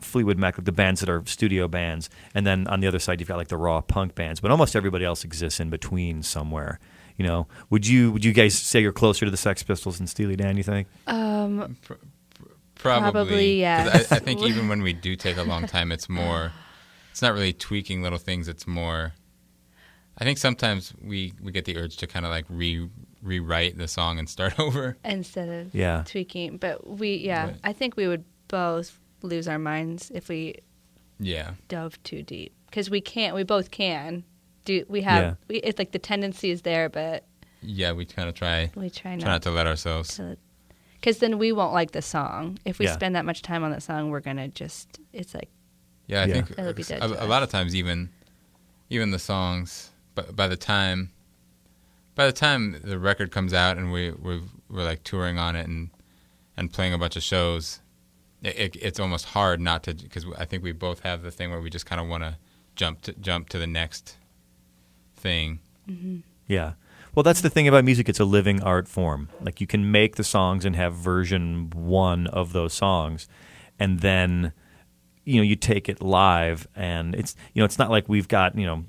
Fleetwood 0.00 0.38
Mac, 0.38 0.58
like 0.58 0.64
the 0.64 0.72
bands 0.72 1.00
that 1.00 1.08
are 1.08 1.22
studio 1.26 1.68
bands, 1.68 2.10
and 2.34 2.46
then 2.46 2.66
on 2.66 2.80
the 2.80 2.86
other 2.86 2.98
side 2.98 3.20
you've 3.20 3.28
got 3.28 3.36
like 3.36 3.48
the 3.48 3.56
raw 3.56 3.80
punk 3.80 4.14
bands. 4.14 4.40
But 4.40 4.50
almost 4.50 4.74
everybody 4.74 5.04
else 5.04 5.24
exists 5.24 5.60
in 5.60 5.70
between 5.70 6.22
somewhere. 6.22 6.78
You 7.16 7.24
know, 7.26 7.46
would 7.70 7.86
you 7.86 8.10
would 8.10 8.24
you 8.24 8.32
guys 8.32 8.54
say 8.58 8.80
you're 8.80 8.92
closer 8.92 9.24
to 9.24 9.30
the 9.30 9.36
Sex 9.36 9.62
Pistols 9.62 9.98
than 9.98 10.06
Steely 10.06 10.36
Dan? 10.36 10.56
You 10.56 10.62
think? 10.62 10.88
Um, 11.06 11.76
Probably, 12.74 13.10
Probably, 13.12 13.30
'Cause 13.30 13.94
yes. 13.94 14.12
I, 14.12 14.16
I 14.16 14.18
think 14.18 14.42
even 14.46 14.68
when 14.68 14.82
we 14.82 14.92
do 14.92 15.14
take 15.16 15.36
a 15.36 15.42
long 15.42 15.66
time, 15.66 15.92
it's 15.92 16.08
more. 16.08 16.52
It's 17.12 17.22
not 17.22 17.32
really 17.32 17.52
tweaking 17.52 18.02
little 18.02 18.18
things. 18.18 18.48
It's 18.48 18.66
more. 18.66 19.12
I 20.18 20.24
think 20.24 20.38
sometimes 20.38 20.92
we, 21.02 21.32
we 21.42 21.50
get 21.50 21.64
the 21.64 21.76
urge 21.76 21.96
to 21.98 22.06
kind 22.06 22.24
of 22.24 22.30
like 22.30 22.44
re 22.48 22.88
rewrite 23.22 23.78
the 23.78 23.88
song 23.88 24.18
and 24.18 24.28
start 24.28 24.58
over. 24.66 24.96
instead 25.04 25.48
of 25.48 25.74
Yeah. 25.74 26.02
tweaking, 26.06 26.58
but 26.58 26.86
we 26.86 27.16
yeah, 27.16 27.46
Right. 27.46 27.56
I 27.64 27.72
think 27.72 27.96
we 27.96 28.06
would 28.06 28.24
both 28.48 28.98
lose 29.22 29.48
our 29.48 29.58
minds 29.58 30.10
if 30.14 30.28
we 30.28 30.56
Yeah, 31.18 31.54
dove 31.68 32.00
too 32.02 32.22
deep 32.22 32.52
because 32.66 32.90
we 32.90 33.00
can't. 33.00 33.34
We 33.34 33.42
both 33.44 33.70
can. 33.70 34.24
Do 34.66 34.84
we 34.88 35.02
have? 35.02 35.22
Yeah. 35.22 35.34
We, 35.48 35.56
it's 35.56 35.78
like 35.78 35.92
the 35.92 35.98
tendency 35.98 36.50
is 36.50 36.62
there, 36.62 36.88
but 36.88 37.24
yeah. 37.62 37.92
We 37.92 38.04
kind 38.04 38.28
of 38.28 38.34
try 38.34 38.70
we 38.76 38.90
try 38.90 39.16
try 39.16 39.16
not 39.16 39.26
not 39.26 39.42
to 39.42 39.50
let 39.50 39.66
ourselves. 39.66 40.20
Because 41.00 41.18
then 41.18 41.38
we 41.38 41.52
won't 41.52 41.72
like 41.74 41.90
the 41.92 42.02
song. 42.02 42.58
If 42.64 42.78
we 42.78 42.86
Yeah. 42.86 42.92
spend 42.94 43.14
that 43.16 43.24
much 43.24 43.42
time 43.42 43.62
on 43.64 43.70
the 43.72 43.80
song, 43.80 44.10
we're 44.10 44.20
gonna 44.20 44.48
just. 44.48 45.00
It's 45.12 45.34
like 45.34 45.48
Yeah, 46.06 46.22
I 46.22 46.26
Yeah. 46.26 46.34
think 46.34 46.50
It'll 46.58 46.72
be 46.74 46.82
dead 46.82 47.02
a, 47.02 47.24
a 47.24 47.26
lot 47.26 47.42
of 47.42 47.48
times 47.50 47.74
even 47.74 48.10
even 48.90 49.10
the 49.12 49.18
songs, 49.18 49.90
but 50.14 50.34
by 50.36 50.48
the 50.48 50.56
time 50.56 51.10
by 52.14 52.26
the 52.26 52.32
time 52.32 52.80
the 52.82 52.98
record 52.98 53.30
comes 53.30 53.52
out 53.52 53.76
and 53.76 53.92
we 53.92 54.10
we're, 54.12 54.40
we're 54.70 54.84
like 54.84 55.04
touring 55.04 55.38
on 55.38 55.56
it 55.56 55.66
and 55.66 55.90
and 56.56 56.72
playing 56.72 56.92
a 56.92 56.98
bunch 56.98 57.16
of 57.16 57.22
shows, 57.22 57.80
it, 58.42 58.56
it, 58.56 58.76
it's 58.76 59.00
almost 59.00 59.26
hard 59.26 59.60
not 59.60 59.82
to 59.84 59.94
because 59.94 60.24
I 60.38 60.44
think 60.44 60.62
we 60.62 60.72
both 60.72 61.00
have 61.00 61.22
the 61.22 61.30
thing 61.30 61.50
where 61.50 61.60
we 61.60 61.70
just 61.70 61.86
kind 61.86 62.00
of 62.00 62.08
want 62.08 62.22
to 62.22 62.36
jump 62.76 63.02
to 63.02 63.12
jump 63.14 63.48
to 63.50 63.58
the 63.58 63.66
next 63.66 64.16
thing. 65.16 65.60
Mm-hmm. 65.88 66.18
Yeah. 66.46 66.74
Well, 67.14 67.22
that's 67.22 67.40
the 67.42 67.50
thing 67.50 67.68
about 67.68 67.84
music. 67.84 68.08
It's 68.08 68.20
a 68.20 68.24
living 68.24 68.62
art 68.62 68.88
form. 68.88 69.28
Like 69.40 69.60
you 69.60 69.66
can 69.66 69.90
make 69.90 70.16
the 70.16 70.24
songs 70.24 70.64
and 70.64 70.74
have 70.74 70.94
version 70.94 71.70
one 71.70 72.26
of 72.28 72.52
those 72.52 72.74
songs, 72.74 73.28
and 73.78 74.00
then 74.00 74.52
you 75.24 75.36
know 75.36 75.42
you 75.42 75.56
take 75.56 75.88
it 75.88 76.02
live, 76.02 76.66
and 76.74 77.14
it's 77.14 77.36
you 77.52 77.60
know 77.60 77.64
it's 77.64 77.78
not 77.78 77.90
like 77.90 78.08
we've 78.08 78.28
got 78.28 78.56
you 78.56 78.66
know. 78.66 78.84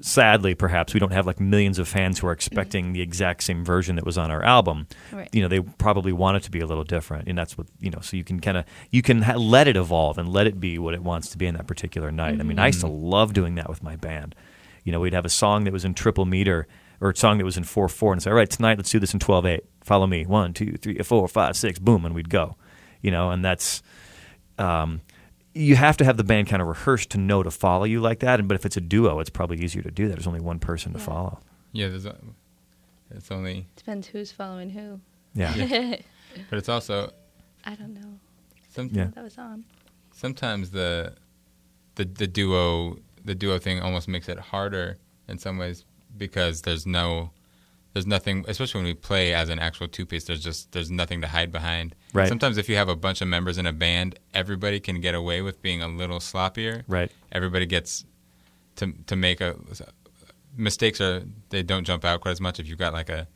Sadly, 0.00 0.54
perhaps 0.54 0.94
we 0.94 1.00
don't 1.00 1.12
have 1.12 1.26
like 1.26 1.40
millions 1.40 1.78
of 1.78 1.88
fans 1.88 2.18
who 2.18 2.26
are 2.28 2.32
expecting 2.32 2.92
the 2.92 3.00
exact 3.00 3.42
same 3.42 3.64
version 3.64 3.96
that 3.96 4.06
was 4.06 4.16
on 4.16 4.30
our 4.30 4.42
album. 4.44 4.86
Right. 5.12 5.28
You 5.32 5.42
know, 5.42 5.48
they 5.48 5.60
probably 5.60 6.12
want 6.12 6.36
it 6.36 6.44
to 6.44 6.50
be 6.50 6.60
a 6.60 6.66
little 6.66 6.84
different, 6.84 7.28
and 7.28 7.36
that's 7.36 7.58
what 7.58 7.66
you 7.80 7.90
know. 7.90 8.00
So 8.00 8.16
you 8.16 8.24
can 8.24 8.38
kind 8.40 8.56
of 8.56 8.64
you 8.90 9.02
can 9.02 9.22
ha- 9.22 9.36
let 9.36 9.66
it 9.66 9.76
evolve 9.76 10.18
and 10.18 10.28
let 10.28 10.46
it 10.46 10.60
be 10.60 10.78
what 10.78 10.94
it 10.94 11.02
wants 11.02 11.30
to 11.30 11.38
be 11.38 11.46
in 11.46 11.54
that 11.54 11.66
particular 11.66 12.12
night. 12.12 12.38
I 12.38 12.44
mean, 12.44 12.58
I 12.58 12.68
used 12.68 12.80
to 12.80 12.86
love 12.86 13.32
doing 13.32 13.56
that 13.56 13.68
with 13.68 13.82
my 13.82 13.96
band. 13.96 14.34
You 14.84 14.92
know, 14.92 15.00
we'd 15.00 15.14
have 15.14 15.24
a 15.26 15.30
song 15.30 15.64
that 15.64 15.72
was 15.72 15.84
in 15.84 15.94
triple 15.94 16.24
meter 16.24 16.68
or 17.00 17.10
a 17.10 17.16
song 17.16 17.38
that 17.38 17.44
was 17.44 17.56
in 17.56 17.64
four 17.64 17.88
four, 17.88 18.12
and 18.12 18.22
say, 18.22 18.30
"All 18.30 18.36
right, 18.36 18.48
tonight 18.48 18.78
let's 18.78 18.90
do 18.90 18.98
this 18.98 19.12
in 19.12 19.20
twelve 19.20 19.46
eight. 19.46 19.64
Follow 19.82 20.06
me, 20.06 20.24
one, 20.26 20.54
two, 20.54 20.76
three, 20.76 20.98
four, 20.98 21.26
five, 21.28 21.56
six, 21.56 21.78
boom," 21.78 22.04
and 22.04 22.14
we'd 22.14 22.30
go. 22.30 22.56
You 23.02 23.10
know, 23.10 23.30
and 23.30 23.44
that's 23.44 23.82
um, 24.58 25.00
you 25.54 25.76
have 25.76 25.96
to 25.96 26.04
have 26.04 26.16
the 26.16 26.24
band 26.24 26.46
kind 26.48 26.62
of 26.62 26.68
rehearsed 26.68 27.10
to 27.10 27.18
know 27.18 27.42
to 27.42 27.50
follow 27.50 27.84
you 27.84 28.00
like 28.00 28.20
that. 28.20 28.38
And 28.38 28.48
but 28.48 28.54
if 28.54 28.64
it's 28.66 28.76
a 28.76 28.80
duo, 28.80 29.18
it's 29.20 29.30
probably 29.30 29.58
easier 29.62 29.82
to 29.82 29.90
do 29.90 30.06
that. 30.08 30.14
There's 30.14 30.26
only 30.26 30.40
one 30.40 30.58
person 30.58 30.92
to 30.92 30.98
Yeah. 30.98 31.04
follow. 31.04 31.40
Yeah, 31.72 31.88
there's 31.88 32.06
a, 32.06 32.16
it's 33.10 33.30
only, 33.30 33.66
depends 33.76 34.06
who's 34.08 34.30
following 34.32 34.70
who. 34.70 35.00
Yeah, 35.34 35.54
but 36.50 36.58
it's 36.58 36.68
also 36.68 37.12
I 37.64 37.74
don't 37.74 37.94
know. 37.94 38.18
some, 38.70 38.88
Yeah. 38.92 39.08
That 39.14 39.24
was 39.24 39.36
on. 39.38 39.64
sometimes 40.12 40.70
the 40.70 41.14
the 41.96 42.04
the 42.04 42.26
duo 42.26 42.98
the 43.24 43.34
duo 43.34 43.58
thing 43.58 43.80
almost 43.80 44.08
makes 44.08 44.28
it 44.28 44.38
harder 44.38 44.96
in 45.28 45.38
some 45.38 45.58
ways 45.58 45.84
because 46.16 46.62
there's 46.62 46.86
no 46.86 47.30
there's 47.94 48.06
nothing 48.06 48.44
especially 48.48 48.78
when 48.80 48.86
we 48.86 48.94
play 48.94 49.32
as 49.34 49.48
an 49.48 49.58
actual 49.58 49.88
two 49.88 50.04
piece 50.06 50.24
there's 50.24 50.42
just 50.42 50.70
there's 50.72 50.90
nothing 50.90 51.20
to 51.20 51.26
hide 51.26 51.50
behind 51.50 51.94
Right. 52.12 52.28
sometimes 52.28 52.58
if 52.58 52.68
you 52.68 52.76
have 52.76 52.88
a 52.88 52.96
bunch 52.96 53.20
of 53.20 53.28
members 53.28 53.58
in 53.58 53.66
a 53.66 53.72
band 53.72 54.18
everybody 54.34 54.78
can 54.80 55.00
get 55.00 55.14
away 55.14 55.42
with 55.42 55.60
being 55.62 55.82
a 55.82 55.88
little 55.88 56.18
sloppier 56.18 56.82
right. 56.86 57.10
everybody 57.32 57.66
gets 57.66 58.04
to 58.76 58.92
to 59.06 59.16
make 59.16 59.40
a 59.40 59.56
mistakes 60.56 61.00
are 61.00 61.22
they 61.50 61.62
don't 61.62 61.84
jump 61.84 62.04
out 62.04 62.20
quite 62.20 62.32
as 62.32 62.40
much 62.40 62.58
if 62.60 62.68
you've 62.68 62.78
got 62.78 62.92
like 62.92 63.08
a 63.08 63.26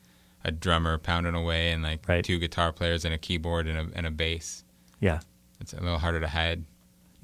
a 0.44 0.50
drummer 0.50 0.98
pounding 0.98 1.34
away 1.34 1.70
and 1.70 1.82
like 1.82 2.06
Right. 2.08 2.24
two 2.24 2.38
guitar 2.38 2.72
players 2.72 3.04
and 3.04 3.14
a 3.14 3.18
keyboard 3.18 3.66
and 3.68 3.78
a 3.78 3.96
and 3.96 4.06
a 4.06 4.10
bass 4.10 4.64
Yeah, 5.00 5.20
it's 5.60 5.72
a 5.72 5.80
little 5.80 5.98
harder 5.98 6.20
to 6.20 6.28
hide 6.28 6.64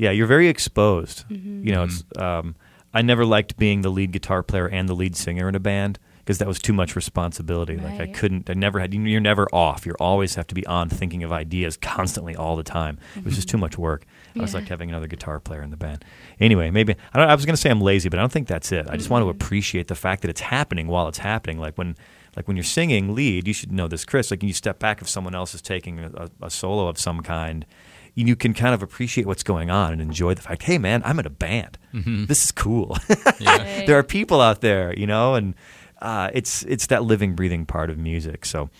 yeah. 0.00 0.12
You're 0.12 0.28
very 0.28 0.46
exposed. 0.46 1.28
Mm-hmm. 1.28 1.66
You 1.66 1.72
know, 1.72 1.82
it's. 1.82 2.04
Um, 2.16 2.54
I 2.94 3.02
never 3.02 3.26
liked 3.26 3.56
being 3.56 3.80
the 3.82 3.88
lead 3.90 4.12
guitar 4.12 4.44
player 4.44 4.68
and 4.68 4.88
the 4.88 4.94
lead 4.94 5.16
singer 5.16 5.48
in 5.48 5.56
a 5.56 5.60
band 5.60 5.98
because 6.28 6.36
that 6.36 6.46
was 6.46 6.58
too 6.58 6.74
much 6.74 6.94
responsibility. 6.94 7.78
Like 7.78 7.98
I 8.00 8.06
couldn't. 8.06 8.50
I 8.50 8.52
never 8.52 8.78
had. 8.78 8.92
You're 8.92 9.18
never 9.18 9.48
off. 9.50 9.86
You 9.86 9.94
always 9.98 10.34
have 10.34 10.46
to 10.48 10.54
be 10.54 10.66
on, 10.66 10.90
thinking 10.90 11.24
of 11.24 11.32
ideas 11.32 11.78
constantly 11.78 12.36
all 12.36 12.54
the 12.54 12.62
time. 12.62 12.98
It 13.16 13.24
was 13.24 13.34
just 13.34 13.48
too 13.48 13.56
mm-hmm. 13.56 13.62
much 13.62 13.78
work. 13.78 14.04
I 14.36 14.40
was 14.40 14.52
like 14.52 14.68
having 14.68 14.90
another 14.90 15.06
guitar 15.06 15.40
player 15.40 15.62
in 15.62 15.70
the 15.70 15.78
band. 15.78 16.04
Anyway, 16.38 16.70
maybe 16.70 16.96
I, 17.14 17.18
don't, 17.18 17.30
I 17.30 17.34
was 17.34 17.46
going 17.46 17.54
to 17.54 17.60
say 17.60 17.70
I'm 17.70 17.80
lazy, 17.80 18.10
but 18.10 18.18
I 18.18 18.22
don't 18.22 18.30
think 18.30 18.46
that's 18.46 18.70
it. 18.72 18.90
I 18.90 18.98
just 18.98 19.08
want 19.08 19.22
to 19.22 19.24
mm-hmm. 19.24 19.42
appreciate 19.42 19.88
the 19.88 19.94
fact 19.94 20.20
that 20.20 20.28
it's 20.28 20.42
happening 20.42 20.86
while 20.86 21.08
it's 21.08 21.18
happening. 21.18 21.58
Like 21.58 21.78
when. 21.78 21.96
Like 22.36 22.46
when 22.46 22.56
you're 22.56 22.62
singing 22.62 23.16
lead, 23.16 23.48
you 23.48 23.54
should 23.54 23.72
know 23.72 23.88
this, 23.88 24.04
Chris. 24.04 24.30
Like 24.30 24.42
when 24.42 24.48
you 24.48 24.54
step 24.54 24.78
back, 24.78 25.02
if 25.02 25.08
someone 25.08 25.34
else 25.34 25.54
is 25.54 25.62
taking 25.62 25.98
a, 25.98 26.10
a, 26.14 26.46
a 26.46 26.50
solo 26.50 26.86
of 26.86 26.96
some 26.96 27.20
kind, 27.20 27.66
you 28.14 28.36
can 28.36 28.54
kind 28.54 28.74
of 28.74 28.82
appreciate 28.82 29.26
what's 29.26 29.42
going 29.42 29.70
on 29.70 29.92
and 29.92 30.00
enjoy 30.00 30.34
the 30.34 30.42
fact, 30.42 30.62
hey 30.62 30.78
man, 30.78 31.02
I'm 31.04 31.18
in 31.18 31.26
a 31.26 31.30
band. 31.30 31.78
Mm-hmm. 31.92 32.26
This 32.26 32.44
is 32.44 32.52
cool. 32.52 32.96
yeah 33.40 33.84
there 33.86 33.98
are 33.98 34.04
people 34.04 34.40
out 34.40 34.60
there, 34.60 34.96
you 34.96 35.06
know, 35.06 35.34
and 35.34 35.54
uh, 36.00 36.30
it's 36.32 36.62
it's 36.64 36.86
that 36.88 37.04
living, 37.04 37.34
breathing 37.34 37.66
part 37.66 37.90
of 37.90 37.98
music. 37.98 38.44
So 38.44 38.70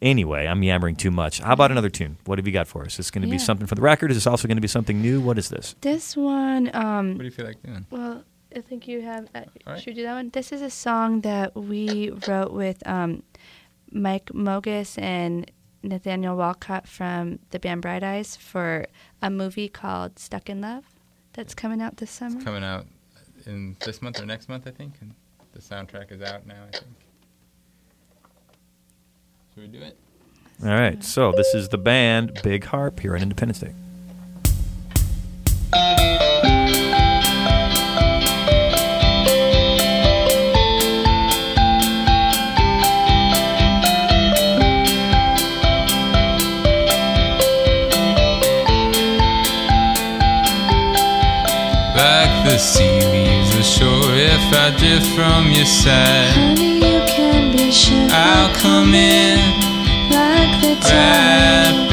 anyway, 0.00 0.46
I'm 0.46 0.62
yammering 0.62 0.96
too 0.96 1.10
much. 1.10 1.40
How 1.40 1.52
about 1.52 1.70
another 1.70 1.90
tune? 1.90 2.18
What 2.24 2.38
have 2.38 2.46
you 2.46 2.52
got 2.52 2.68
for 2.68 2.82
us? 2.82 2.92
Is 2.92 2.96
this 2.98 3.10
going 3.10 3.22
to 3.22 3.28
be 3.28 3.38
something 3.38 3.66
for 3.66 3.74
the 3.74 3.82
record? 3.82 4.10
Is 4.10 4.16
this 4.16 4.26
also 4.26 4.48
going 4.48 4.56
to 4.56 4.62
be 4.62 4.68
something 4.68 5.00
new? 5.00 5.20
What 5.20 5.38
is 5.38 5.48
this? 5.48 5.74
This 5.80 6.16
one, 6.16 6.70
um, 6.74 7.12
what 7.12 7.18
do 7.18 7.24
you 7.24 7.30
feel 7.30 7.46
like 7.46 7.62
doing 7.62 7.86
Well, 7.90 8.24
I 8.54 8.60
think 8.60 8.88
you 8.88 9.02
have. 9.02 9.28
Uh, 9.34 9.40
All 9.66 9.72
right. 9.74 9.78
Should 9.78 9.88
we 9.88 9.94
do 9.94 10.02
that 10.04 10.14
one? 10.14 10.30
This 10.30 10.52
is 10.52 10.62
a 10.62 10.70
song 10.70 11.20
that 11.22 11.54
we 11.54 12.10
wrote 12.26 12.52
with 12.52 12.86
um, 12.86 13.22
Mike 13.90 14.26
Mogis 14.26 15.00
and 15.00 15.50
Nathaniel 15.82 16.36
Walcott 16.36 16.86
from 16.88 17.38
the 17.50 17.58
band 17.58 17.82
Bright 17.82 18.02
Eyes 18.02 18.36
for 18.36 18.86
a 19.22 19.30
movie 19.30 19.68
called 19.68 20.18
Stuck 20.18 20.48
in 20.48 20.60
Love 20.60 20.84
that's 21.32 21.54
coming 21.54 21.80
out 21.80 21.98
this 21.98 22.10
summer. 22.10 22.40
coming 22.42 22.64
out 22.64 22.86
in 23.46 23.76
this 23.84 24.02
month 24.02 24.20
or 24.20 24.26
next 24.26 24.48
month, 24.48 24.66
I 24.66 24.70
think. 24.70 24.94
And 25.00 25.14
the 25.58 25.74
soundtrack 25.74 26.12
is 26.12 26.22
out 26.22 26.46
now, 26.46 26.54
I 26.68 26.70
think. 26.70 26.84
Should 29.54 29.62
we 29.72 29.78
do 29.78 29.84
it? 29.84 29.98
All 30.62 30.68
right. 30.68 31.02
So 31.02 31.32
this 31.32 31.52
is 31.52 31.68
the 31.68 31.78
band 31.78 32.40
Big 32.44 32.64
Harp 32.64 33.00
here 33.00 33.16
on 33.16 33.22
Independence 33.22 33.58
Day. 33.58 33.74
I 54.68 54.70
drift 54.76 55.06
from 55.16 55.50
your 55.50 55.64
side, 55.64 56.28
Honey, 56.36 56.74
you 56.74 57.00
can 57.06 57.56
be 57.56 57.72
sure. 57.72 58.06
I'll 58.10 58.54
come 58.54 58.92
in 58.92 59.38
like 60.10 60.60
the 60.60 60.76
right 60.92 61.87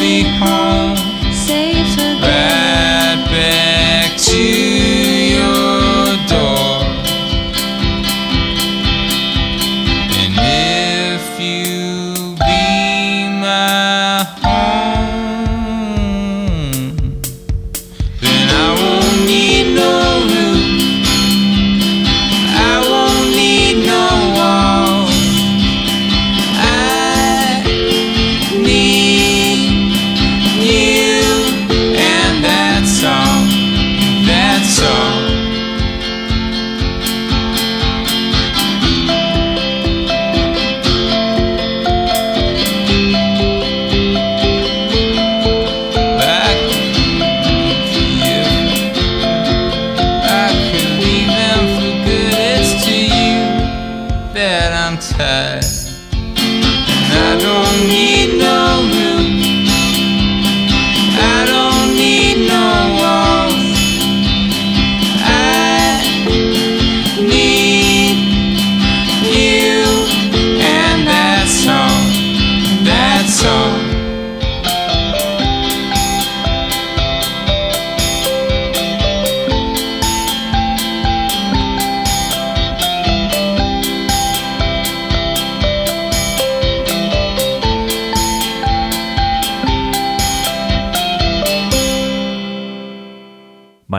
be 0.00 0.22
home, 0.22 1.09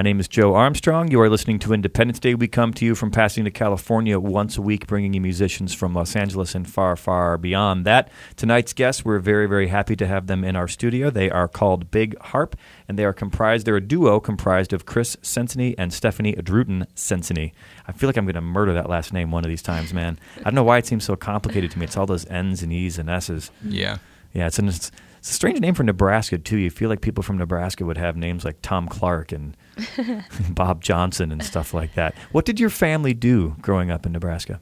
My 0.01 0.03
name 0.03 0.19
is 0.19 0.27
Joe 0.27 0.55
Armstrong. 0.55 1.11
You 1.11 1.21
are 1.21 1.29
listening 1.29 1.59
to 1.59 1.73
Independence 1.73 2.17
Day. 2.17 2.33
We 2.33 2.47
come 2.47 2.73
to 2.73 2.85
you 2.85 2.95
from 2.95 3.11
Pasadena, 3.11 3.51
California, 3.51 4.19
once 4.19 4.57
a 4.57 4.61
week, 4.63 4.87
bringing 4.87 5.13
you 5.13 5.21
musicians 5.21 5.75
from 5.75 5.93
Los 5.93 6.15
Angeles 6.15 6.55
and 6.55 6.67
far, 6.67 6.95
far 6.95 7.37
beyond 7.37 7.85
that. 7.85 8.09
Tonight's 8.35 8.73
guests, 8.73 9.05
we're 9.05 9.19
very, 9.19 9.45
very 9.45 9.67
happy 9.67 9.95
to 9.95 10.07
have 10.07 10.25
them 10.25 10.43
in 10.43 10.55
our 10.55 10.67
studio. 10.67 11.11
They 11.11 11.29
are 11.29 11.47
called 11.47 11.91
Big 11.91 12.17
Harp, 12.19 12.55
and 12.87 12.97
they 12.97 13.05
are 13.05 13.13
comprised, 13.13 13.67
they're 13.67 13.75
a 13.75 13.79
duo 13.79 14.19
comprised 14.19 14.73
of 14.73 14.87
Chris 14.87 15.17
Senseney 15.17 15.75
and 15.77 15.91
Stefanie 15.91 16.35
Drootin 16.41 16.87
Senseney. 16.95 17.51
I 17.87 17.91
feel 17.91 18.09
like 18.09 18.17
I'm 18.17 18.25
going 18.25 18.33
to 18.33 18.41
murder 18.41 18.73
that 18.73 18.89
last 18.89 19.13
name 19.13 19.29
one 19.29 19.45
of 19.45 19.49
these 19.49 19.61
times, 19.61 19.93
man. 19.93 20.17
I 20.39 20.45
don't 20.45 20.55
know 20.55 20.63
why 20.63 20.79
it 20.79 20.87
seems 20.87 21.03
so 21.03 21.15
complicated 21.15 21.69
to 21.69 21.77
me. 21.77 21.85
It's 21.85 21.95
all 21.95 22.07
those 22.07 22.25
N's 22.25 22.63
and 22.63 22.73
E's 22.73 22.97
and 22.97 23.07
S's. 23.07 23.51
Yeah. 23.63 23.99
Yeah, 24.33 24.47
it's, 24.47 24.57
an, 24.57 24.67
it's, 24.67 24.91
it's 25.19 25.29
a 25.29 25.33
strange 25.33 25.59
name 25.59 25.75
for 25.75 25.83
Nebraska 25.83 26.39
too. 26.39 26.57
You 26.57 26.71
feel 26.71 26.89
like 26.89 27.01
people 27.01 27.21
from 27.21 27.37
Nebraska 27.37 27.85
would 27.85 27.99
have 27.99 28.17
names 28.17 28.43
like 28.43 28.63
Tom 28.63 28.87
Clark 28.87 29.31
and 29.31 29.55
Bob 30.49 30.81
Johnson 30.81 31.31
and 31.31 31.43
stuff 31.43 31.73
like 31.73 31.93
that. 31.95 32.15
What 32.31 32.45
did 32.45 32.59
your 32.59 32.69
family 32.69 33.13
do 33.13 33.55
growing 33.61 33.89
up 33.91 34.05
in 34.05 34.11
Nebraska? 34.11 34.59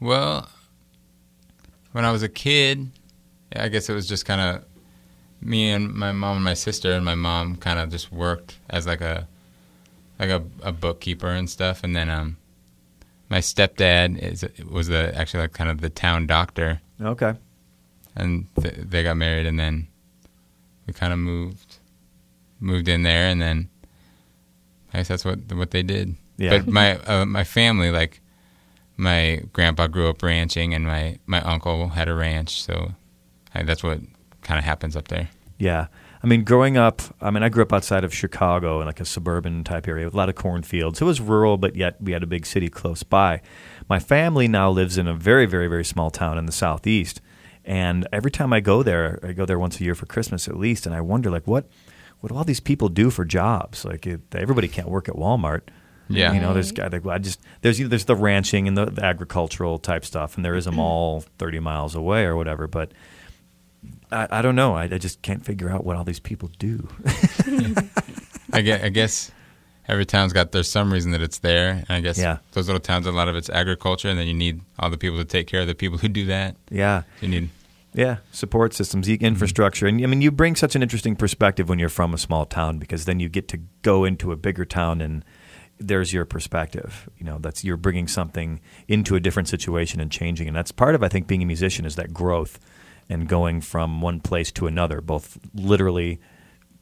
Well, 0.00 0.48
when 1.92 2.04
I 2.04 2.12
was 2.12 2.22
a 2.22 2.28
kid, 2.28 2.90
I 3.54 3.68
guess 3.68 3.88
it 3.88 3.94
was 3.94 4.06
just 4.06 4.24
kind 4.26 4.40
of 4.40 4.64
me 5.40 5.70
and 5.70 5.92
my 5.94 6.12
mom 6.12 6.36
and 6.36 6.44
my 6.44 6.54
sister, 6.54 6.92
and 6.92 7.04
my 7.04 7.14
mom 7.14 7.56
kind 7.56 7.78
of 7.78 7.90
just 7.90 8.10
worked 8.12 8.58
as 8.70 8.86
like 8.86 9.00
a 9.00 9.28
like 10.18 10.30
a, 10.30 10.42
a 10.62 10.72
bookkeeper 10.72 11.28
and 11.28 11.48
stuff, 11.50 11.82
and 11.84 11.94
then 11.94 12.08
um, 12.08 12.36
my 13.28 13.38
stepdad 13.38 14.18
is 14.18 14.44
was 14.70 14.88
the 14.88 15.14
actually 15.16 15.40
like 15.40 15.52
kind 15.52 15.70
of 15.70 15.80
the 15.80 15.90
town 15.90 16.26
doctor, 16.26 16.80
Okay. 17.00 17.34
and 18.16 18.46
th- 18.60 18.74
they 18.78 19.02
got 19.02 19.16
married, 19.16 19.46
and 19.46 19.58
then 19.58 19.86
we 20.86 20.92
kind 20.92 21.12
of 21.12 21.18
moved 21.18 21.78
moved 22.60 22.88
in 22.88 23.02
there, 23.02 23.28
and 23.28 23.40
then 23.42 23.68
I 24.94 24.98
guess 24.98 25.08
that's 25.08 25.24
what 25.24 25.40
what 25.52 25.72
they 25.72 25.82
did. 25.82 26.16
Yeah. 26.38 26.50
But 26.50 26.68
my 26.68 26.96
uh, 26.98 27.26
my 27.26 27.44
family, 27.44 27.90
like 27.90 28.20
my 28.96 29.42
grandpa 29.52 29.88
grew 29.88 30.08
up 30.08 30.22
ranching, 30.22 30.72
and 30.72 30.86
my 30.86 31.18
my 31.26 31.40
uncle 31.40 31.88
had 31.88 32.08
a 32.08 32.14
ranch, 32.14 32.62
so 32.62 32.92
I, 33.54 33.64
that's 33.64 33.82
what 33.82 34.00
kind 34.42 34.58
of 34.58 34.64
happens 34.64 34.96
up 34.96 35.08
there. 35.08 35.28
Yeah. 35.58 35.88
I 36.22 36.26
mean, 36.26 36.42
growing 36.42 36.78
up, 36.78 37.02
I 37.20 37.30
mean, 37.30 37.42
I 37.42 37.50
grew 37.50 37.62
up 37.62 37.72
outside 37.72 38.02
of 38.02 38.14
Chicago 38.14 38.80
in 38.80 38.86
like 38.86 38.98
a 38.98 39.04
suburban 39.04 39.62
type 39.62 39.86
area 39.86 40.06
with 40.06 40.14
a 40.14 40.16
lot 40.16 40.30
of 40.30 40.34
cornfields. 40.36 41.02
It 41.02 41.04
was 41.04 41.20
rural, 41.20 41.58
but 41.58 41.76
yet 41.76 42.00
we 42.00 42.12
had 42.12 42.22
a 42.22 42.26
big 42.26 42.46
city 42.46 42.70
close 42.70 43.02
by. 43.02 43.42
My 43.90 43.98
family 43.98 44.48
now 44.48 44.70
lives 44.70 44.96
in 44.96 45.06
a 45.06 45.12
very, 45.12 45.44
very, 45.44 45.66
very 45.66 45.84
small 45.84 46.10
town 46.10 46.38
in 46.38 46.46
the 46.46 46.52
southeast. 46.52 47.20
And 47.62 48.08
every 48.10 48.30
time 48.30 48.54
I 48.54 48.60
go 48.60 48.82
there, 48.82 49.18
I 49.22 49.32
go 49.32 49.44
there 49.44 49.58
once 49.58 49.80
a 49.80 49.84
year 49.84 49.94
for 49.94 50.06
Christmas 50.06 50.48
at 50.48 50.56
least, 50.56 50.86
and 50.86 50.94
I 50.94 51.02
wonder, 51.02 51.30
like, 51.30 51.46
what, 51.46 51.66
what 52.24 52.30
do 52.30 52.38
all 52.38 52.44
these 52.44 52.58
people 52.58 52.88
do 52.88 53.10
for 53.10 53.26
jobs? 53.26 53.84
Like, 53.84 54.06
it, 54.06 54.22
everybody 54.34 54.66
can't 54.66 54.88
work 54.88 55.10
at 55.10 55.14
Walmart. 55.14 55.60
Yeah. 56.08 56.32
You 56.32 56.40
know, 56.40 56.54
there's 56.54 56.72
mm-hmm. 56.72 56.88
guy 56.90 56.98
like 56.98 57.06
I 57.06 57.18
just 57.18 57.38
there's 57.60 57.76
there's 57.76 58.06
the 58.06 58.16
ranching 58.16 58.66
and 58.66 58.78
the, 58.78 58.86
the 58.86 59.04
agricultural 59.04 59.78
type 59.78 60.06
stuff, 60.06 60.36
and 60.36 60.42
there 60.42 60.54
is 60.54 60.66
a 60.66 60.72
mall 60.72 61.20
mm-hmm. 61.20 61.30
30 61.36 61.60
miles 61.60 61.94
away 61.94 62.24
or 62.24 62.34
whatever. 62.34 62.66
But 62.66 62.92
I, 64.10 64.26
I 64.30 64.40
don't 64.40 64.56
know. 64.56 64.74
I, 64.74 64.84
I 64.84 64.96
just 64.96 65.20
can't 65.20 65.44
figure 65.44 65.68
out 65.68 65.84
what 65.84 65.96
all 65.96 66.04
these 66.04 66.18
people 66.18 66.50
do. 66.58 66.88
I 68.54 68.62
guess, 68.62 68.82
I 68.82 68.88
guess 68.88 69.30
every 69.86 70.06
town's 70.06 70.32
got 70.32 70.52
there's 70.52 70.70
some 70.70 70.90
reason 70.90 71.10
that 71.10 71.20
it's 71.20 71.40
there, 71.40 71.72
and 71.72 71.90
I 71.90 72.00
guess 72.00 72.16
Yeah. 72.16 72.38
those 72.52 72.68
little 72.68 72.80
towns 72.80 73.06
a 73.06 73.12
lot 73.12 73.28
of 73.28 73.36
it's 73.36 73.50
agriculture, 73.50 74.08
and 74.08 74.18
then 74.18 74.28
you 74.28 74.34
need 74.34 74.62
all 74.78 74.88
the 74.88 74.96
people 74.96 75.18
to 75.18 75.26
take 75.26 75.46
care 75.46 75.60
of 75.60 75.66
the 75.66 75.74
people 75.74 75.98
who 75.98 76.08
do 76.08 76.24
that. 76.24 76.56
yeah, 76.70 77.02
You 77.20 77.28
need 77.28 77.50
yeah, 77.94 78.18
support 78.32 78.74
systems, 78.74 79.08
e- 79.08 79.16
mm-hmm. 79.16 79.24
infrastructure, 79.24 79.86
and 79.86 80.02
I 80.02 80.06
mean, 80.06 80.20
you 80.20 80.30
bring 80.30 80.56
such 80.56 80.74
an 80.74 80.82
interesting 80.82 81.16
perspective 81.16 81.68
when 81.68 81.78
you're 81.78 81.88
from 81.88 82.12
a 82.12 82.18
small 82.18 82.44
town 82.44 82.78
because 82.78 83.04
then 83.04 83.20
you 83.20 83.28
get 83.28 83.48
to 83.48 83.58
go 83.82 84.04
into 84.04 84.32
a 84.32 84.36
bigger 84.36 84.64
town 84.64 85.00
and 85.00 85.24
there's 85.78 86.12
your 86.12 86.24
perspective. 86.24 87.08
You 87.18 87.24
know, 87.24 87.38
that's 87.38 87.64
you're 87.64 87.76
bringing 87.76 88.08
something 88.08 88.60
into 88.88 89.16
a 89.16 89.20
different 89.20 89.48
situation 89.48 90.00
and 90.00 90.10
changing, 90.10 90.48
and 90.48 90.56
that's 90.56 90.72
part 90.72 90.94
of 90.94 91.02
I 91.02 91.08
think 91.08 91.26
being 91.26 91.42
a 91.42 91.46
musician 91.46 91.84
is 91.84 91.96
that 91.96 92.12
growth 92.12 92.58
and 93.08 93.28
going 93.28 93.60
from 93.60 94.00
one 94.00 94.20
place 94.20 94.50
to 94.52 94.66
another, 94.66 95.00
both 95.00 95.38
literally 95.54 96.20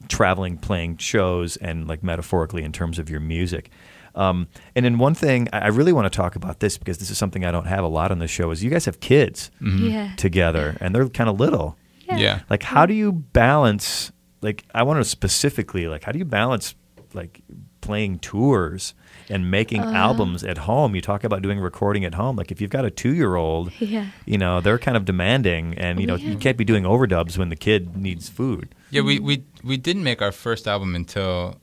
traveling, 0.07 0.57
playing 0.57 0.97
shows, 0.97 1.57
and 1.57 1.87
like 1.87 2.03
metaphorically 2.03 2.63
in 2.63 2.71
terms 2.71 2.99
of 2.99 3.09
your 3.09 3.19
music. 3.19 3.69
Um, 4.15 4.47
and 4.75 4.85
then 4.85 4.97
one 4.99 5.15
thing 5.15 5.47
I 5.51 5.59
I 5.61 5.67
really 5.67 5.91
want 5.93 6.05
to 6.11 6.15
talk 6.15 6.35
about 6.35 6.59
this 6.59 6.77
because 6.77 6.97
this 6.99 7.09
is 7.09 7.17
something 7.17 7.43
I 7.45 7.51
don't 7.51 7.65
have 7.65 7.83
a 7.83 7.87
lot 7.87 8.11
on 8.11 8.19
the 8.19 8.27
show 8.27 8.51
is 8.51 8.63
you 8.63 8.69
guys 8.69 8.85
have 8.85 8.99
kids 8.99 9.49
Yeah. 9.61 10.13
together 10.17 10.77
and 10.79 10.93
they're 10.93 11.09
kind 11.09 11.29
of 11.29 11.39
little. 11.39 11.77
yeah. 12.05 12.41
Like, 12.49 12.63
how 12.63 12.85
do 12.85 12.93
you 12.93 13.11
balance? 13.11 14.11
Like, 14.41 14.65
I 14.75 14.83
want 14.83 14.99
to 15.03 15.09
specifically 15.09 15.87
like, 15.87 16.03
how 16.03 16.11
do 16.11 16.19
you 16.19 16.25
balance 16.25 16.75
like 17.13 17.41
playing 17.81 18.19
tours 18.19 18.93
and 19.29 19.49
making 19.49 19.81
albums 19.81 20.43
at 20.43 20.57
home? 20.59 20.93
You 20.95 21.01
talk 21.01 21.23
about 21.23 21.41
doing 21.41 21.59
recording 21.59 22.05
at 22.05 22.13
home. 22.13 22.35
Like, 22.35 22.51
if 22.51 22.61
you've 22.61 22.69
got 22.69 22.85
a 22.85 22.91
two-year-old, 22.91 23.71
Yeah. 23.79 24.07
you 24.25 24.37
know 24.37 24.61
they're 24.61 24.77
kind 24.79 24.95
of 24.97 25.05
demanding, 25.05 25.73
and 25.77 25.99
you 25.99 26.05
know 26.05 26.15
you 26.15 26.35
can't 26.37 26.57
be 26.57 26.65
doing 26.65 26.83
overdubs 26.83 27.37
when 27.37 27.49
the 27.49 27.55
kid 27.55 27.95
needs 27.97 28.29
food. 28.29 28.75
Yeah, 28.91 29.01
we, 29.01 29.17
we 29.19 29.43
we 29.63 29.77
didn't 29.77 30.03
make 30.03 30.21
our 30.21 30.31
first 30.31 30.67
album 30.67 30.95
until 30.95 31.55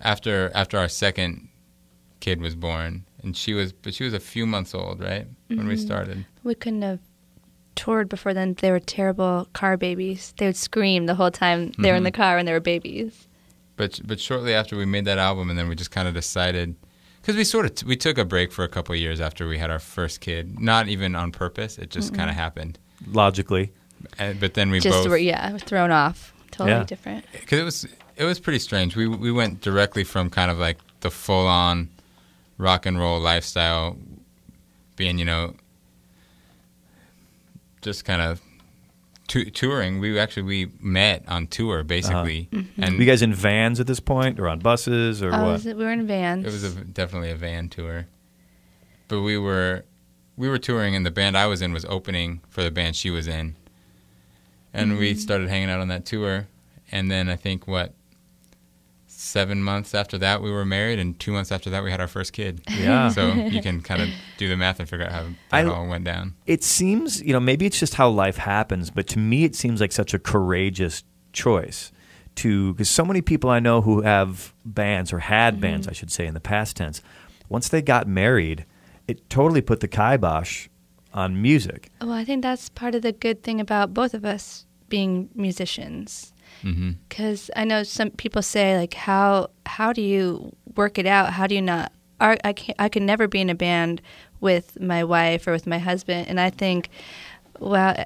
after 0.00 0.50
after 0.54 0.78
our 0.78 0.88
second 0.88 1.48
kid 2.20 2.40
was 2.40 2.54
born, 2.54 3.04
and 3.22 3.36
she 3.36 3.54
was 3.54 3.72
but 3.72 3.94
she 3.94 4.04
was 4.04 4.14
a 4.14 4.20
few 4.20 4.46
months 4.46 4.74
old, 4.74 5.00
right, 5.00 5.26
when 5.48 5.66
we 5.66 5.74
mm-hmm. 5.74 5.84
started. 5.84 6.26
We 6.44 6.54
couldn't 6.54 6.82
have 6.82 7.00
toured 7.74 8.08
before 8.08 8.34
then. 8.34 8.54
They 8.54 8.70
were 8.70 8.80
terrible 8.80 9.48
car 9.52 9.76
babies. 9.76 10.34
They 10.38 10.46
would 10.46 10.56
scream 10.56 11.06
the 11.06 11.14
whole 11.14 11.30
time 11.30 11.72
they 11.78 11.90
were 11.90 11.96
in 11.96 12.04
the 12.04 12.12
mm-hmm. 12.12 12.22
car 12.22 12.36
when 12.36 12.46
they 12.46 12.52
were 12.52 12.60
babies. 12.60 13.26
But 13.76 14.00
but 14.04 14.20
shortly 14.20 14.54
after 14.54 14.76
we 14.76 14.84
made 14.84 15.06
that 15.06 15.18
album, 15.18 15.50
and 15.50 15.58
then 15.58 15.68
we 15.68 15.74
just 15.74 15.90
kind 15.90 16.06
of 16.06 16.14
decided 16.14 16.76
because 17.20 17.36
we 17.36 17.44
sort 17.44 17.66
of 17.66 17.74
t- 17.74 17.86
we 17.86 17.96
took 17.96 18.18
a 18.18 18.24
break 18.24 18.52
for 18.52 18.64
a 18.64 18.68
couple 18.68 18.94
of 18.94 19.00
years 19.00 19.20
after 19.20 19.46
we 19.46 19.58
had 19.58 19.70
our 19.70 19.78
first 19.78 20.20
kid, 20.20 20.60
not 20.60 20.88
even 20.88 21.14
on 21.14 21.32
purpose. 21.32 21.78
It 21.78 21.90
just 21.90 22.14
kind 22.14 22.30
of 22.30 22.36
happened. 22.36 22.78
Logically, 23.06 23.72
And, 24.18 24.38
but 24.38 24.54
then 24.54 24.70
we 24.70 24.80
Just 24.80 24.98
both 24.98 25.08
were 25.08 25.16
yeah, 25.16 25.56
thrown 25.58 25.90
off. 25.90 26.34
Totally 26.50 26.78
Yeah. 26.78 26.84
different. 26.84 27.24
Eh, 27.32 27.38
because 27.40 27.58
it 27.58 27.64
was 27.64 27.86
it 28.16 28.24
was 28.24 28.40
pretty 28.40 28.58
strange. 28.58 28.96
We 28.96 29.08
we 29.08 29.32
went 29.32 29.60
directly 29.60 30.04
from 30.04 30.30
kind 30.30 30.50
of 30.50 30.58
like 30.58 30.78
the 31.00 31.10
full 31.10 31.46
on 31.46 31.88
rock 32.60 32.86
and 32.86 32.98
roll 32.98 33.18
lifestyle, 33.20 33.96
being 34.96 35.18
you 35.18 35.24
know 35.24 35.54
just 37.82 38.04
kind 38.04 38.20
of 38.20 38.40
tou- 39.28 39.50
touring. 39.50 40.00
We 40.00 40.18
actually 40.18 40.42
we 40.44 40.70
met 40.80 41.24
on 41.28 41.46
tour 41.46 41.82
basically, 41.82 42.48
Mm-hmm. 42.52 42.82
and 42.82 42.98
you 42.98 43.06
guys 43.06 43.22
in 43.22 43.32
vans 43.34 43.80
at 43.80 43.86
this 43.86 44.00
point, 44.00 44.38
or 44.38 44.48
on 44.48 44.58
buses, 44.60 45.22
or 45.22 45.32
I 45.32 45.42
what? 45.42 45.52
was, 45.52 45.64
we 45.64 45.74
were 45.74 45.90
in 45.92 46.06
vans. 46.06 46.46
it 46.46 46.50
was 46.52 46.64
a, 46.64 46.84
definitely 46.84 47.30
a 47.30 47.36
van 47.36 47.68
tour. 47.68 48.06
But 49.08 49.22
we 49.22 49.38
were 49.38 49.84
we 50.36 50.48
were 50.48 50.58
touring, 50.58 50.94
and 50.94 51.04
the 51.04 51.10
band 51.10 51.36
I 51.36 51.46
was 51.46 51.62
in 51.62 51.72
was 51.72 51.84
opening 51.86 52.40
for 52.48 52.62
the 52.62 52.70
band 52.70 52.96
she 52.96 53.10
was 53.10 53.26
in, 53.26 53.56
and 54.72 54.98
we 54.98 55.14
started 55.14 55.48
hanging 55.48 55.70
out 55.70 55.80
on 55.80 55.88
that 55.88 56.04
tour. 56.04 56.46
And 56.92 57.08
then 57.10 57.28
I 57.28 57.36
think 57.36 57.66
what 57.68 57.94
seven 59.20 59.62
months 59.62 59.94
after 59.94 60.16
that 60.18 60.42
we 60.42 60.50
were 60.50 60.64
married, 60.64 60.98
and 60.98 61.18
two 61.18 61.32
months 61.32 61.52
after 61.52 61.68
that 61.70 61.84
we 61.84 61.90
had 61.90 62.00
our 62.00 62.08
first 62.08 62.32
kid. 62.32 62.62
Yeah. 62.68 63.08
So 63.10 63.32
you 63.32 63.60
can 63.60 63.82
kind 63.82 64.00
of 64.00 64.08
do 64.38 64.48
the 64.48 64.56
math 64.56 64.80
and 64.80 64.88
figure 64.88 65.06
out 65.06 65.12
how 65.12 65.22
that 65.22 65.36
I- 65.50 65.64
all 65.64 65.86
went 65.86 66.04
down. 66.04 66.34
it 66.46 66.64
seems, 66.64 67.22
you 67.22 67.32
know, 67.32 67.40
maybe 67.40 67.66
it's 67.66 67.78
just 67.78 67.94
how 67.94 68.08
life 68.08 68.38
happens, 68.38 68.90
but 68.90 69.06
to 69.08 69.18
me, 69.18 69.44
it 69.44 69.54
seems 69.54 69.80
like 69.80 69.92
such 69.92 70.14
a 70.14 70.18
courageous 70.18 71.04
choice 71.32 71.92
to, 72.36 72.72
because 72.72 72.88
so 72.88 73.04
many 73.04 73.20
people 73.20 73.50
I 73.50 73.60
know 73.60 73.82
who 73.82 74.00
have 74.02 74.54
bands 74.64 75.12
or 75.12 75.18
had 75.18 75.54
mm-hmm. 75.54 75.62
bands, 75.62 75.88
I 75.88 75.92
should 75.92 76.10
say, 76.10 76.26
in 76.26 76.34
the 76.34 76.40
past 76.40 76.76
tense, 76.76 77.02
once 77.48 77.68
they 77.68 77.82
got 77.82 78.08
married, 78.08 78.64
it 79.06 79.28
totally 79.28 79.60
put 79.60 79.80
the 79.80 79.88
kibosh 79.88 80.68
on 81.12 81.42
music. 81.42 81.90
well, 82.00 82.12
I 82.12 82.24
think 82.24 82.42
that's 82.42 82.68
part 82.68 82.94
of 82.94 83.02
the 83.02 83.12
good 83.12 83.42
thing 83.42 83.60
about 83.60 83.92
both 83.92 84.14
of 84.14 84.24
us 84.24 84.64
being 84.88 85.28
musicians. 85.34 86.32
Mm-hmm. 86.62 86.92
Because 87.08 87.50
I 87.56 87.64
know 87.64 87.82
some 87.82 88.10
people 88.10 88.42
say 88.42 88.76
like, 88.78 88.94
how 88.94 89.50
how 89.66 89.92
do 89.92 90.02
you 90.02 90.54
work 90.76 90.98
it 90.98 91.06
out? 91.06 91.32
How 91.32 91.46
do 91.46 91.54
you 91.54 91.62
not? 91.62 91.92
I 92.20 92.36
I 92.44 92.52
can 92.52 92.74
I 92.78 92.88
could 92.88 93.02
never 93.02 93.26
be 93.28 93.40
in 93.40 93.50
a 93.50 93.54
band 93.54 94.02
with 94.40 94.80
my 94.80 95.04
wife 95.04 95.46
or 95.46 95.52
with 95.52 95.66
my 95.66 95.78
husband, 95.78 96.28
and 96.28 96.38
I 96.40 96.50
think, 96.50 96.88
well, 97.58 98.04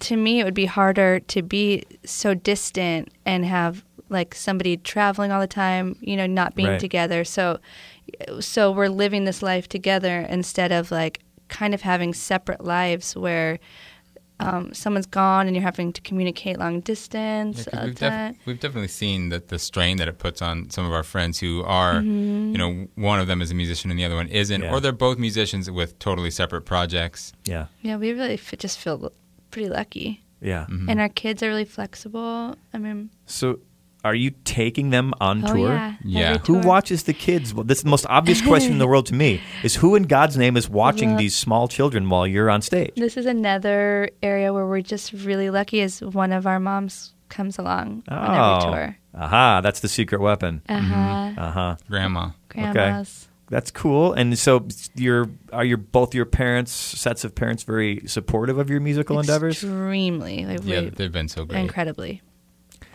to 0.00 0.16
me 0.16 0.40
it 0.40 0.44
would 0.44 0.54
be 0.54 0.66
harder 0.66 1.20
to 1.20 1.42
be 1.42 1.84
so 2.04 2.34
distant 2.34 3.10
and 3.24 3.44
have 3.44 3.84
like 4.08 4.34
somebody 4.34 4.76
traveling 4.76 5.32
all 5.32 5.40
the 5.40 5.46
time, 5.46 5.96
you 6.00 6.16
know, 6.16 6.26
not 6.26 6.54
being 6.54 6.68
Right. 6.68 6.80
together. 6.80 7.24
So, 7.24 7.58
so 8.40 8.70
we're 8.70 8.88
living 8.88 9.24
this 9.24 9.42
life 9.42 9.68
together 9.68 10.20
instead 10.30 10.70
of 10.72 10.90
like 10.90 11.20
kind 11.48 11.74
of 11.74 11.82
having 11.82 12.14
separate 12.14 12.64
lives 12.64 13.16
where. 13.16 13.58
Um, 14.38 14.74
someone's 14.74 15.06
gone 15.06 15.46
and 15.46 15.56
you're 15.56 15.62
having 15.62 15.92
to 15.94 16.00
communicate 16.02 16.58
long 16.58 16.80
distance. 16.80 17.58
Yeah, 17.58 17.64
'cause 17.64 17.74
all 17.80 17.86
we've, 17.86 17.94
def- 17.94 18.36
we've 18.46 18.60
definitely 18.60 18.88
seen 18.88 19.30
that 19.30 19.48
the 19.48 19.58
strain 19.58 19.96
that 19.96 20.08
it 20.08 20.18
puts 20.18 20.42
on 20.42 20.68
some 20.68 20.84
of 20.84 20.92
our 20.92 21.02
friends 21.02 21.38
who 21.38 21.62
are, 21.64 21.94
Mm-hmm. 21.94 22.52
you 22.52 22.58
know, 22.58 22.86
one 22.96 23.18
of 23.18 23.28
them 23.28 23.40
is 23.40 23.50
a 23.50 23.54
musician 23.54 23.90
and 23.90 23.98
the 23.98 24.04
other 24.04 24.14
one 24.16 24.28
isn't, 24.28 24.60
Yeah. 24.62 24.70
or 24.72 24.80
they're 24.80 24.92
both 24.92 25.16
musicians 25.18 25.70
with 25.70 25.98
totally 25.98 26.30
separate 26.30 26.62
projects. 26.66 27.32
Yeah. 27.46 27.66
Yeah, 27.80 27.96
we 27.96 28.12
really 28.12 28.34
f- 28.34 28.54
just 28.58 28.78
feel 28.78 29.10
pretty 29.50 29.70
lucky. 29.70 30.22
Yeah. 30.42 30.66
Mm-hmm. 30.68 30.90
And 30.90 31.00
our 31.00 31.08
kids 31.08 31.42
are 31.42 31.48
really 31.48 31.64
flexible. 31.64 32.56
I 32.74 32.78
mean, 32.78 33.08
So 33.24 33.60
are 34.06 34.14
you 34.14 34.30
taking 34.44 34.90
them 34.90 35.12
on 35.20 35.44
oh 35.44 35.54
tour? 35.54 35.68
yeah, 35.74 35.94
Yeah. 36.04 36.30
every 36.34 36.46
Who 36.46 36.66
watches 36.66 37.02
the 37.04 37.12
kids? 37.12 37.52
Well, 37.52 37.64
that's 37.64 37.82
the 37.82 37.88
most 37.90 38.06
obvious 38.08 38.40
question 38.40 38.72
in 38.72 38.78
the 38.78 38.86
world 38.86 39.06
to 39.06 39.14
me 39.14 39.40
is 39.62 39.76
who 39.76 39.94
in 39.94 40.04
God's 40.04 40.36
name 40.36 40.56
is 40.56 40.68
watching 40.68 41.10
Well- 41.10 41.18
these 41.18 41.36
small 41.36 41.68
children 41.68 42.08
while 42.08 42.26
you're 42.26 42.48
on 42.50 42.62
stage? 42.62 42.92
This 42.96 43.16
is 43.16 43.26
another 43.26 44.10
area 44.22 44.52
where 44.52 44.66
we're 44.66 44.80
just 44.80 45.12
really 45.12 45.50
lucky. 45.50 45.80
Is 45.80 46.00
one 46.00 46.32
of 46.32 46.46
our 46.46 46.58
moms 46.60 47.12
comes 47.28 47.58
along 47.58 48.02
on 48.08 48.34
every 48.34 48.70
tour. 48.72 48.96
Aha, 49.14 49.60
that's 49.62 49.80
the 49.80 49.88
secret 49.88 50.20
weapon. 50.20 50.62
Uh 50.68 50.78
huh. 50.78 51.32
Uh 51.36 51.50
huh. 51.50 51.76
Grandma. 51.90 52.30
Grandmas. 52.48 53.28
That's 53.48 53.70
cool. 53.70 54.12
And 54.12 54.36
so, 54.38 54.66
your 54.96 55.28
are 55.52 55.64
your 55.64 55.76
both 55.78 56.14
your 56.16 56.24
parents 56.26 56.72
sets 56.72 57.24
of 57.24 57.34
parents 57.34 57.62
very 57.62 58.02
supportive 58.06 58.58
of 58.58 58.68
your 58.68 58.80
musical 58.80 59.20
endeavors? 59.20 59.62
Extremely. 59.62 60.44
Like, 60.44 60.60
Yeah, 60.64 60.90
they've 60.92 61.12
been 61.12 61.28
so 61.28 61.44
great. 61.44 61.60
incredibly. 61.60 62.22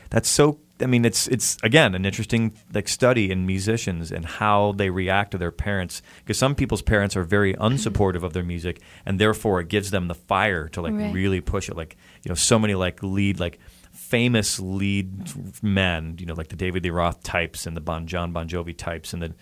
That's 0.10 0.28
so. 0.30 0.60
I 0.82 0.86
mean, 0.86 1.06
it's 1.06 1.28
it's 1.28 1.58
again 1.64 1.96
an 1.96 2.06
interesting 2.06 2.54
like 2.74 2.88
study 2.88 3.32
in 3.32 3.46
musicians 3.46 4.12
and 4.12 4.26
how 4.26 4.74
they 4.74 4.90
react 4.90 5.32
to 5.32 5.38
their 5.38 5.52
parents. 5.52 6.02
Because 6.20 6.38
some 6.38 6.56
people's 6.56 6.82
parents 6.82 7.16
are 7.16 7.24
very 7.24 7.54
unsupportive 7.56 8.24
of 8.24 8.34
their 8.34 8.44
music, 8.44 8.82
and 9.06 9.20
therefore 9.20 9.60
it 9.62 9.68
gives 9.70 9.92
them 9.92 10.08
the 10.08 10.16
fire 10.16 10.68
to 10.70 10.82
like 10.82 10.94
Right. 10.94 11.14
really 11.14 11.42
push 11.42 11.70
it. 11.70 11.76
Like 11.78 11.98
you 12.24 12.30
know, 12.30 12.36
so 12.36 12.58
many 12.60 12.76
like 12.76 13.02
lead 13.04 13.40
like 13.40 13.60
famous 13.94 14.60
lead 14.60 15.32
men, 15.62 16.16
you 16.20 16.26
know, 16.26 16.34
like 16.34 16.48
the 16.48 16.56
David 16.56 16.84
Lee 16.84 16.90
Roth 16.90 17.24
types 17.24 17.66
and 17.68 17.76
the 17.76 17.82
Bon 17.82 18.08
John 18.08 18.32
Bon 18.32 18.48
Jovi 18.48 18.76
types 18.76 19.14
and 19.14 19.22
the 19.22 19.34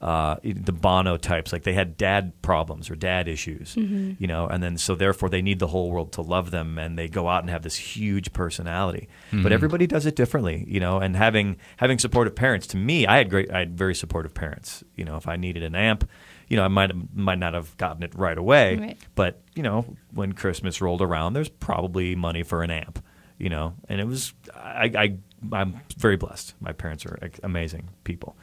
uh, 0.00 0.36
the 0.42 0.72
Bono 0.72 1.16
types. 1.16 1.52
Like 1.52 1.62
they 1.62 1.72
had 1.72 1.96
dad 1.96 2.32
problems 2.42 2.90
or 2.90 2.96
dad 2.96 3.28
issues, 3.28 3.74
you 3.76 4.26
know, 4.26 4.46
and 4.46 4.62
then 4.62 4.76
so 4.76 4.94
therefore 4.94 5.28
they 5.30 5.40
need 5.42 5.58
the 5.58 5.68
whole 5.68 5.90
world 5.90 6.12
to 6.12 6.22
love 6.22 6.50
them, 6.50 6.78
and 6.78 6.98
they 6.98 7.08
go 7.08 7.28
out 7.28 7.42
and 7.42 7.50
have 7.50 7.62
this 7.62 7.76
huge 7.76 8.32
personality. 8.32 9.08
But 9.32 9.52
everybody 9.52 9.86
does 9.86 10.04
it 10.06 10.14
differently, 10.16 10.64
you 10.68 10.80
know. 10.80 10.98
And 10.98 11.16
having 11.16 11.56
having 11.78 11.98
supportive 11.98 12.34
parents, 12.34 12.66
to 12.68 12.76
me, 12.76 13.06
I 13.06 13.16
had 13.18 13.30
great, 13.30 13.50
I 13.50 13.60
had 13.60 13.76
very 13.78 13.94
supportive 13.94 14.34
parents. 14.34 14.84
You 14.96 15.04
know, 15.04 15.16
if 15.16 15.26
I 15.28 15.36
needed 15.36 15.62
an 15.62 15.74
amp. 15.74 16.08
You 16.48 16.56
know, 16.56 16.62
I 16.64 16.68
might 16.68 16.92
might 17.16 17.38
not 17.40 17.54
have 17.54 17.76
gotten 17.76 18.04
it 18.04 18.14
right 18.14 18.38
away, 18.38 18.76
Right. 18.76 18.98
but 19.16 19.42
you 19.56 19.64
know, 19.64 19.84
when 20.12 20.32
Christmas 20.32 20.80
rolled 20.80 21.02
around, 21.02 21.32
there's 21.32 21.48
probably 21.48 22.14
money 22.14 22.44
for 22.44 22.62
an 22.62 22.70
amp. 22.70 23.02
You 23.36 23.48
know, 23.48 23.74
and 23.88 24.00
it 24.00 24.06
was 24.06 24.32
I, 24.54 24.92
I 24.96 25.16
I'm 25.52 25.80
very 25.98 26.16
blessed. 26.16 26.54
My 26.60 26.72
parents 26.72 27.04
are 27.04 27.18
amazing 27.42 27.88
people, 28.04 28.36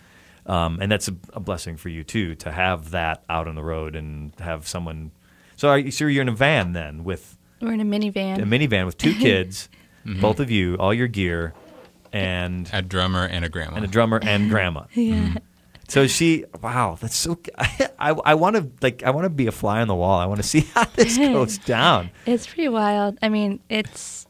um, 0.46 0.80
and 0.82 0.92
that's 0.92 1.08
a, 1.08 1.16
a 1.34 1.40
blessing 1.40 1.78
for 1.78 1.90
you 1.90 2.04
too 2.04 2.36
to 2.36 2.52
have 2.52 2.92
that 2.92 3.24
out 3.30 3.48
on 3.48 3.56
the 3.56 3.64
road 3.64 3.96
and 3.96 4.34
have 4.40 4.68
someone. 4.68 5.12
So, 5.56 5.70
are 5.70 5.78
you, 5.80 5.92
so 5.92 6.06
you're 6.08 6.22
in 6.24 6.30
a 6.30 6.34
van 6.34 6.74
then 6.74 7.04
with 7.04 7.38
We're 7.62 7.74
in 7.74 7.82
a 7.82 7.86
minivan. 7.86 8.40
a 8.42 8.46
minivan 8.46 8.86
with 8.86 8.98
two 8.98 9.14
kids, 9.20 9.70
both 10.06 10.40
of 10.40 10.50
you, 10.52 10.76
all 10.76 10.94
your 10.94 11.08
gear, 11.08 11.54
and 12.12 12.70
A 12.74 12.82
drummer 12.82 13.26
and 13.26 13.46
a 13.46 13.50
grandma. 13.50 13.76
and 13.78 13.86
a 13.86 13.88
drummer 13.88 14.20
and 14.22 14.50
grandma. 14.50 14.84
yeah. 14.94 15.36
So 15.90 16.08
she, 16.08 16.46
wow, 16.62 16.98
that's 17.00 17.16
so. 17.16 17.38
I 17.58 18.12
I 18.12 18.34
want 18.36 18.56
to 18.56 18.70
like 18.82 19.04
I 19.04 19.12
want 19.12 19.26
to 19.26 19.30
be 19.30 19.48
a 19.48 19.52
fly 19.52 19.82
on 19.82 19.88
the 19.88 19.96
wall. 19.96 20.18
I 20.20 20.26
want 20.26 20.38
to 20.42 20.48
see 20.48 20.62
how 20.74 20.86
this 20.86 21.18
goes 21.18 21.58
down. 21.60 22.10
It's 22.26 22.48
pretty 22.48 22.70
wild. 22.70 23.18
I 23.22 23.30
mean, 23.30 23.60
it's 23.70 24.26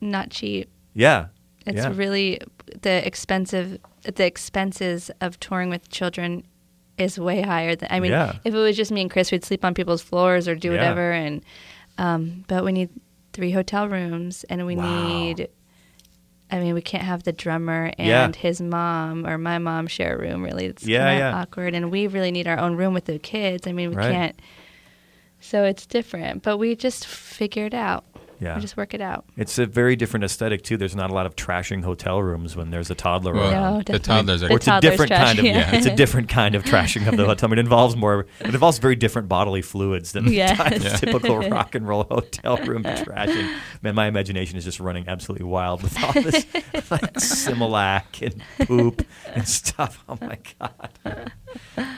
not 0.00 0.30
cheap. 0.30 0.68
Yeah, 0.94 1.26
It's 1.66 1.76
yeah. 1.78 1.92
really 1.94 2.40
the 2.82 3.06
expensive 3.06 3.78
the 4.04 4.24
expenses 4.26 5.10
of 5.20 5.38
touring 5.40 5.70
with 5.70 5.88
children 5.90 6.44
is 6.96 7.18
way 7.18 7.40
higher 7.42 7.74
than 7.74 7.88
I 7.90 7.98
mean 8.00 8.12
Yeah. 8.12 8.36
if 8.44 8.54
it 8.54 8.58
was 8.58 8.76
just 8.76 8.92
me 8.92 9.00
and 9.02 9.10
Chris 9.10 9.32
we'd 9.32 9.44
sleep 9.44 9.64
on 9.64 9.74
people's 9.74 10.02
floors 10.02 10.46
or 10.46 10.54
do 10.54 10.68
Yeah. 10.68 10.74
whatever 10.74 11.12
and 11.12 11.42
um, 11.98 12.44
but 12.48 12.64
we 12.64 12.72
need 12.72 12.90
three 13.32 13.50
hotel 13.50 13.88
rooms 13.88 14.44
and 14.44 14.64
we 14.66 14.76
Wow. 14.76 14.82
need 14.84 15.48
I 16.52 16.60
mean 16.60 16.74
we 16.74 16.82
can't 16.82 17.02
have 17.02 17.24
the 17.24 17.32
drummer 17.32 17.92
and 17.98 18.06
Yeah. 18.08 18.32
his 18.40 18.60
mom 18.60 19.26
or 19.26 19.38
my 19.38 19.58
mom 19.58 19.86
share 19.88 20.14
a 20.14 20.18
room 20.20 20.44
really 20.44 20.66
it's 20.66 20.86
Yeah, 20.86 21.32
awkward 21.34 21.74
and 21.74 21.90
we 21.90 22.06
really 22.06 22.30
need 22.30 22.46
our 22.46 22.58
own 22.58 22.76
room 22.76 22.94
with 22.94 23.06
the 23.06 23.18
kids 23.18 23.66
I 23.66 23.72
mean 23.72 23.90
we 23.90 23.96
Right. 23.96 24.12
can't 24.12 24.40
so 25.40 25.64
it's 25.64 25.86
different 25.86 26.42
but 26.42 26.58
we 26.58 26.76
just 26.76 27.06
figure 27.06 27.66
it 27.66 27.74
out 27.74 28.04
Yeah. 28.40 28.56
we 28.56 28.60
just 28.60 28.76
work 28.76 28.94
it 28.94 29.00
out 29.00 29.24
It's 29.36 29.58
a 29.58 29.66
very 29.66 29.96
different 29.96 30.24
aesthetic 30.24 30.62
too. 30.62 30.76
There's 30.76 30.96
not 30.96 31.10
a 31.10 31.14
lot 31.14 31.26
of 31.26 31.36
trashing 31.36 31.82
hotel 31.84 32.22
rooms 32.22 32.56
when 32.56 32.70
there's 32.70 32.90
a 32.90 32.94
toddler 32.94 33.32
Well, 33.34 33.50
around. 33.52 33.88
No, 33.88 33.92
the 33.94 33.98
toddlers 33.98 34.42
are 34.42 34.48
The 34.48 34.54
or 34.54 34.56
it's 34.56 34.68
a 34.68 34.80
different 34.80 35.08
trash, 35.10 35.26
kind 35.26 35.38
of 35.38 35.44
yeah. 35.44 35.74
it's 35.74 35.86
a 35.86 35.94
different 36.02 36.28
kind 36.28 36.54
of 36.54 36.64
trashing 36.64 37.06
of 37.08 37.16
the 37.16 37.24
hotel. 37.24 37.48
I 37.48 37.50
mean, 37.50 37.58
it 37.58 37.62
involves 37.62 37.96
more. 37.96 38.26
It 38.40 38.46
involves 38.54 38.78
very 38.78 38.96
different 38.96 39.28
bodily 39.28 39.62
fluids 39.62 40.12
than 40.12 40.32
Yes. 40.32 40.58
the 40.78 40.84
Yeah. 40.84 40.96
typical 40.96 41.38
rock 41.48 41.74
and 41.74 41.86
roll 41.86 42.04
hotel 42.04 42.56
room 42.58 42.82
trashing. 42.82 43.56
Man, 43.82 43.94
my 43.94 44.06
imagination 44.06 44.56
is 44.58 44.64
just 44.64 44.80
running 44.80 45.06
absolutely 45.08 45.46
wild 45.46 45.82
with 45.82 46.02
all 46.02 46.12
this 46.14 46.44
like 46.90 47.14
Similac 47.14 48.22
and 48.22 48.66
poop 48.68 49.06
and 49.34 49.46
stuff. 49.46 50.02
Oh 50.08 50.18
my 50.20 50.38
god. 50.58 51.30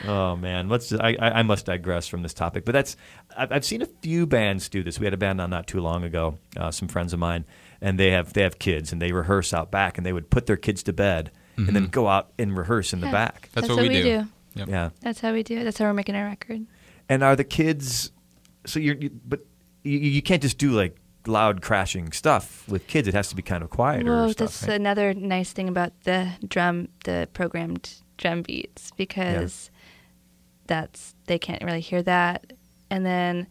Oh 0.07 0.37
man, 0.37 0.69
let's. 0.69 0.89
Just, 0.91 1.03
I, 1.03 1.17
I 1.19 1.31
I 1.39 1.43
must 1.43 1.67
digress 1.67 2.07
from 2.07 2.23
this 2.23 2.35
topic, 2.35 2.65
but 2.65 2.73
that's. 2.73 2.97
I've, 3.37 3.53
I've 3.53 3.65
seen 3.65 3.83
a 3.83 3.87
few 3.87 4.27
bands 4.27 4.69
do 4.69 4.83
this. 4.83 4.99
We 4.99 5.07
had 5.07 5.15
a 5.15 5.19
band 5.19 5.41
on 5.41 5.51
not 5.51 5.67
too 5.67 5.81
long 5.81 6.05
ago. 6.05 6.26
Uh, 6.57 6.71
some 6.71 6.89
friends 6.89 7.13
of 7.13 7.19
mine, 7.19 7.45
and 7.81 7.99
they 7.99 8.11
have 8.11 8.33
they 8.33 8.43
have 8.43 8.59
kids, 8.59 8.93
and 8.93 9.01
they 9.01 9.13
rehearse 9.13 9.53
out 9.53 9.71
back, 9.71 9.97
and 9.99 10.05
they 10.07 10.13
would 10.13 10.29
put 10.31 10.47
their 10.47 10.57
kids 10.57 10.83
to 10.85 10.93
bed, 10.93 11.31
and 11.57 11.69
then 11.75 11.87
go 11.87 12.07
out 12.09 12.33
and 12.39 12.57
rehearse 12.57 12.93
in 12.93 13.01
the 13.01 13.11
back. 13.11 13.49
That's, 13.55 13.69
what, 13.69 13.79
we, 13.79 13.89
do. 13.89 14.27
Yep. 14.55 14.69
Yeah, 14.69 14.91
That's 15.01 15.21
how 15.21 15.33
we 15.33 15.43
do 15.43 15.59
it. 15.59 15.65
That's 15.65 15.79
how 15.79 15.85
we're 15.87 15.95
making 15.95 16.17
our 16.17 16.25
record. 16.27 16.67
and 17.09 17.23
are 17.23 17.37
the 17.37 17.45
kids? 17.45 18.11
So 18.67 18.81
you're, 18.81 18.97
you, 18.97 19.11
but 19.25 19.41
you, 19.85 19.99
you 19.99 20.23
can't 20.23 20.43
just 20.43 20.59
do 20.59 20.71
like 20.73 20.97
loud 21.27 21.61
crashing 21.63 22.13
stuff 22.13 22.67
with 22.69 22.87
kids. 22.87 23.07
It 23.09 23.15
has 23.15 23.29
to 23.29 23.37
be 23.37 23.43
kind 23.43 23.63
of 23.63 23.71
quieter. 23.71 24.11
Well, 24.11 24.31
stuff, 24.31 24.49
that's 24.49 24.69
right? 24.69 24.81
another 24.81 25.15
nice 25.15 25.53
thing 25.53 25.69
about 25.69 25.93
the 26.05 26.31
drum, 26.47 26.89
the 27.05 27.29
programmed 27.33 27.95
drum 28.17 28.43
beats, 28.43 28.91
because 28.97 29.71
that's 30.67 31.15
they 31.27 31.39
can't 31.39 31.63
really 31.63 31.81
hear 31.81 32.03
that. 32.03 32.53
And 32.91 33.05
then, 33.05 33.47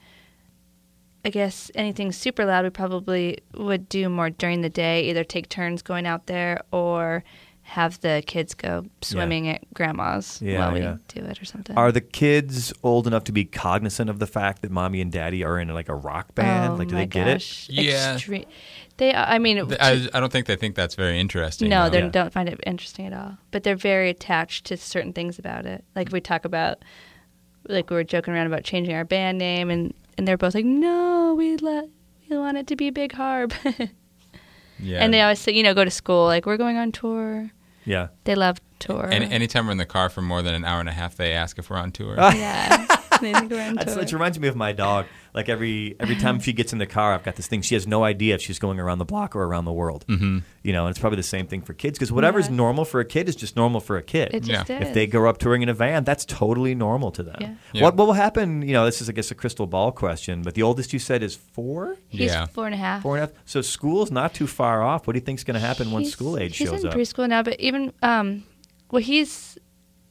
I 1.25 1.29
guess 1.29 1.71
anything 1.75 2.11
super 2.11 2.45
loud, 2.45 2.63
we 2.63 2.69
probably 2.69 3.39
would 3.55 3.89
do 3.89 4.07
more 4.09 4.29
during 4.29 4.61
the 4.61 4.69
day. 4.69 5.09
Either 5.09 5.23
take 5.23 5.49
turns 5.49 5.81
going 5.81 6.05
out 6.05 6.27
there 6.27 6.61
or 6.71 7.23
have 7.63 7.99
the 8.01 8.21
kids 8.27 8.53
go 8.53 8.85
swimming 9.01 9.47
at 9.47 9.61
grandma's 9.73 10.39
Yeah, 10.39 10.59
while 10.59 10.73
we 10.73 10.81
yeah. 10.81 10.97
do 11.07 11.21
it 11.25 11.41
or 11.41 11.45
something. 11.45 11.75
Are 11.75 11.91
the 11.91 11.99
kids 11.99 12.71
old 12.83 13.07
enough 13.07 13.23
to 13.23 13.31
be 13.31 13.43
cognizant 13.43 14.07
of 14.07 14.19
the 14.19 14.27
fact 14.27 14.61
that 14.61 14.69
mommy 14.69 15.01
and 15.01 15.11
daddy 15.11 15.43
are 15.43 15.57
in 15.59 15.67
like 15.69 15.89
a 15.89 15.95
rock 15.95 16.35
band? 16.35 16.73
Oh 16.73 16.75
like, 16.75 16.89
do 16.89 16.93
my 16.93 17.01
they 17.01 17.07
get 17.07 17.25
gosh. 17.25 17.67
Yeah. 17.71 18.17
Extre- 18.17 18.45
they, 18.97 19.15
I 19.15 19.39
mean, 19.39 19.73
I, 19.79 20.07
I 20.13 20.19
don't 20.19 20.31
think 20.31 20.45
they 20.45 20.55
think 20.55 20.75
that's 20.75 20.93
very 20.93 21.19
interesting. 21.19 21.67
no, 21.69 21.85
though. 21.85 21.89
they 21.89 21.99
Yeah. 22.03 22.09
don't 22.09 22.31
find 22.31 22.47
it 22.47 22.59
interesting 22.67 23.07
at 23.07 23.13
all. 23.13 23.35
But 23.49 23.63
they're 23.63 23.75
very 23.75 24.11
attached 24.11 24.65
to 24.67 24.77
certain 24.77 25.11
things 25.11 25.39
about 25.39 25.65
it. 25.65 25.83
Like 25.95 26.11
we 26.11 26.21
talk 26.21 26.45
about, 26.45 26.83
like 27.67 27.89
we 27.89 27.95
were 27.95 28.03
joking 28.03 28.35
around 28.35 28.45
about 28.45 28.63
changing 28.63 28.93
our 28.95 29.05
band 29.05 29.39
name, 29.39 29.71
and 29.71 29.91
and 30.17 30.27
they're 30.27 30.37
both 30.37 30.55
like, 30.55 30.65
no, 30.65 31.35
we 31.37 31.57
let 31.57 31.89
we 32.29 32.37
want 32.37 32.57
it 32.57 32.67
to 32.67 32.75
be 32.75 32.89
Big 32.89 33.11
Harp. 33.13 33.53
Yeah. 34.79 34.99
And 34.99 35.13
they 35.13 35.21
always 35.21 35.39
say, 35.39 35.53
you 35.53 35.63
know, 35.63 35.73
go 35.73 35.85
to 35.85 35.89
school 35.91 36.25
like 36.25 36.45
we're 36.45 36.57
going 36.57 36.77
on 36.77 36.91
tour. 36.91 37.49
Yeah. 37.85 38.09
They 38.25 38.35
love 38.35 38.59
tour. 38.79 39.07
And 39.09 39.23
anytime 39.31 39.67
we're 39.67 39.71
in 39.71 39.77
the 39.77 39.85
car 39.85 40.09
for 40.09 40.21
more 40.21 40.41
than 40.41 40.53
an 40.53 40.65
hour 40.65 40.79
and 40.79 40.89
a 40.89 40.91
half, 40.91 41.15
they 41.15 41.31
ask 41.33 41.57
if 41.57 41.69
we're 41.69 41.77
on 41.77 41.91
tour. 41.91 42.15
yeah, 42.17 42.84
they 43.21 43.33
think 43.33 43.49
That's, 43.49 43.93
tour. 43.93 44.01
which 44.03 44.13
reminds 44.13 44.39
me 44.39 44.47
of 44.47 44.55
my 44.55 44.71
dog. 44.71 45.05
Like 45.33 45.49
every 45.49 45.95
every 45.99 46.15
time 46.15 46.39
she 46.39 46.53
gets 46.53 46.71
in 46.71 46.79
the 46.79 46.85
car, 46.85 47.13
I've 47.13 47.23
got 47.23 47.35
this 47.35 47.47
thing. 47.47 47.61
She 47.61 47.75
has 47.75 47.85
no 47.85 48.05
idea 48.05 48.35
if 48.35 48.41
she's 48.41 48.57
going 48.57 48.79
around 48.79 48.99
the 48.99 49.05
block 49.05 49.35
or 49.35 49.43
around 49.43 49.65
the 49.65 49.73
world. 49.73 50.05
Mm-hmm. 50.07 50.39
You 50.63 50.73
know, 50.73 50.85
and 50.85 50.91
it's 50.91 50.99
probably 50.99 51.17
the 51.17 51.23
same 51.23 51.45
thing 51.45 51.61
for 51.61 51.73
kids 51.73 51.97
because 51.99 52.11
whatever's 52.11 52.47
Yeah. 52.47 52.55
normal 52.55 52.85
for 52.85 53.01
a 53.01 53.05
kid 53.05 53.27
is 53.27 53.35
just 53.35 53.55
normal 53.57 53.81
for 53.81 53.97
a 53.97 54.01
kid. 54.01 54.33
It 54.33 54.43
just 54.43 54.69
Yeah. 54.69 54.77
is. 54.81 54.87
if 54.87 54.93
they 54.93 55.07
grow 55.07 55.29
up 55.29 55.37
touring 55.37 55.61
in 55.61 55.67
a 55.67 55.73
van, 55.73 56.05
that's 56.05 56.23
totally 56.23 56.73
normal 56.73 57.11
to 57.11 57.23
them. 57.23 57.35
Yeah. 57.41 57.53
Yeah. 57.73 57.83
What 57.83 57.95
what 57.97 58.07
will 58.07 58.13
happen? 58.13 58.61
You 58.61 58.71
know, 58.73 58.85
this 58.85 59.01
is 59.01 59.09
I 59.09 59.11
guess 59.11 59.29
a 59.29 59.35
crystal 59.35 59.67
ball 59.67 59.91
question, 59.91 60.41
but 60.41 60.53
the 60.53 60.63
oldest 60.63 60.93
you 60.93 60.99
said 60.99 61.21
is 61.21 61.35
four, 61.35 61.97
He's 62.07 62.31
Yeah. 62.31 62.45
four 62.45 62.65
and 62.65 62.73
a 62.75 62.77
half. 62.77 63.01
four 63.01 63.17
and 63.17 63.23
a 63.25 63.27
half. 63.27 63.35
So 63.45 63.61
school's 63.61 64.11
not 64.11 64.33
too 64.33 64.47
far 64.47 64.81
off. 64.83 65.05
What 65.05 65.13
do 65.13 65.19
you 65.19 65.25
think's 65.25 65.43
going 65.43 65.55
to 65.59 65.65
happen 65.67 65.91
once 65.91 66.11
school 66.11 66.37
age 66.37 66.55
shows 66.55 66.67
up? 66.69 66.73
he's 66.75 66.81
shows 66.81 66.83
in 66.85 66.89
up? 66.91 66.95
preschool 66.97 67.29
now, 67.29 67.43
but 67.43 67.59
even 67.59 67.91
um, 68.01 68.43
well, 68.91 69.01
he's 69.01 69.57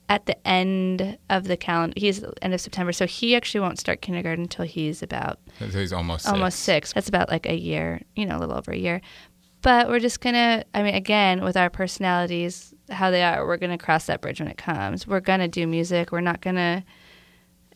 at 0.09 0.27
the 0.27 0.47
end 0.47 1.19
of 1.31 1.45
the 1.45 1.57
calendar. 1.57 1.95
He's 1.97 2.23
end 2.43 2.53
of 2.55 2.61
September, 2.61 2.93
so 2.93 3.07
he 3.07 3.35
actually 3.35 3.61
won't 3.61 3.79
start 3.79 4.03
kindergarten 4.03 4.43
until 4.45 4.65
he's 4.67 5.03
about 5.03 5.39
So 5.59 5.67
he's 5.67 5.93
almost 5.93 6.25
six. 6.25 6.33
almost 6.33 6.59
six. 6.61 6.93
That's 6.93 7.09
about 7.09 7.31
like 7.31 7.47
a 7.47 7.57
year, 7.59 8.03
you 8.15 8.27
know, 8.27 8.37
a 8.37 8.41
little 8.41 8.57
over 8.57 8.71
a 8.73 8.77
year. 8.77 9.01
But 9.63 9.89
we're 9.89 10.01
just 10.01 10.21
gonna. 10.21 10.65
I 10.75 10.83
mean, 10.83 10.95
again, 10.95 11.43
with 11.43 11.57
our 11.57 11.71
personalities, 11.71 12.75
how 12.91 13.11
they 13.11 13.23
are, 13.23 13.47
we're 13.47 13.57
gonna 13.57 13.79
cross 13.79 14.05
that 14.07 14.21
bridge 14.21 14.41
when 14.41 14.49
it 14.49 14.59
comes. 14.59 15.07
We're 15.07 15.21
gonna 15.21 15.49
do 15.49 15.67
music. 15.67 16.13
We're 16.13 16.21
not 16.21 16.43
gonna. 16.43 16.85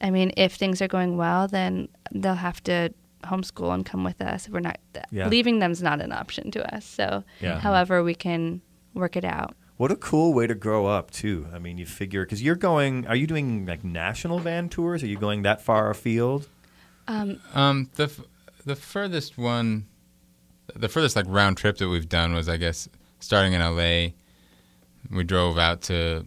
I 0.01 0.11
mean, 0.11 0.33
if 0.37 0.55
things 0.55 0.83
are 0.83 0.89
going 0.89 1.17
well, 1.17 1.49
then 1.49 1.89
they'll 2.13 2.35
have 2.35 2.63
to 2.65 2.93
homeschool 3.25 3.73
and 3.75 3.85
come 3.87 4.05
with 4.05 4.21
us. 4.21 4.49
We're 4.49 4.61
not 4.61 4.79
Yeah. 5.11 5.29
leaving 5.29 5.59
them's 5.61 5.83
not 5.83 6.01
an 6.01 6.13
option 6.13 6.51
to 6.53 6.75
us. 6.75 6.85
So, 6.85 7.25
Yeah. 7.41 7.59
however, 7.59 8.05
we 8.05 8.15
can 8.15 8.61
work 8.95 9.17
it 9.17 9.25
out. 9.25 9.57
What 9.79 9.91
a 9.91 9.97
cool 9.97 10.35
way 10.35 10.47
to 10.47 10.55
grow 10.55 10.87
up 10.87 11.11
too. 11.11 11.47
I 11.55 11.59
mean, 11.59 11.79
you 11.79 11.87
figure 11.87 12.25
because 12.25 12.43
you're 12.43 12.55
going. 12.57 13.07
Are 13.07 13.17
you 13.17 13.27
doing 13.27 13.65
like 13.65 13.83
national 13.85 14.39
van 14.41 14.69
tours? 14.69 15.03
Are 15.03 15.07
you 15.07 15.17
going 15.19 15.43
that 15.43 15.63
far 15.63 15.89
afield? 15.89 16.49
Um, 17.07 17.41
Um, 17.55 17.89
the 17.95 18.05
f- 18.05 18.21
the 18.67 18.75
furthest 18.77 19.39
one, 19.39 19.87
the 20.75 20.89
furthest 20.89 21.17
like 21.17 21.25
round 21.29 21.57
trip 21.57 21.79
that 21.79 21.89
we've 21.89 22.09
done 22.09 22.35
was 22.35 22.49
I 22.49 22.57
guess 22.59 22.89
starting 23.21 23.53
in 23.55 23.61
L.A. 23.63 24.15
We 25.11 25.23
drove 25.25 25.57
out 25.59 25.81
to 25.83 26.25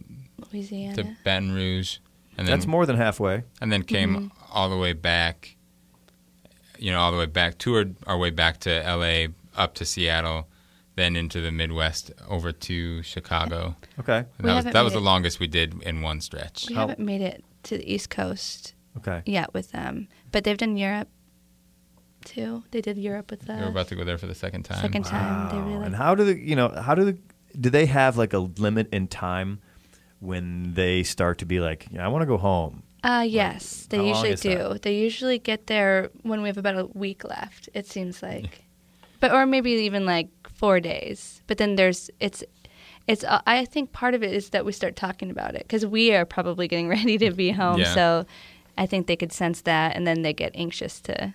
Louisiana. 0.51 0.95
to 0.95 1.15
Baton 1.23 1.53
Rouge, 1.53 1.97
and 2.37 2.47
then 2.47 2.55
That's 2.57 2.65
more 2.67 2.85
than 2.85 2.95
halfway. 2.95 3.43
and 3.59 3.71
then 3.71 3.83
came 3.83 4.15
Mm-hmm. 4.15 4.27
all 4.53 4.69
the 4.69 4.77
way 4.77 4.93
back. 4.93 5.55
You 6.79 6.91
know, 6.91 6.99
all 6.99 7.11
the 7.11 7.17
way 7.17 7.27
back, 7.27 7.57
toured 7.59 7.95
our 8.07 8.17
way 8.17 8.29
back 8.31 8.61
to 8.61 8.83
L.A. 8.85 9.27
up 9.55 9.75
to 9.75 9.85
Seattle, 9.85 10.47
then 11.01 11.15
into 11.15 11.41
the 11.41 11.51
Midwest 11.51 12.11
over 12.29 12.51
to 12.51 13.01
Chicago. 13.03 13.75
Okay. 13.99 14.19
And 14.37 14.47
that 14.47 14.55
was 14.55 14.65
that 14.65 14.83
was 14.83 14.93
the 14.93 14.99
it- 14.99 15.03
longest 15.11 15.39
we 15.39 15.47
did 15.47 15.81
in 15.83 16.01
one 16.01 16.21
stretch. 16.21 16.65
we 16.69 16.75
How- 16.75 16.87
haven't 16.87 16.99
made 17.05 17.21
it 17.21 17.43
to 17.63 17.77
the 17.77 17.93
East 17.93 18.09
Coast 18.09 18.73
Okay. 18.97 19.21
yet 19.25 19.53
with 19.53 19.71
them, 19.71 20.07
but 20.31 20.43
they've 20.43 20.57
done 20.57 20.77
Europe 20.77 21.09
too. 22.25 22.63
They 22.71 22.81
did 22.81 22.97
Europe 22.97 23.31
with 23.31 23.49
us. 23.49 23.57
We 23.59 23.63
were 23.65 23.71
about 23.71 23.87
to 23.87 23.95
go 23.95 24.03
there 24.03 24.17
for 24.17 24.27
the 24.27 24.35
second 24.35 24.63
time. 24.63 24.81
Second 24.81 25.05
time. 25.05 25.49
They 25.49 25.57
really 25.61 25.77
Wow. 25.79 25.83
And 25.85 25.95
how 25.95 26.13
do 26.15 26.23
the 26.23 26.37
you 26.37 26.55
know 26.55 26.69
how 26.69 26.93
do 26.95 27.03
the 27.05 27.17
do 27.59 27.69
they 27.69 27.85
have 27.87 28.15
like 28.17 28.33
a 28.33 28.39
limit 28.39 28.87
in 28.93 29.07
time 29.07 29.59
when 30.19 30.73
they 30.75 31.03
start 31.03 31.37
to 31.39 31.45
be 31.45 31.59
like 31.59 31.87
yeah, 31.91 32.05
I 32.05 32.07
want 32.09 32.21
to 32.21 32.25
go 32.27 32.37
home? 32.37 32.83
Uh, 33.03 33.25
yes, 33.27 33.87
they 33.89 34.07
usually 34.07 34.35
do. 34.35 34.57
that? 34.73 34.83
They 34.83 34.95
usually 34.95 35.39
get 35.39 35.65
there 35.65 36.11
when 36.21 36.43
we 36.43 36.49
have 36.49 36.59
about 36.59 36.77
a 36.77 36.85
week 36.93 37.23
left. 37.23 37.67
It 37.73 37.87
seems 37.87 38.21
like, 38.21 38.63
but 39.21 39.31
or 39.31 39.45
maybe 39.45 39.71
even 39.71 40.05
like 40.05 40.27
four 40.53 40.81
days. 40.81 41.41
But 41.47 41.57
then 41.57 41.77
there's 41.77 42.09
it's 42.19 42.43
it's. 43.07 43.23
Uh, 43.23 43.39
I 43.47 43.63
think 43.63 43.93
part 43.93 44.13
of 44.13 44.23
it 44.23 44.33
is 44.33 44.49
that 44.49 44.65
we 44.65 44.73
start 44.73 44.97
talking 44.97 45.31
about 45.31 45.55
it 45.55 45.63
because 45.63 45.85
we 45.85 46.13
are 46.13 46.25
probably 46.25 46.67
getting 46.67 46.89
ready 46.97 47.17
to 47.19 47.31
be 47.31 47.51
home. 47.51 47.79
Yeah. 47.79 47.93
So 47.93 48.25
I 48.77 48.85
think 48.85 49.07
they 49.07 49.15
could 49.15 49.31
sense 49.31 49.61
that, 49.61 49.95
and 49.95 50.05
then 50.05 50.23
they 50.23 50.33
get 50.33 50.51
anxious 50.55 50.99
to 51.01 51.33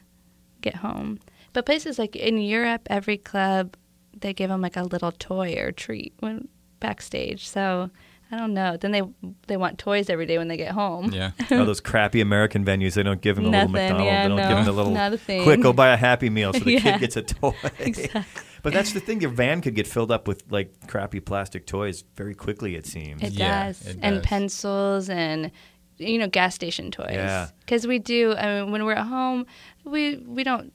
get 0.60 0.74
home. 0.76 1.20
But 1.54 1.64
places 1.64 1.98
like 1.98 2.14
in 2.14 2.36
Europe, 2.36 2.86
every 2.90 3.16
club 3.16 3.76
they 4.18 4.34
give 4.34 4.50
them 4.50 4.60
like 4.60 4.76
a 4.76 4.82
little 4.82 5.12
toy 5.12 5.54
or 5.58 5.72
treat 5.72 6.12
when 6.20 6.48
backstage. 6.80 7.48
So. 7.48 7.90
I 8.32 8.36
don't 8.38 8.54
know. 8.54 8.76
Then 8.76 8.90
they 8.90 9.02
they 9.46 9.56
want 9.56 9.78
toys 9.78 10.10
every 10.10 10.26
day 10.26 10.36
when 10.38 10.48
they 10.48 10.56
get 10.56 10.72
home. 10.72 11.12
Yeah. 11.12 11.30
oh, 11.52 11.64
those 11.64 11.80
crappy 11.80 12.20
American 12.20 12.64
venues, 12.64 12.94
they 12.94 13.02
don't 13.04 13.20
give 13.20 13.36
them 13.36 13.46
a 13.46 13.48
little 13.50 13.68
Nothing, 13.68 13.72
McDonald's. 13.72 14.04
yeah, 14.06 14.22
they 14.24 14.28
don't 14.28 14.36
no, 14.38 14.48
give 14.48 14.56
them 14.56 14.64
the 14.66 14.72
little 14.72 14.92
not 14.92 15.12
a 15.12 15.18
thing. 15.18 15.42
quick, 15.44 15.60
go 15.60 15.72
buy 15.72 15.88
a 15.92 15.96
Happy 15.96 16.28
Meal 16.28 16.52
so 16.52 16.58
the 16.60 16.72
Yeah. 16.74 16.80
kid 16.80 17.00
gets 17.00 17.16
a 17.16 17.22
toy. 17.22 17.54
Exactly. 17.78 18.22
but 18.62 18.72
that's 18.72 18.92
the 18.92 19.00
thing. 19.00 19.20
Your 19.20 19.30
van 19.30 19.60
could 19.60 19.74
get 19.76 19.86
filled 19.86 20.10
up 20.10 20.26
with 20.26 20.42
like 20.50 20.86
crappy 20.88 21.20
plastic 21.20 21.66
toys 21.66 22.02
very 22.16 22.34
quickly. 22.34 22.74
It 22.74 22.84
seems. 22.86 23.22
It 23.22 23.32
Yeah, 23.34 23.66
does. 23.68 23.86
it 23.86 23.98
And 24.02 24.16
does. 24.16 24.24
pencils 24.26 25.08
and 25.08 25.50
you 25.98 26.18
know 26.18 26.26
gas 26.28 26.54
station 26.54 26.90
toys. 26.90 27.10
Yeah. 27.12 27.48
Because 27.60 27.86
we 27.86 27.98
do. 28.00 28.34
I 28.34 28.62
mean, 28.62 28.72
when 28.72 28.84
we're 28.84 28.92
at 28.94 29.06
home, 29.06 29.46
we 29.84 30.16
we 30.16 30.42
don't 30.42 30.72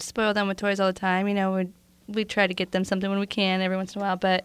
spoil 0.00 0.32
them 0.32 0.48
with 0.48 0.56
toys 0.56 0.80
all 0.80 0.86
the 0.86 0.92
time. 0.98 1.28
You 1.28 1.34
know, 1.34 1.52
we 1.54 1.68
we 2.08 2.24
try 2.24 2.46
to 2.46 2.54
get 2.54 2.72
them 2.72 2.84
something 2.84 3.08
when 3.10 3.18
we 3.20 3.26
can 3.26 3.60
every 3.60 3.76
once 3.76 3.94
in 3.94 4.00
a 4.00 4.04
while. 4.04 4.16
But 4.16 4.44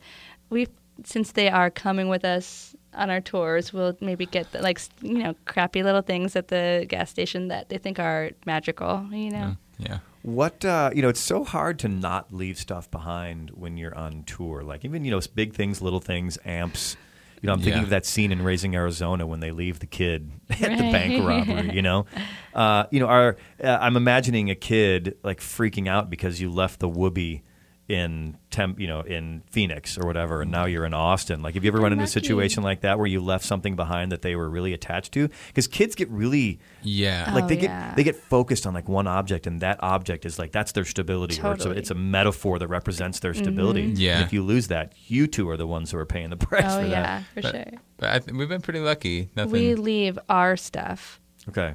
we, 0.50 0.68
since 1.06 1.32
they 1.34 1.50
are 1.50 1.70
coming 1.70 2.10
with 2.10 2.26
us 2.26 2.76
on 2.94 3.10
our 3.10 3.22
tours, 3.22 3.72
we'll 3.72 3.96
maybe 4.02 4.26
get 4.26 4.52
the, 4.52 4.62
like 4.62 4.80
you 5.02 5.20
know 5.20 5.36
crappy 5.46 5.84
little 5.84 6.02
things 6.02 6.36
at 6.36 6.48
the 6.48 6.86
gas 6.90 7.10
station 7.10 7.48
that 7.50 7.70
they 7.70 7.78
think 7.78 8.00
are 8.00 8.32
magical. 8.46 9.08
You 9.12 9.32
know. 9.32 9.58
Yeah. 9.78 10.00
What 10.24 10.66
uh, 10.66 10.92
you 10.94 11.02
know, 11.02 11.10
it's 11.10 11.20
so 11.22 11.44
hard 11.44 11.80
to 11.80 11.88
not 11.88 12.34
leave 12.34 12.58
stuff 12.58 12.92
behind 12.92 13.52
when 13.52 13.78
you're 13.78 13.96
on 13.96 14.24
tour. 14.24 14.64
Like 14.64 14.84
even 14.84 15.06
you 15.06 15.12
know, 15.12 15.22
big 15.34 15.54
things, 15.54 15.82
little 15.82 16.02
things, 16.02 16.38
amps. 16.46 16.98
You 17.42 17.48
know, 17.48 17.54
I'm 17.54 17.60
thinking 17.60 17.78
Yeah. 17.78 17.84
of 17.84 17.90
that 17.92 18.06
scene 18.06 18.34
in 18.34 18.42
Raising 18.42 18.76
Arizona 18.76 19.26
when 19.26 19.40
they 19.40 19.52
leave 19.52 19.80
the 19.80 19.86
kid 19.86 20.30
at 20.50 20.60
the 20.60 20.92
bank 20.92 21.24
robbery. 21.26 21.74
You 21.74 21.82
know, 21.82 22.06
uh, 22.54 22.84
you 22.92 23.00
know, 23.00 23.06
our, 23.08 23.38
uh, 23.64 23.78
I'm 23.80 23.96
imagining 23.96 24.50
a 24.50 24.56
kid 24.56 25.16
like 25.24 25.40
freaking 25.40 25.88
out 25.88 26.10
because 26.10 26.42
you 26.42 26.52
left 26.52 26.82
the 26.82 26.90
whoopee 26.90 27.44
in 27.90 28.38
temp, 28.52 28.80
you 28.80 28.86
know, 28.88 29.02
in 29.02 29.42
Phoenix 29.50 29.98
or 29.98 30.06
whatever, 30.06 30.44
and 30.44 30.52
now 30.52 30.66
you're 30.66 30.86
in 30.86 30.94
Austin. 30.94 31.42
Like, 31.42 31.56
have 31.56 31.64
you 31.64 31.70
ever 31.70 31.80
I'm 31.80 31.84
run 31.86 31.92
into 31.94 32.04
a 32.04 32.08
situation 32.08 32.62
like 32.62 32.82
that 32.82 33.00
where 33.00 33.08
you 33.08 33.20
left 33.20 33.44
something 33.44 33.76
behind 33.76 34.12
that 34.12 34.22
they 34.22 34.36
were 34.36 34.48
really 34.48 34.74
attached 34.74 35.12
to? 35.14 35.28
Because 35.48 35.68
kids 35.68 35.96
get 35.96 36.08
really 36.10 36.60
Yeah. 36.84 37.32
like 37.34 37.46
Oh, 37.46 37.48
they 37.48 37.56
get 37.56 37.64
yeah. 37.72 37.94
they 37.96 38.04
get 38.04 38.16
focused 38.16 38.68
on 38.68 38.76
like 38.76 38.88
one 38.88 39.08
object 39.08 39.48
and 39.48 39.60
that 39.62 39.80
object 39.82 40.26
is 40.26 40.38
like 40.38 40.52
that's 40.52 40.72
their 40.74 40.86
stability 40.86 41.42
or 41.42 41.54
it's 41.54 41.66
a, 41.66 41.72
it's 41.72 41.90
a 41.90 41.96
metaphor 41.96 42.60
that 42.60 42.68
represents 42.68 43.20
their 43.22 43.34
stability 43.34 43.88
mm-hmm. 43.88 43.96
Yeah. 44.02 44.18
and 44.18 44.26
if 44.26 44.34
you 44.34 44.44
lose 44.44 44.68
that 44.68 44.94
you 45.08 45.26
two 45.26 45.50
are 45.50 45.58
the 45.58 45.66
ones 45.68 45.90
who 45.92 45.98
are 45.98 46.06
paying 46.06 46.30
the 46.30 46.38
price 46.38 46.64
Oh 46.68 46.82
for 46.84 46.88
yeah, 46.88 47.24
for 47.34 47.42
but, 47.42 47.52
sure. 47.52 47.66
but 47.98 48.10
I 48.10 48.20
th- 48.20 48.38
we've 48.38 48.48
been 48.50 48.62
pretty 48.62 48.80
lucky. 48.82 49.30
Nothing. 49.36 49.52
We 49.52 49.74
leave 49.76 50.20
our 50.30 50.56
stuff 50.58 51.20
okay 51.50 51.74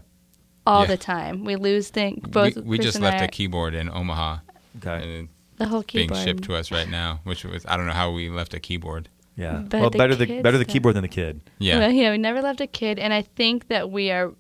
all 0.67 0.83
Yeah. 0.83 0.87
the 0.87 0.97
time. 0.97 1.45
We 1.45 1.57
lose 1.57 1.89
things. 1.91 2.23
we, 2.25 2.31
Both 2.31 2.57
we 2.59 2.79
Chris 2.79 2.93
just 2.93 3.01
left 3.01 3.21
I- 3.21 3.25
a 3.25 3.29
keyboard 3.29 3.75
in 3.75 3.91
Omaha. 3.91 4.39
okay 4.79 5.19
And 5.19 5.29
the 5.57 5.67
whole 5.67 5.81
it's 5.81 5.93
being 5.93 6.09
keyboard. 6.09 6.25
shipped 6.25 6.45
to 6.45 6.55
us 6.57 6.71
right 6.71 6.89
now, 6.89 7.21
which 7.25 7.45
was 7.45 7.65
I 7.67 7.77
don't 7.77 7.87
know 7.87 7.93
how 7.93 8.11
we 8.11 8.29
left 8.29 8.55
a 8.55 8.61
keyboard. 8.61 9.09
yeah 9.37 9.63
But 9.69 9.81
well 9.81 9.91
the 9.91 9.99
better 9.99 10.15
the 10.15 10.27
kids 10.27 10.43
better 10.43 10.59
the 10.59 10.65
that- 10.65 10.73
keyboard 10.73 10.95
than 10.97 11.03
the 11.03 11.09
kid 11.09 11.41
Yeah. 11.59 11.79
Well, 11.79 11.91
yeah, 11.91 12.11
we 12.13 12.19
never 12.19 12.41
left 12.43 12.61
a 12.61 12.67
kid, 12.67 12.99
and 12.99 13.13
I 13.13 13.23
think 13.23 13.69
that 13.69 13.91
we 13.91 14.11
are 14.11 14.33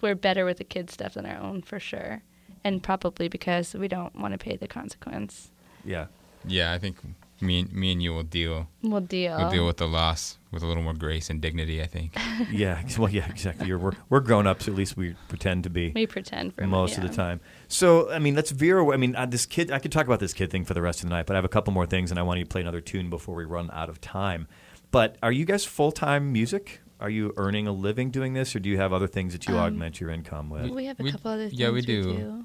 we're 0.00 0.14
better 0.16 0.44
with 0.44 0.58
the 0.58 0.64
kid 0.64 0.90
stuff 0.90 1.14
than 1.14 1.26
our 1.26 1.40
own 1.40 1.62
for 1.62 1.78
sure, 1.80 2.22
and 2.64 2.82
probably 2.82 3.28
because 3.28 3.74
we 3.74 3.88
don't 3.88 4.14
want 4.16 4.32
to 4.32 4.38
pay 4.38 4.56
the 4.56 4.68
consequence. 4.68 5.50
yeah 5.84 6.06
yeah. 6.46 6.72
I 6.72 6.78
think 6.78 6.96
me 7.42 7.60
and 7.60 7.72
me 7.72 7.92
and 7.92 8.02
you 8.02 8.12
will 8.14 8.22
deal 8.22 8.68
We'll 8.82 9.00
deal. 9.00 9.36
we'll 9.36 9.50
deal 9.50 9.66
with 9.66 9.76
the 9.78 9.86
loss 9.88 10.38
with 10.50 10.62
a 10.62 10.66
little 10.66 10.82
more 10.82 10.94
grace 10.94 11.28
and 11.30 11.40
dignity. 11.40 11.82
I 11.82 11.86
think. 11.86 12.14
yeah 12.52 12.82
well 12.98 13.08
yeah 13.10 13.28
exactly 13.28 13.66
You're, 13.66 13.78
we're 13.78 13.92
we're 14.08 14.20
grown 14.20 14.46
ups 14.46 14.68
at 14.68 14.74
least 14.74 14.96
we 14.96 15.14
pretend 15.28 15.64
to 15.64 15.70
be 15.70 15.92
we 15.94 16.06
pretend 16.06 16.54
for 16.54 16.66
most 16.66 16.92
yeah. 16.96 17.02
of 17.04 17.10
the 17.10 17.14
time. 17.16 17.40
So, 17.68 18.10
I 18.10 18.18
mean, 18.18 18.34
let's 18.34 18.50
veer 18.50 18.78
away. 18.78 18.94
I 18.94 18.98
mean, 18.98 19.16
uh, 19.16 19.26
this 19.26 19.46
kid, 19.46 19.70
I 19.70 19.78
could 19.78 19.90
talk 19.92 20.06
about 20.06 20.20
this 20.20 20.32
kid 20.34 20.50
thing 20.50 20.64
for 20.64 20.74
the 20.74 20.82
rest 20.82 21.02
of 21.02 21.08
the 21.08 21.14
night, 21.14 21.26
but 21.26 21.34
I 21.34 21.38
have 21.38 21.44
a 21.44 21.48
couple 21.48 21.72
more 21.72 21.86
things, 21.86 22.10
and 22.10 22.20
I 22.20 22.22
want 22.22 22.38
you 22.38 22.44
to 22.44 22.48
play 22.48 22.60
another 22.60 22.82
tune 22.82 23.08
before 23.10 23.34
we 23.34 23.44
run 23.44 23.70
out 23.72 23.88
of 23.88 23.98
time. 24.00 24.46
But 24.90 25.16
are 25.22 25.32
you 25.32 25.44
guys 25.46 25.64
full 25.64 25.90
time 25.90 26.32
music? 26.32 26.80
Are 27.00 27.08
you 27.10 27.32
earning 27.36 27.66
a 27.66 27.72
living 27.72 28.10
doing 28.10 28.34
this, 28.34 28.54
or 28.54 28.60
do 28.60 28.68
you 28.68 28.76
have 28.76 28.92
other 28.92 29.06
things 29.08 29.32
that 29.32 29.48
you 29.48 29.54
Um, 29.54 29.60
augment 29.64 30.00
your 30.00 30.10
income 30.10 30.50
with? 30.50 30.70
We 30.70 30.84
have 30.84 31.00
a 31.00 31.02
We- 31.02 31.10
couple 31.12 31.30
other 31.32 31.48
things. 31.48 31.58
yeah, 31.58 31.68
we 31.68 31.74
we 31.76 31.80
do. 31.82 32.44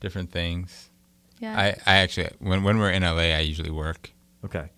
Different 0.00 0.30
things. 0.32 0.87
Yeah. 1.40 1.58
I, 1.58 1.66
I 1.86 1.96
actually 1.98 2.30
when 2.38 2.62
when 2.62 2.78
we're 2.78 2.90
in 2.90 3.02
LA, 3.02 3.34
I 3.36 3.40
usually 3.40 3.70
work. 3.70 4.12
Okay. 4.44 4.70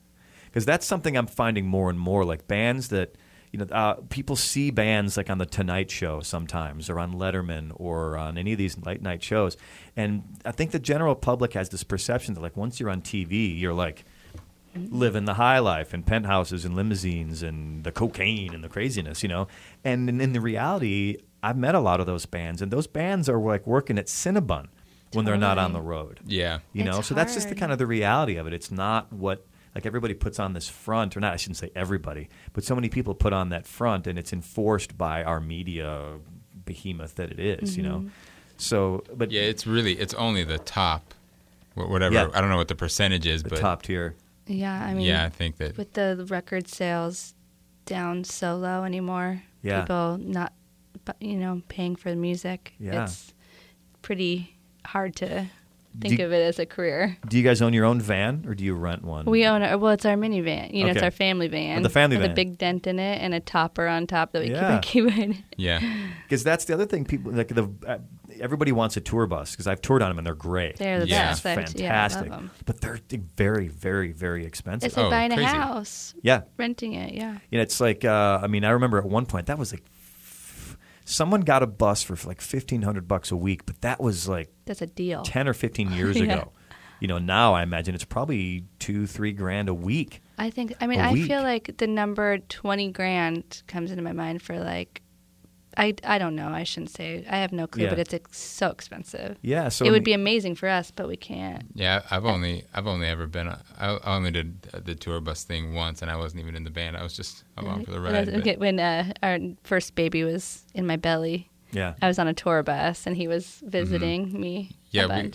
because 0.46 0.64
that's 0.64 0.86
something 0.86 1.16
I'm 1.16 1.26
finding 1.26 1.66
more 1.66 1.90
and 1.90 1.98
more. 1.98 2.24
Like 2.24 2.48
bands 2.48 2.88
that 2.88 3.14
you 3.52 3.58
know, 3.58 3.66
uh, 3.72 3.94
people 4.10 4.36
see 4.36 4.70
bands 4.70 5.16
like 5.16 5.28
on 5.28 5.38
the 5.38 5.46
Tonight 5.46 5.90
Show 5.90 6.20
sometimes, 6.20 6.88
or 6.88 7.00
on 7.00 7.14
Letterman, 7.14 7.72
or 7.74 8.16
on 8.16 8.38
any 8.38 8.52
of 8.52 8.58
these 8.58 8.78
late 8.78 9.02
night 9.02 9.22
shows, 9.22 9.56
and 9.96 10.22
I 10.44 10.52
think 10.52 10.70
the 10.70 10.78
general 10.78 11.14
public 11.14 11.54
has 11.54 11.68
this 11.68 11.82
perception 11.82 12.34
that 12.34 12.40
like 12.40 12.56
once 12.56 12.78
you're 12.78 12.90
on 12.90 13.02
TV, 13.02 13.58
you're 13.58 13.74
like 13.74 14.04
living 14.74 15.24
the 15.24 15.34
high 15.34 15.58
life 15.58 15.92
and 15.92 16.06
penthouses 16.06 16.64
and 16.64 16.76
limousines 16.76 17.42
and 17.42 17.82
the 17.82 17.90
cocaine 17.90 18.54
and 18.54 18.62
the 18.62 18.68
craziness, 18.68 19.20
you 19.20 19.28
know. 19.28 19.48
And 19.82 20.08
in, 20.08 20.20
in 20.20 20.32
the 20.32 20.40
reality, 20.40 21.16
I've 21.42 21.56
met 21.56 21.74
a 21.74 21.80
lot 21.80 21.98
of 21.98 22.06
those 22.06 22.24
bands, 22.26 22.62
and 22.62 22.70
those 22.70 22.86
bands 22.86 23.28
are 23.28 23.38
like 23.40 23.66
working 23.66 23.98
at 23.98 24.06
Cinnabon 24.06 24.68
when 25.12 25.24
they're 25.24 25.36
not 25.36 25.58
on 25.58 25.72
the 25.72 25.80
road. 25.80 26.20
Yeah. 26.26 26.60
You 26.72 26.84
know, 26.84 26.98
It's 26.98 27.08
so 27.08 27.14
that's 27.14 27.34
just 27.34 27.48
the 27.48 27.54
hard. 27.54 27.60
kind 27.60 27.72
of 27.72 27.78
the 27.78 27.86
reality 27.86 28.36
of 28.36 28.46
it. 28.46 28.52
It's 28.52 28.70
not 28.70 29.12
what 29.12 29.46
like 29.74 29.86
everybody 29.86 30.14
puts 30.14 30.38
on 30.40 30.52
this 30.52 30.68
front, 30.68 31.16
or 31.16 31.20
not. 31.20 31.32
I 31.32 31.36
shouldn't 31.36 31.56
say 31.58 31.70
everybody, 31.76 32.28
but 32.52 32.64
so 32.64 32.74
many 32.74 32.88
people 32.88 33.14
put 33.14 33.32
on 33.32 33.50
that 33.50 33.66
front, 33.66 34.06
and 34.08 34.18
it's 34.18 34.32
enforced 34.32 34.98
by 34.98 35.22
our 35.22 35.40
media 35.40 36.18
behemoth 36.64 37.14
that 37.16 37.30
it 37.30 37.38
is, 37.40 37.76
You 37.76 37.84
Mm-hmm. 37.84 38.04
know, 38.06 38.10
so 38.56 39.04
but 39.14 39.30
Yeah, 39.30 39.42
it's 39.42 39.66
really 39.66 39.94
it's 39.98 40.14
only 40.14 40.44
the 40.44 40.58
top, 40.58 41.14
wh- 41.74 41.88
whatever. 41.88 42.14
Yeah. 42.14 42.28
I 42.34 42.40
don't 42.40 42.50
know 42.50 42.56
what 42.56 42.68
the 42.68 42.74
percentage 42.74 43.26
is, 43.26 43.42
the 43.42 43.50
but 43.50 43.58
top 43.60 43.82
tier. 43.82 44.14
Yeah, 44.46 44.84
I 44.84 44.94
mean, 44.94 45.06
yeah, 45.06 45.24
I 45.24 45.28
think 45.28 45.56
that 45.58 45.76
with 45.76 45.92
the 45.92 46.26
record 46.28 46.66
sales 46.68 47.34
down 47.86 48.24
so 48.24 48.56
low 48.56 48.82
anymore, 48.84 49.42
Yeah. 49.62 49.82
people 49.82 50.18
not, 50.20 50.52
bu- 51.04 51.12
you 51.20 51.36
know, 51.36 51.62
paying 51.68 51.94
for 51.94 52.10
the 52.10 52.16
music. 52.16 52.74
Yeah. 52.80 53.04
It's 53.04 53.32
pretty 54.02 54.56
hard 54.84 55.16
to 55.16 55.46
think 56.00 56.18
you- 56.18 56.24
of 56.24 56.32
it 56.32 56.42
as 56.42 56.58
a 56.60 56.66
career. 56.66 57.16
Do 57.28 57.36
you 57.36 57.42
guys 57.42 57.60
own 57.60 57.72
your 57.72 57.84
own 57.84 58.00
van, 58.00 58.44
or 58.46 58.54
do 58.54 58.64
you 58.64 58.74
rent 58.74 59.02
one? 59.04 59.24
We 59.26 59.44
own 59.46 59.62
our, 59.62 59.76
well, 59.76 59.92
it's 59.92 60.04
our 60.06 60.14
minivan. 60.16 60.72
You 60.72 60.84
know, 60.84 60.90
it's 60.90 61.02
our 61.02 61.10
family 61.10 61.48
van. 61.48 61.82
the 61.82 61.88
family 61.88 62.16
with 62.16 62.22
van. 62.26 62.30
a 62.30 62.34
big 62.34 62.58
dent 62.58 62.86
in 62.86 62.98
it 63.00 63.20
and 63.20 63.34
a 63.34 63.40
topper 63.40 63.86
on 63.88 64.06
top 64.06 64.30
that 64.32 64.42
we 64.42 64.50
Yeah. 64.52 64.78
keep 64.82 65.04
on 65.06 65.10
keeping. 65.12 65.44
yeah, 65.56 65.80
because 66.22 66.44
that's 66.44 66.64
the 66.66 66.74
other 66.74 66.86
thing. 66.86 67.04
People 67.04 67.32
like 67.32 67.48
the 67.48 67.68
uh, 67.86 67.98
everybody 68.38 68.70
wants 68.72 68.96
a 68.96 69.00
tour 69.00 69.26
bus 69.26 69.50
because 69.50 69.66
I've 69.66 69.82
toured 69.82 70.00
on 70.00 70.10
them 70.10 70.18
and 70.18 70.26
they're 70.26 70.34
great. 70.34 70.76
They're 70.76 71.00
the 71.00 71.08
Yeah. 71.08 71.30
best. 71.30 71.44
I- 71.44 71.54
fantastic, 71.56 71.80
Yeah, 71.82 72.08
love 72.14 72.28
them. 72.28 72.50
but 72.64 72.80
they're 72.80 73.00
very, 73.36 73.66
very, 73.68 74.12
very 74.12 74.46
expensive. 74.46 74.86
It's 74.86 74.96
like 74.96 75.06
Oh, 75.06 75.10
buying 75.10 75.30
crazy. 75.32 75.44
a 75.44 75.46
house, 75.60 76.14
yeah, 76.22 76.42
renting 76.56 76.92
it. 76.94 77.14
Yeah. 77.14 77.36
You 77.50 77.58
know, 77.58 77.62
it's 77.62 77.80
like 77.80 78.04
uh, 78.04 78.38
I 78.40 78.46
mean, 78.46 78.64
I 78.64 78.70
remember 78.70 78.98
at 78.98 79.04
one 79.06 79.26
point 79.26 79.46
that 79.46 79.58
was 79.58 79.72
like 79.72 79.82
f- 79.84 79.99
someone 81.04 81.40
got 81.42 81.62
a 81.62 81.66
bus 81.66 82.02
for 82.02 82.16
like 82.28 82.40
fifteen 82.40 82.82
hundred 82.82 83.08
bucks 83.08 83.30
a 83.30 83.36
week, 83.36 83.66
but 83.66 83.80
that 83.82 84.00
was 84.00 84.28
like 84.28 84.50
That's 84.66 84.82
a 84.82 84.86
deal. 84.86 85.22
ten 85.22 85.48
or 85.48 85.54
fifteen 85.54 85.92
years 85.98 86.16
Yeah. 86.16 86.24
ago. 86.24 86.52
You 87.00 87.08
know, 87.08 87.18
now 87.18 87.54
I 87.54 87.62
imagine 87.62 87.94
it's 87.94 88.04
probably 88.04 88.64
two, 88.78 89.06
three 89.06 89.32
grand 89.32 89.70
a 89.70 89.74
week. 89.74 90.20
I 90.36 90.50
think. 90.50 90.74
I 90.82 90.86
mean, 90.86 91.00
I 91.00 91.12
week. 91.12 91.26
feel 91.28 91.42
like 91.42 91.76
the 91.78 91.86
number 91.86 92.38
twenty 92.48 92.90
grand 92.92 93.62
comes 93.66 93.90
into 93.90 94.02
my 94.02 94.12
mind 94.12 94.42
for 94.42 94.58
like. 94.58 95.02
I, 95.76 95.94
I 96.04 96.18
don't 96.18 96.34
know. 96.34 96.48
I 96.48 96.64
shouldn't 96.64 96.90
say. 96.90 97.24
I 97.30 97.36
have 97.38 97.52
no 97.52 97.66
clue, 97.66 97.84
Yeah. 97.84 97.90
but 97.90 97.98
it's 98.00 98.12
ex- 98.14 98.38
so 98.38 98.68
expensive. 98.70 99.38
Yeah, 99.42 99.68
so 99.68 99.84
it 99.84 99.90
would 99.90 100.04
be 100.04 100.12
amazing 100.12 100.56
for 100.56 100.68
us, 100.68 100.90
but 100.90 101.06
we 101.08 101.16
can't. 101.16 101.64
yeah. 101.74 102.02
I've 102.10 102.24
only 102.24 102.64
I've 102.74 102.86
only 102.86 103.06
ever 103.06 103.26
been 103.26 103.46
a, 103.46 103.62
I 103.78 103.90
I 103.96 104.16
only 104.16 104.30
did 104.32 104.62
the 104.62 104.94
tour 104.94 105.20
bus 105.20 105.44
thing 105.44 105.74
once, 105.74 106.02
and 106.02 106.10
I 106.10 106.16
wasn't 106.16 106.42
even 106.42 106.54
in 106.56 106.64
the 106.64 106.70
band. 106.70 106.96
I 106.96 107.02
was 107.02 107.14
just 107.16 107.44
along 107.56 107.84
for 107.84 107.92
the 107.92 108.00
When 108.00 108.12
ride. 108.12 108.26
was- 108.26 108.34
okay, 108.40 108.56
when 108.56 108.80
uh, 108.80 109.12
our 109.22 109.38
first 109.64 109.94
baby 109.94 110.24
was 110.24 110.64
in 110.74 110.86
my 110.86 110.96
belly, 110.96 111.48
yeah. 111.72 111.94
I 112.02 112.08
was 112.08 112.18
on 112.18 112.26
a 112.26 112.34
tour 112.34 112.62
bus 112.64 113.06
and 113.06 113.16
he 113.16 113.28
was 113.28 113.62
visiting 113.64 114.38
me 114.40 114.70
Mm-hmm. 114.70 114.74
Yeah, 114.90 115.04
a 115.18 115.22
we- 115.22 115.32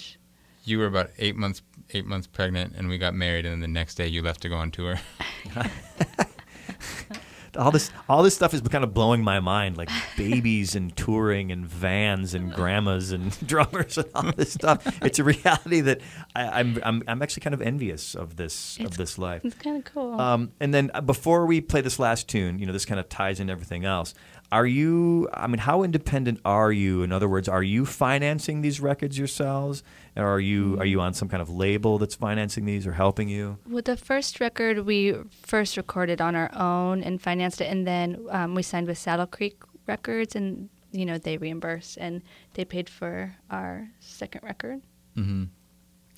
You 0.66 0.80
were 0.80 0.88
about 0.88 1.12
eight 1.18 1.36
months 1.38 1.62
eight 1.94 2.06
months 2.06 2.28
pregnant, 2.28 2.74
and 2.76 2.90
we 2.90 2.98
got 2.98 3.14
married, 3.14 3.46
and 3.46 3.54
then 3.54 3.60
the 3.62 3.68
next 3.80 3.96
day 3.96 4.08
you 4.08 4.22
left 4.22 4.42
to 4.42 4.50
go 4.50 4.56
on 4.58 4.72
tour. 4.72 5.00
all 7.58 7.72
this 7.72 7.92
all 8.10 8.24
this 8.24 8.36
stuff 8.36 8.54
is 8.54 8.62
kind 8.62 8.84
of 8.84 8.94
blowing 8.94 9.24
my 9.24 9.40
mind 9.40 9.78
like 9.78 9.90
babies 10.18 10.76
and 10.76 10.96
touring 10.96 11.52
and 11.52 11.66
vans 11.66 12.34
and 12.34 12.54
grandmas 12.54 13.12
and 13.12 13.38
drummers 13.48 13.98
and 13.98 14.08
all 14.16 14.32
this 14.34 14.54
stuff. 14.54 14.86
It's 15.04 15.20
a 15.20 15.24
reality 15.24 15.82
that 15.82 16.02
I, 16.36 16.60
I'm, 16.60 16.80
I'm 16.84 17.04
I'm 17.08 17.22
actually 17.22 17.42
kind 17.42 17.54
of 17.54 17.62
envious 17.62 18.16
of 18.16 18.36
this 18.36 18.78
of 18.80 18.98
this 18.98 19.18
life. 19.18 19.44
It's 19.44 19.56
kind 19.56 19.78
of 19.78 19.94
cool. 19.94 20.20
um, 20.20 20.52
and 20.60 20.74
then 20.74 20.92
uh, 20.94 21.02
before 21.02 21.46
we 21.46 21.62
play 21.62 21.82
this 21.82 22.00
last 22.00 22.28
tune 22.28 22.60
you 22.60 22.66
know 22.66 22.74
this 22.74 22.86
kind 22.86 23.00
of 23.00 23.10
ties 23.10 23.40
in 23.40 23.50
everything 23.50 23.86
else 23.86 24.14
are 24.52 24.66
you 24.66 25.28
I 25.34 25.48
mean 25.48 25.60
how 25.60 25.84
independent 25.84 26.40
are 26.46 26.72
you? 26.72 27.04
In 27.04 27.12
other 27.12 27.28
words 27.28 27.50
are 27.50 27.64
you 27.64 27.86
financing 27.86 28.62
these 28.62 28.80
records 28.80 29.18
yourselves 29.18 29.84
or 30.16 30.28
are 30.28 30.40
you 30.40 30.78
are 30.80 30.86
you 30.86 31.02
on 31.02 31.14
some 31.14 31.28
kind 31.28 31.42
of 31.42 31.50
label 31.50 31.98
that's 31.98 32.16
financing 32.16 32.66
these 32.66 32.88
or 32.88 32.94
helping 32.94 33.28
you 33.30 33.58
With 33.70 33.86
the 33.86 33.98
first 33.98 34.40
record, 34.40 34.86
we 34.86 35.16
first 35.30 35.78
recorded 35.78 36.22
on 36.22 36.36
our 36.36 36.52
own 36.56 37.04
and 37.04 37.22
financed 37.22 37.62
it, 37.62 37.66
and 37.66 37.86
then 37.86 38.26
um, 38.30 38.56
we 38.56 38.64
signed 38.64 38.88
with 38.88 38.98
Saddle 38.98 39.28
Creek 39.28 39.62
Records, 39.88 40.36
and 40.36 40.70
you 40.92 41.06
know 41.06 41.18
they 41.18 41.38
reimbursed 41.38 41.98
and 41.98 42.22
they 42.54 42.66
paid 42.66 42.90
for 42.90 43.36
our 43.50 43.90
second 44.00 44.42
record. 44.44 44.82
mm-hmm. 45.18 45.46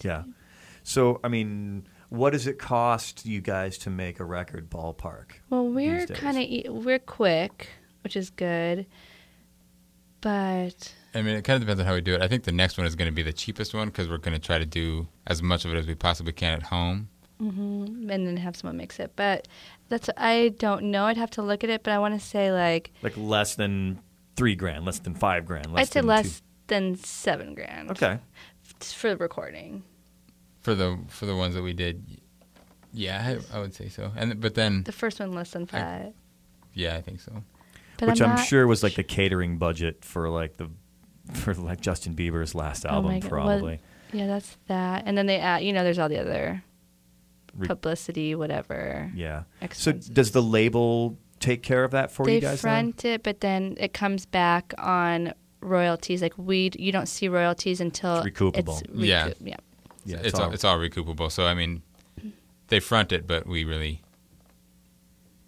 Yeah. 0.03 0.23
So, 0.83 1.19
I 1.23 1.27
mean, 1.27 1.87
what 2.09 2.31
does 2.31 2.47
it 2.47 2.59
cost 2.59 3.25
you 3.25 3.41
guys 3.41 3.77
to 3.79 3.89
make 3.89 4.19
a 4.19 4.23
record 4.23 4.69
ballpark? 4.69 5.31
Well, 5.49 5.67
we're 5.67 6.05
kind 6.07 6.37
of 6.37 6.85
we're 6.85 6.99
quick, 6.99 7.67
which 8.03 8.15
is 8.15 8.29
good, 8.29 8.85
but 10.21 10.93
I 11.17 11.21
mean, 11.21 11.35
it 11.35 11.43
kind 11.43 11.55
of 11.55 11.61
depends 11.61 11.79
on 11.81 11.87
how 11.87 11.93
we 11.93 12.01
do 12.01 12.13
it. 12.15 12.21
I 12.21 12.27
think 12.27 12.43
the 12.43 12.51
next 12.51 12.77
one 12.77 12.85
is 12.85 12.95
going 12.95 13.07
to 13.09 13.13
be 13.15 13.23
the 13.23 13.33
cheapest 13.33 13.73
one 13.73 13.87
because 13.87 14.07
we're 14.07 14.17
going 14.17 14.39
to 14.39 14.45
try 14.45 14.57
to 14.59 14.65
do 14.65 15.07
as 15.25 15.41
much 15.41 15.65
of 15.65 15.73
it 15.73 15.77
as 15.77 15.87
we 15.87 15.95
possibly 15.95 16.33
can 16.33 16.53
at 16.53 16.63
home. 16.63 17.09
Mm-hmm, 17.41 18.09
and 18.09 18.27
then 18.27 18.37
have 18.37 18.55
someone 18.55 18.77
mix 18.77 18.99
it. 18.99 19.11
But 19.15 19.47
that's 19.89 20.09
I 20.17 20.53
don't 20.57 20.85
know. 20.85 21.05
I'd 21.05 21.17
have 21.17 21.31
to 21.31 21.41
look 21.41 21.63
at 21.63 21.69
it, 21.69 21.83
but 21.83 21.91
I 21.93 21.99
want 21.99 22.19
to 22.19 22.25
say 22.25 22.51
like 22.51 22.91
Like 23.03 23.15
less 23.17 23.55
than 23.55 23.99
three 24.35 24.55
grand, 24.55 24.85
less 24.85 24.99
than 24.99 25.13
five 25.13 25.45
grand. 25.45 25.71
Less 25.71 25.81
I'd 25.87 25.93
say 25.93 25.99
than 26.01 26.07
less 26.07 26.41
than 26.67 26.95
seven 26.95 27.53
grand. 27.55 27.91
Okay. 27.91 28.19
f- 28.81 28.87
for 28.93 29.09
the 29.09 29.17
recording. 29.17 29.83
for 30.61 30.73
the 30.75 30.97
for 31.07 31.25
the 31.27 31.35
ones 31.35 31.53
that 31.55 31.61
we 31.63 31.73
did. 31.73 32.03
Yeah, 32.93 33.37
I, 33.53 33.57
I 33.57 33.59
would 33.61 33.73
say 33.75 33.89
so. 33.89 34.11
And 34.15 34.39
but 34.41 34.55
then 34.55 34.83
The 34.83 34.91
first 34.91 35.19
one 35.19 35.31
less 35.33 35.51
than 35.51 35.67
five. 35.67 36.13
yeah, 36.73 36.95
I 36.95 37.01
think 37.01 37.19
so. 37.21 37.43
But 37.99 38.09
Which 38.09 38.21
I'm, 38.21 38.35
not- 38.35 38.45
sure 38.45 38.65
was 38.67 38.81
like 38.83 38.95
the 38.95 39.03
catering 39.03 39.57
budget 39.57 40.03
for 40.03 40.29
like 40.29 40.57
the 40.57 40.69
for 41.33 41.53
like 41.53 41.81
Justin 41.81 42.15
Bieber's 42.15 42.53
last 42.55 42.85
Oh 42.85 42.89
album, 42.95 43.11
my 43.11 43.19
God. 43.19 43.31
Well, 43.31 43.45
probably. 43.45 43.79
Yeah, 44.13 44.27
that's 44.27 44.57
that. 44.67 45.03
And 45.05 45.17
then 45.17 45.25
they 45.25 45.37
add, 45.39 45.63
you 45.63 45.73
know, 45.73 45.83
there's 45.83 45.99
all 45.99 46.09
the 46.09 46.19
other 46.19 46.63
publicity, 47.65 48.35
whatever. 48.35 49.11
yeah. 49.15 49.43
So 49.73 49.91
does 49.91 50.31
the 50.31 50.41
label 50.43 51.17
take 51.39 51.63
care 51.63 51.83
of 51.83 51.91
that 51.91 52.11
for 52.11 52.25
they 52.25 52.35
you 52.35 52.41
guys? 52.41 52.61
then? 52.61 52.93
front 52.93 53.05
it, 53.05 53.23
but 53.23 53.41
then 53.41 53.75
it 53.79 53.93
comes 53.93 54.25
back 54.25 54.73
on 54.77 55.33
royalties. 55.61 56.21
Like 56.21 56.33
we, 56.37 56.71
you 56.77 56.91
don't 56.91 57.07
see 57.07 57.27
royalties 57.27 57.81
until 57.81 58.19
It's 58.19 58.37
recoupable. 58.37 58.81
It's 58.81 58.89
Yeah. 58.93 59.25
recoup- 59.27 59.47
yeah. 59.47 59.55
Yeah, 60.05 60.17
it's, 60.23 60.39
all, 60.39 60.51
it's 60.53 60.63
all 60.63 60.77
recoupable. 60.77 61.29
So 61.31 61.45
I 61.45 61.53
mean, 61.53 61.81
they 62.69 62.79
front 62.79 63.11
it, 63.11 63.27
but 63.27 63.45
we 63.45 63.65
really 63.65 64.01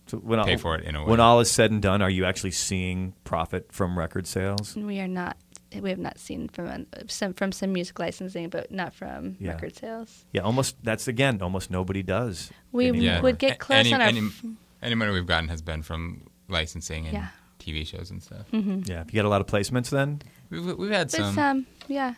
so 0.08 0.18
when 0.18 0.44
pay 0.44 0.54
all, 0.54 0.58
for 0.58 0.76
it 0.76 0.84
in 0.84 0.96
a 0.96 1.02
way. 1.04 1.12
When 1.12 1.20
all 1.22 1.40
is 1.40 1.50
said 1.50 1.72
and 1.72 1.82
done, 1.82 2.02
are 2.02 2.10
you 2.10 2.26
actually 2.26 2.52
seeing 2.52 3.14
profit 3.24 3.72
from 3.72 3.98
record 3.98 4.28
sales? 4.28 4.76
We 4.76 5.00
are 5.00 5.08
not. 5.08 5.38
We 5.82 5.90
have 5.92 6.00
not 6.00 6.18
seen 6.18 6.48
from 6.50 6.88
some 7.08 7.34
from 7.34 7.52
some 7.52 7.72
music 7.74 8.00
licensing, 8.00 8.50
but 8.50 8.72
not 8.72 8.94
from 8.94 9.36
Yeah. 9.40 9.52
record 9.52 9.76
sales. 9.76 10.26
Yeah, 10.34 10.42
almost. 10.42 10.76
That's 10.84 11.08
again, 11.08 11.42
almost 11.42 11.70
nobody 11.70 12.02
does. 12.02 12.52
We 12.72 12.90
yeah, 12.92 13.22
would 13.22 13.38
get 13.38 13.54
A- 13.54 13.58
close 13.58 13.80
any, 13.80 13.94
on 13.94 14.02
our 14.02 14.08
any, 14.08 14.20
f- 14.20 14.44
any 14.82 14.96
money 14.96 15.12
we've 15.12 15.28
gotten 15.28 15.50
has 15.50 15.62
been 15.62 15.84
from 15.84 16.24
licensing 16.48 17.06
and 17.06 17.14
Yeah. 17.14 17.28
TV 17.60 17.86
shows 17.86 18.10
and 18.10 18.22
stuff. 18.24 18.50
Mm-hmm. 18.52 18.82
Yeah, 18.86 19.02
if 19.02 19.08
you 19.08 19.12
get 19.14 19.26
a 19.26 19.30
lot 19.30 19.42
of 19.42 19.48
placements, 19.48 19.90
then 19.92 20.22
We've, 20.50 20.76
we've 20.78 20.90
had 20.92 21.12
But 21.12 21.18
some. 21.18 21.36
some, 21.36 21.68
yeah. 21.88 22.16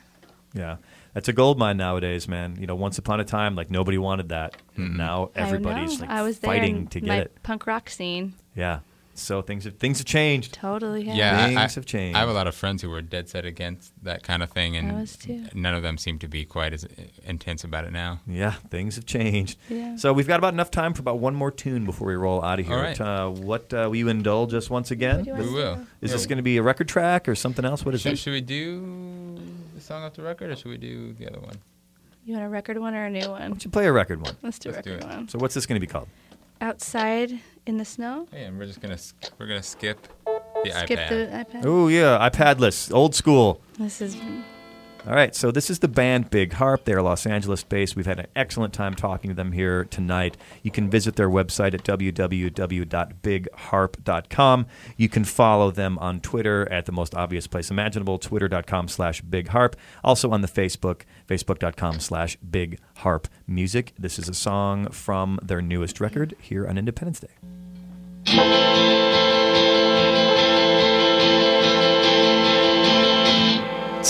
yeah, 0.53 0.77
that's 1.13 1.27
a 1.27 1.33
gold 1.33 1.57
mine 1.59 1.75
nowadays, 1.75 2.27
man. 2.29 2.55
You 2.57 2.67
know, 2.67 2.75
once 2.75 2.97
upon 2.97 3.19
a 3.19 3.25
time, 3.25 3.55
like 3.55 3.69
nobody 3.69 3.97
wanted 3.97 4.29
that. 4.29 4.55
And 4.77 4.91
Mhm. 4.91 4.97
now 4.97 5.31
everybody's 5.35 5.99
know. 5.99 6.05
like 6.07 6.15
I 6.15 6.21
was 6.21 6.39
there 6.39 6.47
fighting 6.49 6.77
in 6.77 6.87
to 6.87 7.01
my 7.01 7.07
get 7.07 7.17
it. 7.25 7.37
punk 7.43 7.67
rock 7.67 7.89
scene. 7.89 8.33
Yeah. 8.55 8.79
So 9.21 9.41
things 9.41 9.65
have 9.65 9.77
things 9.77 9.99
have 9.99 10.05
changed. 10.07 10.53
Totally. 10.53 11.03
Have. 11.05 11.15
Yeah, 11.15 11.37
I- 11.43 11.45
Things 11.47 11.57
I, 11.57 11.61
have 11.79 11.85
changed. 11.85 12.17
I 12.17 12.19
have 12.21 12.29
a 12.29 12.33
lot 12.33 12.47
of 12.47 12.55
friends 12.55 12.81
who 12.81 12.89
were 12.89 13.01
dead 13.01 13.29
set 13.29 13.45
against 13.45 13.91
that 14.03 14.23
kind 14.23 14.41
of 14.43 14.51
thing, 14.51 14.75
and 14.77 14.91
I 14.91 14.95
was 15.01 15.15
too. 15.15 15.45
none 15.53 15.73
of 15.73 15.83
them 15.83 15.97
seem 15.97 16.19
to 16.19 16.27
be 16.27 16.43
quite 16.45 16.73
as 16.73 16.85
intense 17.25 17.63
about 17.63 17.85
it 17.85 17.91
now. 17.91 18.19
Yeah, 18.27 18.51
things 18.69 18.95
have 18.95 19.05
changed. 19.05 19.57
Yeah. 19.69 19.95
So 19.95 20.11
we've 20.13 20.27
got 20.27 20.39
about 20.39 20.53
enough 20.53 20.71
time 20.71 20.93
for 20.93 21.01
about 21.01 21.19
one 21.19 21.35
more 21.35 21.51
tune 21.51 21.85
before 21.85 22.07
we 22.07 22.15
roll 22.15 22.43
out 22.43 22.59
of 22.59 22.65
here. 22.65 22.75
All 22.75 22.81
right. 22.81 22.99
Uh, 23.01 23.29
what 23.29 23.73
uh, 23.73 23.87
will 23.89 23.95
you 23.95 24.07
indulge 24.09 24.53
us 24.53 24.69
once 24.69 24.91
again? 24.91 25.25
What 25.25 25.37
do 25.37 25.43
you 25.43 25.49
We 25.49 25.53
will. 25.55 25.73
Is 26.01 26.09
Yeah. 26.11 26.17
this 26.17 26.25
going 26.25 26.37
to 26.37 26.43
be 26.43 26.57
a 26.57 26.63
record 26.63 26.87
track 26.87 27.29
or 27.29 27.35
something 27.35 27.63
else? 27.65 27.85
What 27.85 27.93
is 27.95 28.01
Should, 28.01 28.13
it? 28.13 28.17
should 28.17 28.33
we 28.33 28.41
do 28.41 29.37
the 29.75 29.81
song 29.81 30.03
off 30.03 30.13
the 30.13 30.23
record, 30.23 30.51
or 30.51 30.55
should 30.55 30.69
we 30.71 30.77
do 30.77 31.13
the 31.13 31.27
other 31.29 31.39
one? 31.39 31.55
You 32.25 32.33
want 32.35 32.45
a 32.45 32.49
record 32.49 32.77
one 32.77 32.93
or 32.93 33.05
a 33.05 33.09
new 33.09 33.21
Why 33.21 33.27
one? 33.39 33.49
don't 33.51 33.65
you 33.65 33.71
play 33.71 33.87
a 33.87 33.91
record 33.91 34.21
one? 34.21 34.35
Let's 34.43 34.59
do 34.59 34.69
a 34.69 34.73
Let's 34.73 34.85
do 34.85 34.93
record 34.93 35.09
it. 35.11 35.15
one. 35.15 35.27
So 35.29 35.39
what's 35.39 35.55
this 35.55 35.65
going 35.65 35.79
to 35.79 35.85
be 35.85 35.91
called? 35.91 36.07
Outside 36.59 37.39
in 37.65 37.77
the 37.77 37.85
snow. 37.85 38.27
Hey, 38.31 38.43
and 38.45 38.57
we're 38.57 38.65
just 38.65 38.81
gonna 38.81 38.95
s- 38.95 39.13
we're 39.37 39.47
gonna 39.47 39.63
skip 39.63 40.07
the 40.63 40.71
Skip 40.71 40.99
iPad. 40.99 41.09
the 41.09 41.57
iPad. 41.59 41.65
Oh 41.65 41.87
yeah, 41.87 42.29
iPadless, 42.29 42.93
old 42.93 43.15
school. 43.15 43.61
This 43.79 44.01
is 44.01 44.15
All 45.07 45.15
right, 45.15 45.33
so 45.33 45.49
this 45.49 45.71
is 45.71 45.79
the 45.79 45.87
band 45.87 46.29
Big 46.29 46.53
Harp. 46.53 46.85
They're 46.85 47.01
Los 47.01 47.25
Angeles 47.25 47.63
based. 47.63 47.95
We've 47.95 48.05
had 48.05 48.19
an 48.19 48.27
excellent 48.35 48.71
time 48.71 48.93
talking 48.93 49.31
to 49.31 49.35
them 49.35 49.51
here 49.51 49.85
tonight. 49.85 50.37
You 50.61 50.69
can 50.69 50.91
visit 50.91 51.15
their 51.15 51.29
website 51.29 51.73
at 51.73 51.83
www.bigharp.com. 51.83 54.65
You 54.97 55.09
can 55.09 55.23
follow 55.23 55.71
them 55.71 55.97
on 55.97 56.21
Twitter 56.21 56.71
at 56.71 56.85
the 56.85 56.91
most 56.91 57.15
obvious 57.15 57.47
place 57.47 57.71
imaginable, 57.71 58.19
twitter.com 58.19 58.89
slash 58.89 59.21
Big 59.21 59.47
Harp. 59.47 59.75
Also 60.03 60.29
on 60.29 60.41
the 60.41 60.47
Facebook, 60.47 61.01
facebook.com 61.27 61.99
slash 61.99 62.37
Big 62.37 62.79
Music. 63.47 63.93
This 63.97 64.19
is 64.19 64.29
a 64.29 64.35
song 64.35 64.91
from 64.91 65.39
their 65.41 65.63
newest 65.63 65.99
record 65.99 66.35
here 66.39 66.67
on 66.67 66.77
Independence 66.77 67.21
Day. 67.21 67.60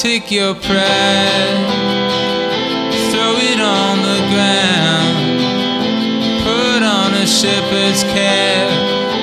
Take 0.02 0.32
your 0.32 0.56
pride, 0.56 1.62
throw 3.12 3.34
it 3.38 3.62
on 3.62 4.02
the 4.02 4.20
ground. 4.34 5.18
Put 6.42 6.82
on 6.82 7.14
a 7.14 7.28
shepherd's 7.28 8.02
cap 8.06 8.70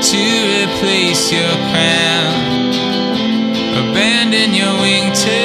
to 0.01 0.23
replace 0.63 1.33
your 1.33 1.55
crown. 1.73 2.31
Abandon 3.91 4.55
your 4.55 4.75
wingtips 4.79 5.38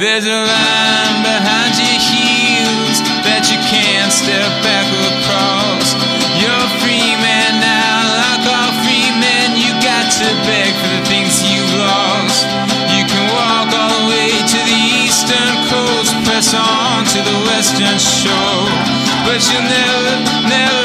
There's 0.00 0.24
a 0.24 0.32
line 0.32 1.20
behind 1.20 1.76
your 1.76 2.00
heels 2.00 3.04
that 3.20 3.52
you 3.52 3.60
can't 3.68 4.08
step 4.08 4.48
back 4.64 4.88
across. 5.12 5.92
You're 6.40 6.56
a 6.56 6.72
free 6.80 7.12
man 7.20 7.60
now, 7.60 8.08
like 8.08 8.48
all 8.48 8.72
free 8.80 9.12
men. 9.20 9.60
You 9.60 9.68
got 9.84 10.08
to 10.08 10.28
beg 10.48 10.72
for 10.80 10.88
the 10.88 11.04
things 11.04 11.44
you've 11.44 11.76
lost. 11.76 12.48
You 12.96 13.04
can 13.04 13.28
walk 13.28 13.76
all 13.76 13.92
the 13.92 14.04
way 14.08 14.32
to 14.40 14.60
the 14.64 14.80
eastern 15.04 15.52
coast, 15.68 16.16
press 16.24 16.56
on 16.56 17.04
to 17.04 17.20
the 17.20 17.38
western 17.52 18.00
shore, 18.00 18.72
but 19.28 19.44
you'll 19.52 19.68
never, 19.68 20.16
never, 20.48 20.48
never 20.48 20.79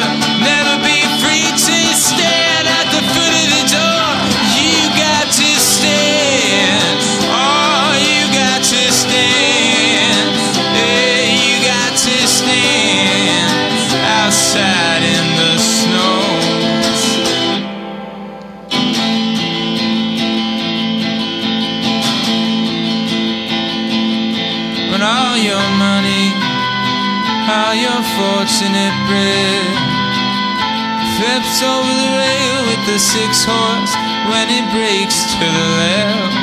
six 33.15 33.47
horse 33.47 33.95
when 34.27 34.47
it 34.51 34.65
breaks 34.75 35.23
to 35.31 35.39
the 35.39 35.67
left. 35.79 36.35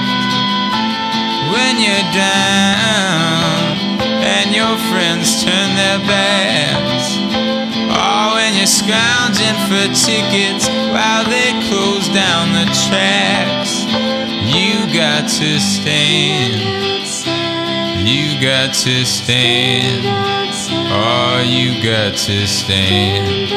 When 1.53 1.75
you're 1.85 2.09
down 2.17 4.01
and 4.25 4.49
your 4.57 4.77
friends 4.89 5.45
turn 5.45 5.69
their 5.77 6.01
backs. 6.09 7.21
Oh, 7.93 8.37
when 8.37 8.57
you're 8.57 8.75
scrounging 8.81 9.59
for 9.69 9.85
tickets 9.93 10.65
while 10.97 11.25
they 11.29 11.53
close 11.69 12.09
down 12.09 12.57
the 12.57 12.69
tracks. 12.89 13.85
You 14.57 14.89
got 14.97 15.29
to 15.29 15.61
stand. 15.61 16.57
You 18.09 18.41
got 18.41 18.73
to 18.87 19.05
stand. 19.05 20.03
Oh, 20.89 21.45
you 21.45 21.83
got 21.83 22.17
to 22.29 22.47
stand 22.47 23.53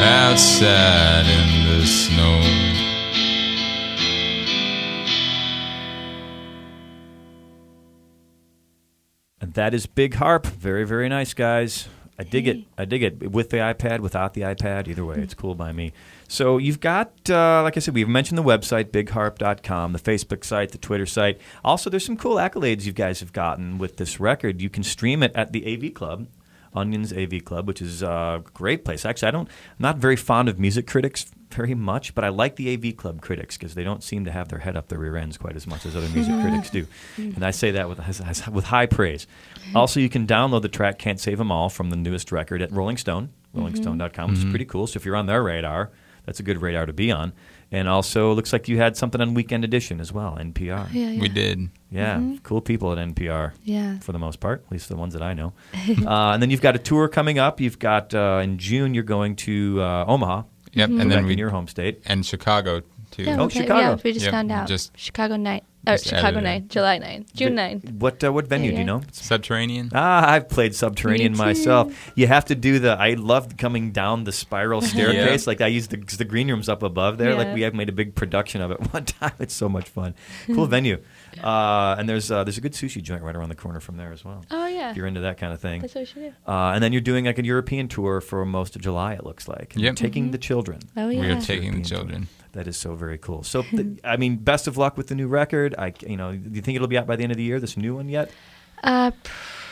outside 0.00 1.26
in 1.26 1.57
that 9.58 9.74
is 9.74 9.86
Big 9.86 10.14
Harp. 10.14 10.46
Very, 10.46 10.84
very 10.84 11.08
nice, 11.08 11.34
guys. 11.34 11.88
I 12.16 12.22
dig 12.24 12.46
it. 12.46 12.64
I 12.76 12.84
dig 12.84 13.02
it. 13.02 13.30
With 13.30 13.50
the 13.50 13.58
iPad, 13.58 14.00
without 14.00 14.34
the 14.34 14.42
iPad, 14.42 14.86
either 14.88 15.04
way, 15.04 15.16
it's 15.18 15.34
cool 15.34 15.54
by 15.54 15.72
me. 15.72 15.92
So 16.28 16.58
you've 16.58 16.80
got, 16.80 17.12
uh, 17.28 17.62
like 17.62 17.76
I 17.76 17.80
said, 17.80 17.94
we've 17.94 18.08
mentioned 18.08 18.38
the 18.38 18.42
website, 18.42 18.90
bigharp.com, 18.90 19.92
the 19.92 19.98
Facebook 19.98 20.44
site, 20.44 20.70
the 20.70 20.78
Twitter 20.78 21.06
site. 21.06 21.40
Also, 21.64 21.90
there's 21.90 22.04
some 22.04 22.16
cool 22.16 22.36
accolades 22.36 22.86
you 22.86 22.92
guys 22.92 23.20
have 23.20 23.32
gotten 23.32 23.78
with 23.78 23.96
this 23.96 24.20
record. 24.20 24.60
You 24.60 24.70
can 24.70 24.82
stream 24.84 25.22
it 25.22 25.32
at 25.34 25.52
the 25.52 25.66
AV 25.66 25.92
Club, 25.94 26.26
Onion's 26.74 27.12
AV 27.12 27.44
Club, 27.44 27.66
which 27.66 27.82
is 27.82 28.02
a 28.02 28.42
great 28.54 28.84
place. 28.84 29.04
Actually, 29.04 29.28
I 29.28 29.30
don't, 29.32 29.48
I'm 29.48 29.76
not 29.78 29.98
very 29.98 30.16
fond 30.16 30.48
of 30.48 30.58
music 30.58 30.86
critics 30.86 31.26
very 31.50 31.74
much, 31.74 32.14
but 32.14 32.24
I 32.24 32.28
like 32.28 32.56
the 32.56 32.74
AV 32.74 32.96
Club 32.96 33.20
critics 33.20 33.56
because 33.56 33.74
they 33.74 33.84
don't 33.84 34.02
seem 34.02 34.24
to 34.24 34.30
have 34.30 34.48
their 34.48 34.58
head 34.58 34.76
up 34.76 34.88
their 34.88 34.98
rear 34.98 35.16
ends 35.16 35.38
quite 35.38 35.56
as 35.56 35.66
much 35.66 35.86
as 35.86 35.96
other 35.96 36.08
music 36.08 36.34
critics 36.40 36.70
do. 36.70 36.86
And 37.16 37.44
I 37.44 37.50
say 37.50 37.70
that 37.72 37.88
with, 37.88 37.98
with 38.50 38.64
high 38.64 38.86
praise. 38.86 39.26
Also, 39.74 40.00
you 40.00 40.08
can 40.08 40.26
download 40.26 40.62
the 40.62 40.68
track 40.68 40.98
Can't 40.98 41.20
Save 41.20 41.40
'Em 41.40 41.50
All 41.50 41.68
from 41.68 41.90
the 41.90 41.96
newest 41.96 42.32
record 42.32 42.62
at 42.62 42.72
Rolling 42.72 42.96
Stone, 42.96 43.30
mm-hmm. 43.54 43.66
rollingstone.com, 43.66 44.30
which 44.30 44.38
is 44.38 44.44
mm-hmm. 44.44 44.52
pretty 44.52 44.64
cool. 44.64 44.86
So 44.86 44.98
if 44.98 45.04
you're 45.04 45.16
on 45.16 45.26
their 45.26 45.42
radar, 45.42 45.90
that's 46.26 46.40
a 46.40 46.42
good 46.42 46.60
radar 46.60 46.86
to 46.86 46.92
be 46.92 47.10
on. 47.10 47.32
And 47.70 47.86
also, 47.86 48.32
it 48.32 48.34
looks 48.34 48.52
like 48.52 48.66
you 48.66 48.78
had 48.78 48.96
something 48.96 49.20
on 49.20 49.34
Weekend 49.34 49.62
Edition 49.62 50.00
as 50.00 50.10
well, 50.10 50.38
NPR. 50.40 50.88
Yeah, 50.92 51.10
yeah. 51.10 51.20
We 51.20 51.28
did. 51.28 51.68
Yeah, 51.90 52.36
cool 52.42 52.60
people 52.62 52.92
at 52.92 52.98
NPR 52.98 53.52
Yeah. 53.64 53.98
for 53.98 54.12
the 54.12 54.18
most 54.18 54.40
part, 54.40 54.62
at 54.66 54.72
least 54.72 54.88
the 54.88 54.96
ones 54.96 55.12
that 55.14 55.22
I 55.22 55.34
know. 55.34 55.52
uh, 56.06 56.30
and 56.32 56.42
then 56.42 56.50
you've 56.50 56.60
got 56.62 56.76
a 56.76 56.78
tour 56.78 57.08
coming 57.08 57.38
up. 57.38 57.60
You've 57.60 57.78
got 57.78 58.14
uh, 58.14 58.40
in 58.42 58.56
June 58.58 58.94
you're 58.94 59.02
going 59.04 59.36
to 59.36 59.82
uh, 59.82 60.04
Omaha, 60.06 60.42
Yep. 60.74 60.90
Mm-hmm. 60.90 61.00
And 61.00 61.10
then 61.10 61.24
we 61.26 61.32
in 61.32 61.38
your 61.38 61.50
home 61.50 61.66
state. 61.68 62.02
and 62.06 62.24
Chicago 62.24 62.82
too. 63.10 63.22
Yeah, 63.24 63.36
Oh, 63.38 63.44
okay. 63.44 63.60
Chicago. 63.60 63.80
Yeah, 63.80 63.96
we 64.04 64.12
just 64.12 64.24
Yep, 64.26 64.32
found 64.32 64.52
out. 64.52 64.68
just- 64.68 64.96
Chicago 64.96 65.36
night. 65.36 65.64
Or 65.88 65.96
just 65.96 66.04
Chicago 66.06 66.26
added 66.28 66.38
it. 66.38 66.42
night. 66.42 66.68
July 66.68 66.98
9. 66.98 67.26
June 67.34 67.54
9. 67.54 67.80
What 67.98 68.22
uh, 68.22 68.32
what 68.32 68.46
venue 68.46 68.70
do 68.70 68.74
you 68.76 68.80
Yeah. 68.80 68.86
know? 68.86 69.02
Subterranean. 69.12 69.90
Ah, 69.94 70.30
I've 70.30 70.48
played 70.48 70.74
Subterranean 70.74 71.32
Me 71.32 71.38
too. 71.38 71.44
myself. 71.44 72.12
You 72.14 72.26
have 72.26 72.44
to 72.46 72.54
do 72.54 72.78
the. 72.78 72.90
I 72.98 73.14
loved 73.14 73.58
coming 73.58 73.92
down 73.92 74.24
the 74.24 74.32
spiral 74.32 74.80
staircase. 74.92 75.46
Like 75.46 75.60
I 75.60 75.66
used 75.68 75.90
the, 75.90 75.96
the 76.16 76.24
green 76.24 76.48
rooms 76.50 76.68
up 76.68 76.82
above 76.82 77.18
there. 77.18 77.34
Like 77.34 77.48
Yeah. 77.48 77.54
we 77.54 77.60
have 77.62 77.74
made 77.74 77.88
a 77.88 77.92
big 77.92 78.14
production 78.14 78.60
of 78.60 78.70
it 78.70 78.78
one 78.92 79.04
time. 79.04 79.32
It's 79.38 79.54
so 79.54 79.68
much 79.68 79.88
fun. 79.88 80.14
Cool 80.46 80.66
venue. 80.76 80.98
Uh, 81.42 81.96
and 81.98 82.08
there's 82.08 82.30
uh, 82.30 82.44
there's 82.44 82.58
a 82.58 82.60
good 82.60 82.72
sushi 82.72 83.02
joint 83.02 83.22
right 83.22 83.34
around 83.36 83.48
the 83.48 83.54
corner 83.54 83.80
from 83.80 83.96
there 83.96 84.12
as 84.12 84.24
well. 84.24 84.44
Oh 84.50 84.66
yeah, 84.66 84.90
If 84.90 84.96
you're 84.96 85.06
into 85.06 85.20
that 85.20 85.38
kind 85.38 85.52
of 85.52 85.60
thing. 85.60 85.80
that's 85.80 85.94
what 85.94 86.02
we 86.02 86.06
should 86.06 86.22
do. 86.22 86.32
Uh, 86.46 86.72
and 86.74 86.82
then 86.82 86.92
you're 86.92 87.00
doing 87.00 87.24
like 87.26 87.38
a 87.38 87.44
European 87.44 87.88
tour 87.88 88.20
for 88.20 88.44
most 88.44 88.76
of 88.76 88.82
July. 88.82 89.14
It 89.14 89.24
looks 89.24 89.48
like. 89.48 89.74
And 89.74 89.82
you're 89.82 89.90
Yep. 89.90 89.96
taking 89.96 90.30
the 90.30 90.38
children. 90.38 90.80
Oh 90.96 91.08
yeah. 91.08 91.20
We 91.20 91.26
are 91.30 91.40
taking 91.40 91.64
European 91.64 91.82
the 91.82 91.88
tour. 91.88 91.98
children. 91.98 92.28
That 92.52 92.66
is 92.66 92.76
so 92.76 92.94
very 92.94 93.18
cool. 93.18 93.42
So, 93.42 93.62
th- 93.70 93.98
I 94.04 94.16
mean, 94.16 94.36
best 94.36 94.66
of 94.66 94.76
luck 94.76 94.96
with 94.96 95.08
the 95.08 95.14
new 95.14 95.28
record. 95.28 95.74
I, 95.78 95.92
you 96.06 96.16
know, 96.16 96.32
do 96.34 96.50
you 96.54 96.62
think 96.62 96.76
it'll 96.76 96.88
be 96.88 96.96
out 96.98 97.06
by 97.06 97.16
the 97.16 97.22
end 97.22 97.32
of 97.32 97.36
the 97.36 97.44
year? 97.44 97.60
This 97.60 97.76
new 97.76 97.94
one 97.96 98.08
yet? 98.08 98.30
Uh, 98.82 99.10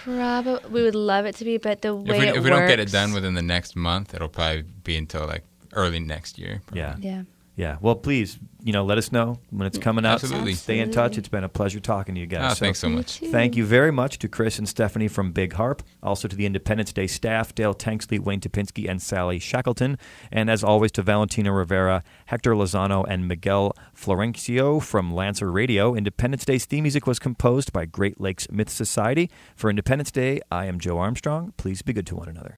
probably 0.04 0.58
we 0.70 0.82
would 0.82 0.94
love 0.94 1.26
it 1.26 1.34
to 1.36 1.44
be, 1.44 1.58
but 1.58 1.82
the 1.82 1.96
If 1.96 2.08
way 2.08 2.18
we, 2.18 2.28
it 2.28 2.36
if 2.36 2.44
we 2.44 2.50
don't 2.50 2.66
get 2.68 2.78
it 2.80 2.92
done 2.92 3.12
within 3.12 3.34
the 3.34 3.42
next 3.42 3.76
month, 3.76 4.14
it'll 4.14 4.28
probably 4.28 4.62
be 4.62 4.96
until 4.96 5.26
like 5.26 5.44
early 5.72 6.00
next 6.00 6.38
year. 6.38 6.60
probably. 6.66 6.80
Yeah. 6.80 6.96
yeah. 7.00 7.22
Yeah. 7.56 7.78
Well, 7.80 7.94
please, 7.94 8.38
you 8.62 8.72
know, 8.74 8.84
let 8.84 8.98
us 8.98 9.10
know 9.10 9.38
when 9.48 9.66
it's 9.66 9.78
coming 9.78 10.04
out. 10.04 10.22
Absolutely. 10.22 10.52
Stay 10.52 10.78
in 10.78 10.90
touch. 10.90 11.16
It's 11.16 11.28
been 11.28 11.42
a 11.42 11.48
pleasure 11.48 11.80
talking 11.80 12.14
to 12.14 12.20
you 12.20 12.26
guys. 12.26 12.52
Oh, 12.52 12.54
So 12.54 12.64
thanks 12.66 12.78
so 12.78 12.90
much. 12.90 13.18
Thank 13.18 13.56
you 13.56 13.64
very 13.64 13.90
much 13.90 14.18
to 14.18 14.28
Chris 14.28 14.58
and 14.58 14.68
Stefanie 14.68 15.10
from 15.10 15.32
Big 15.32 15.54
Harp, 15.54 15.82
also 16.02 16.28
to 16.28 16.36
the 16.36 16.44
Independence 16.44 16.92
Day 16.92 17.06
staff, 17.06 17.54
Dale 17.54 17.74
Tanksley, 17.74 18.20
Wayne 18.20 18.40
Topinski, 18.40 18.88
and 18.88 19.00
Sally 19.00 19.38
Shackleton, 19.38 19.96
and 20.30 20.50
as 20.50 20.62
always 20.62 20.92
to 20.92 21.02
Valentina 21.02 21.50
Rivera, 21.50 22.02
Hector 22.26 22.52
Lozano, 22.52 23.06
and 23.08 23.26
Miguel 23.26 23.74
Florencio 23.96 24.82
from 24.82 25.14
Lancer 25.14 25.50
Radio. 25.50 25.94
Independence 25.94 26.44
Day's 26.44 26.66
theme 26.66 26.84
music 26.84 27.06
was 27.06 27.18
composed 27.18 27.72
by 27.72 27.86
Great 27.86 28.20
Lakes 28.20 28.50
Myth 28.50 28.68
Society. 28.70 29.30
For 29.54 29.70
Independence 29.70 30.10
Day, 30.10 30.40
I 30.50 30.66
am 30.66 30.78
Joe 30.78 30.98
Armstrong. 30.98 31.54
Please 31.56 31.80
be 31.80 31.94
good 31.94 32.06
to 32.08 32.16
one 32.16 32.28
another. 32.28 32.54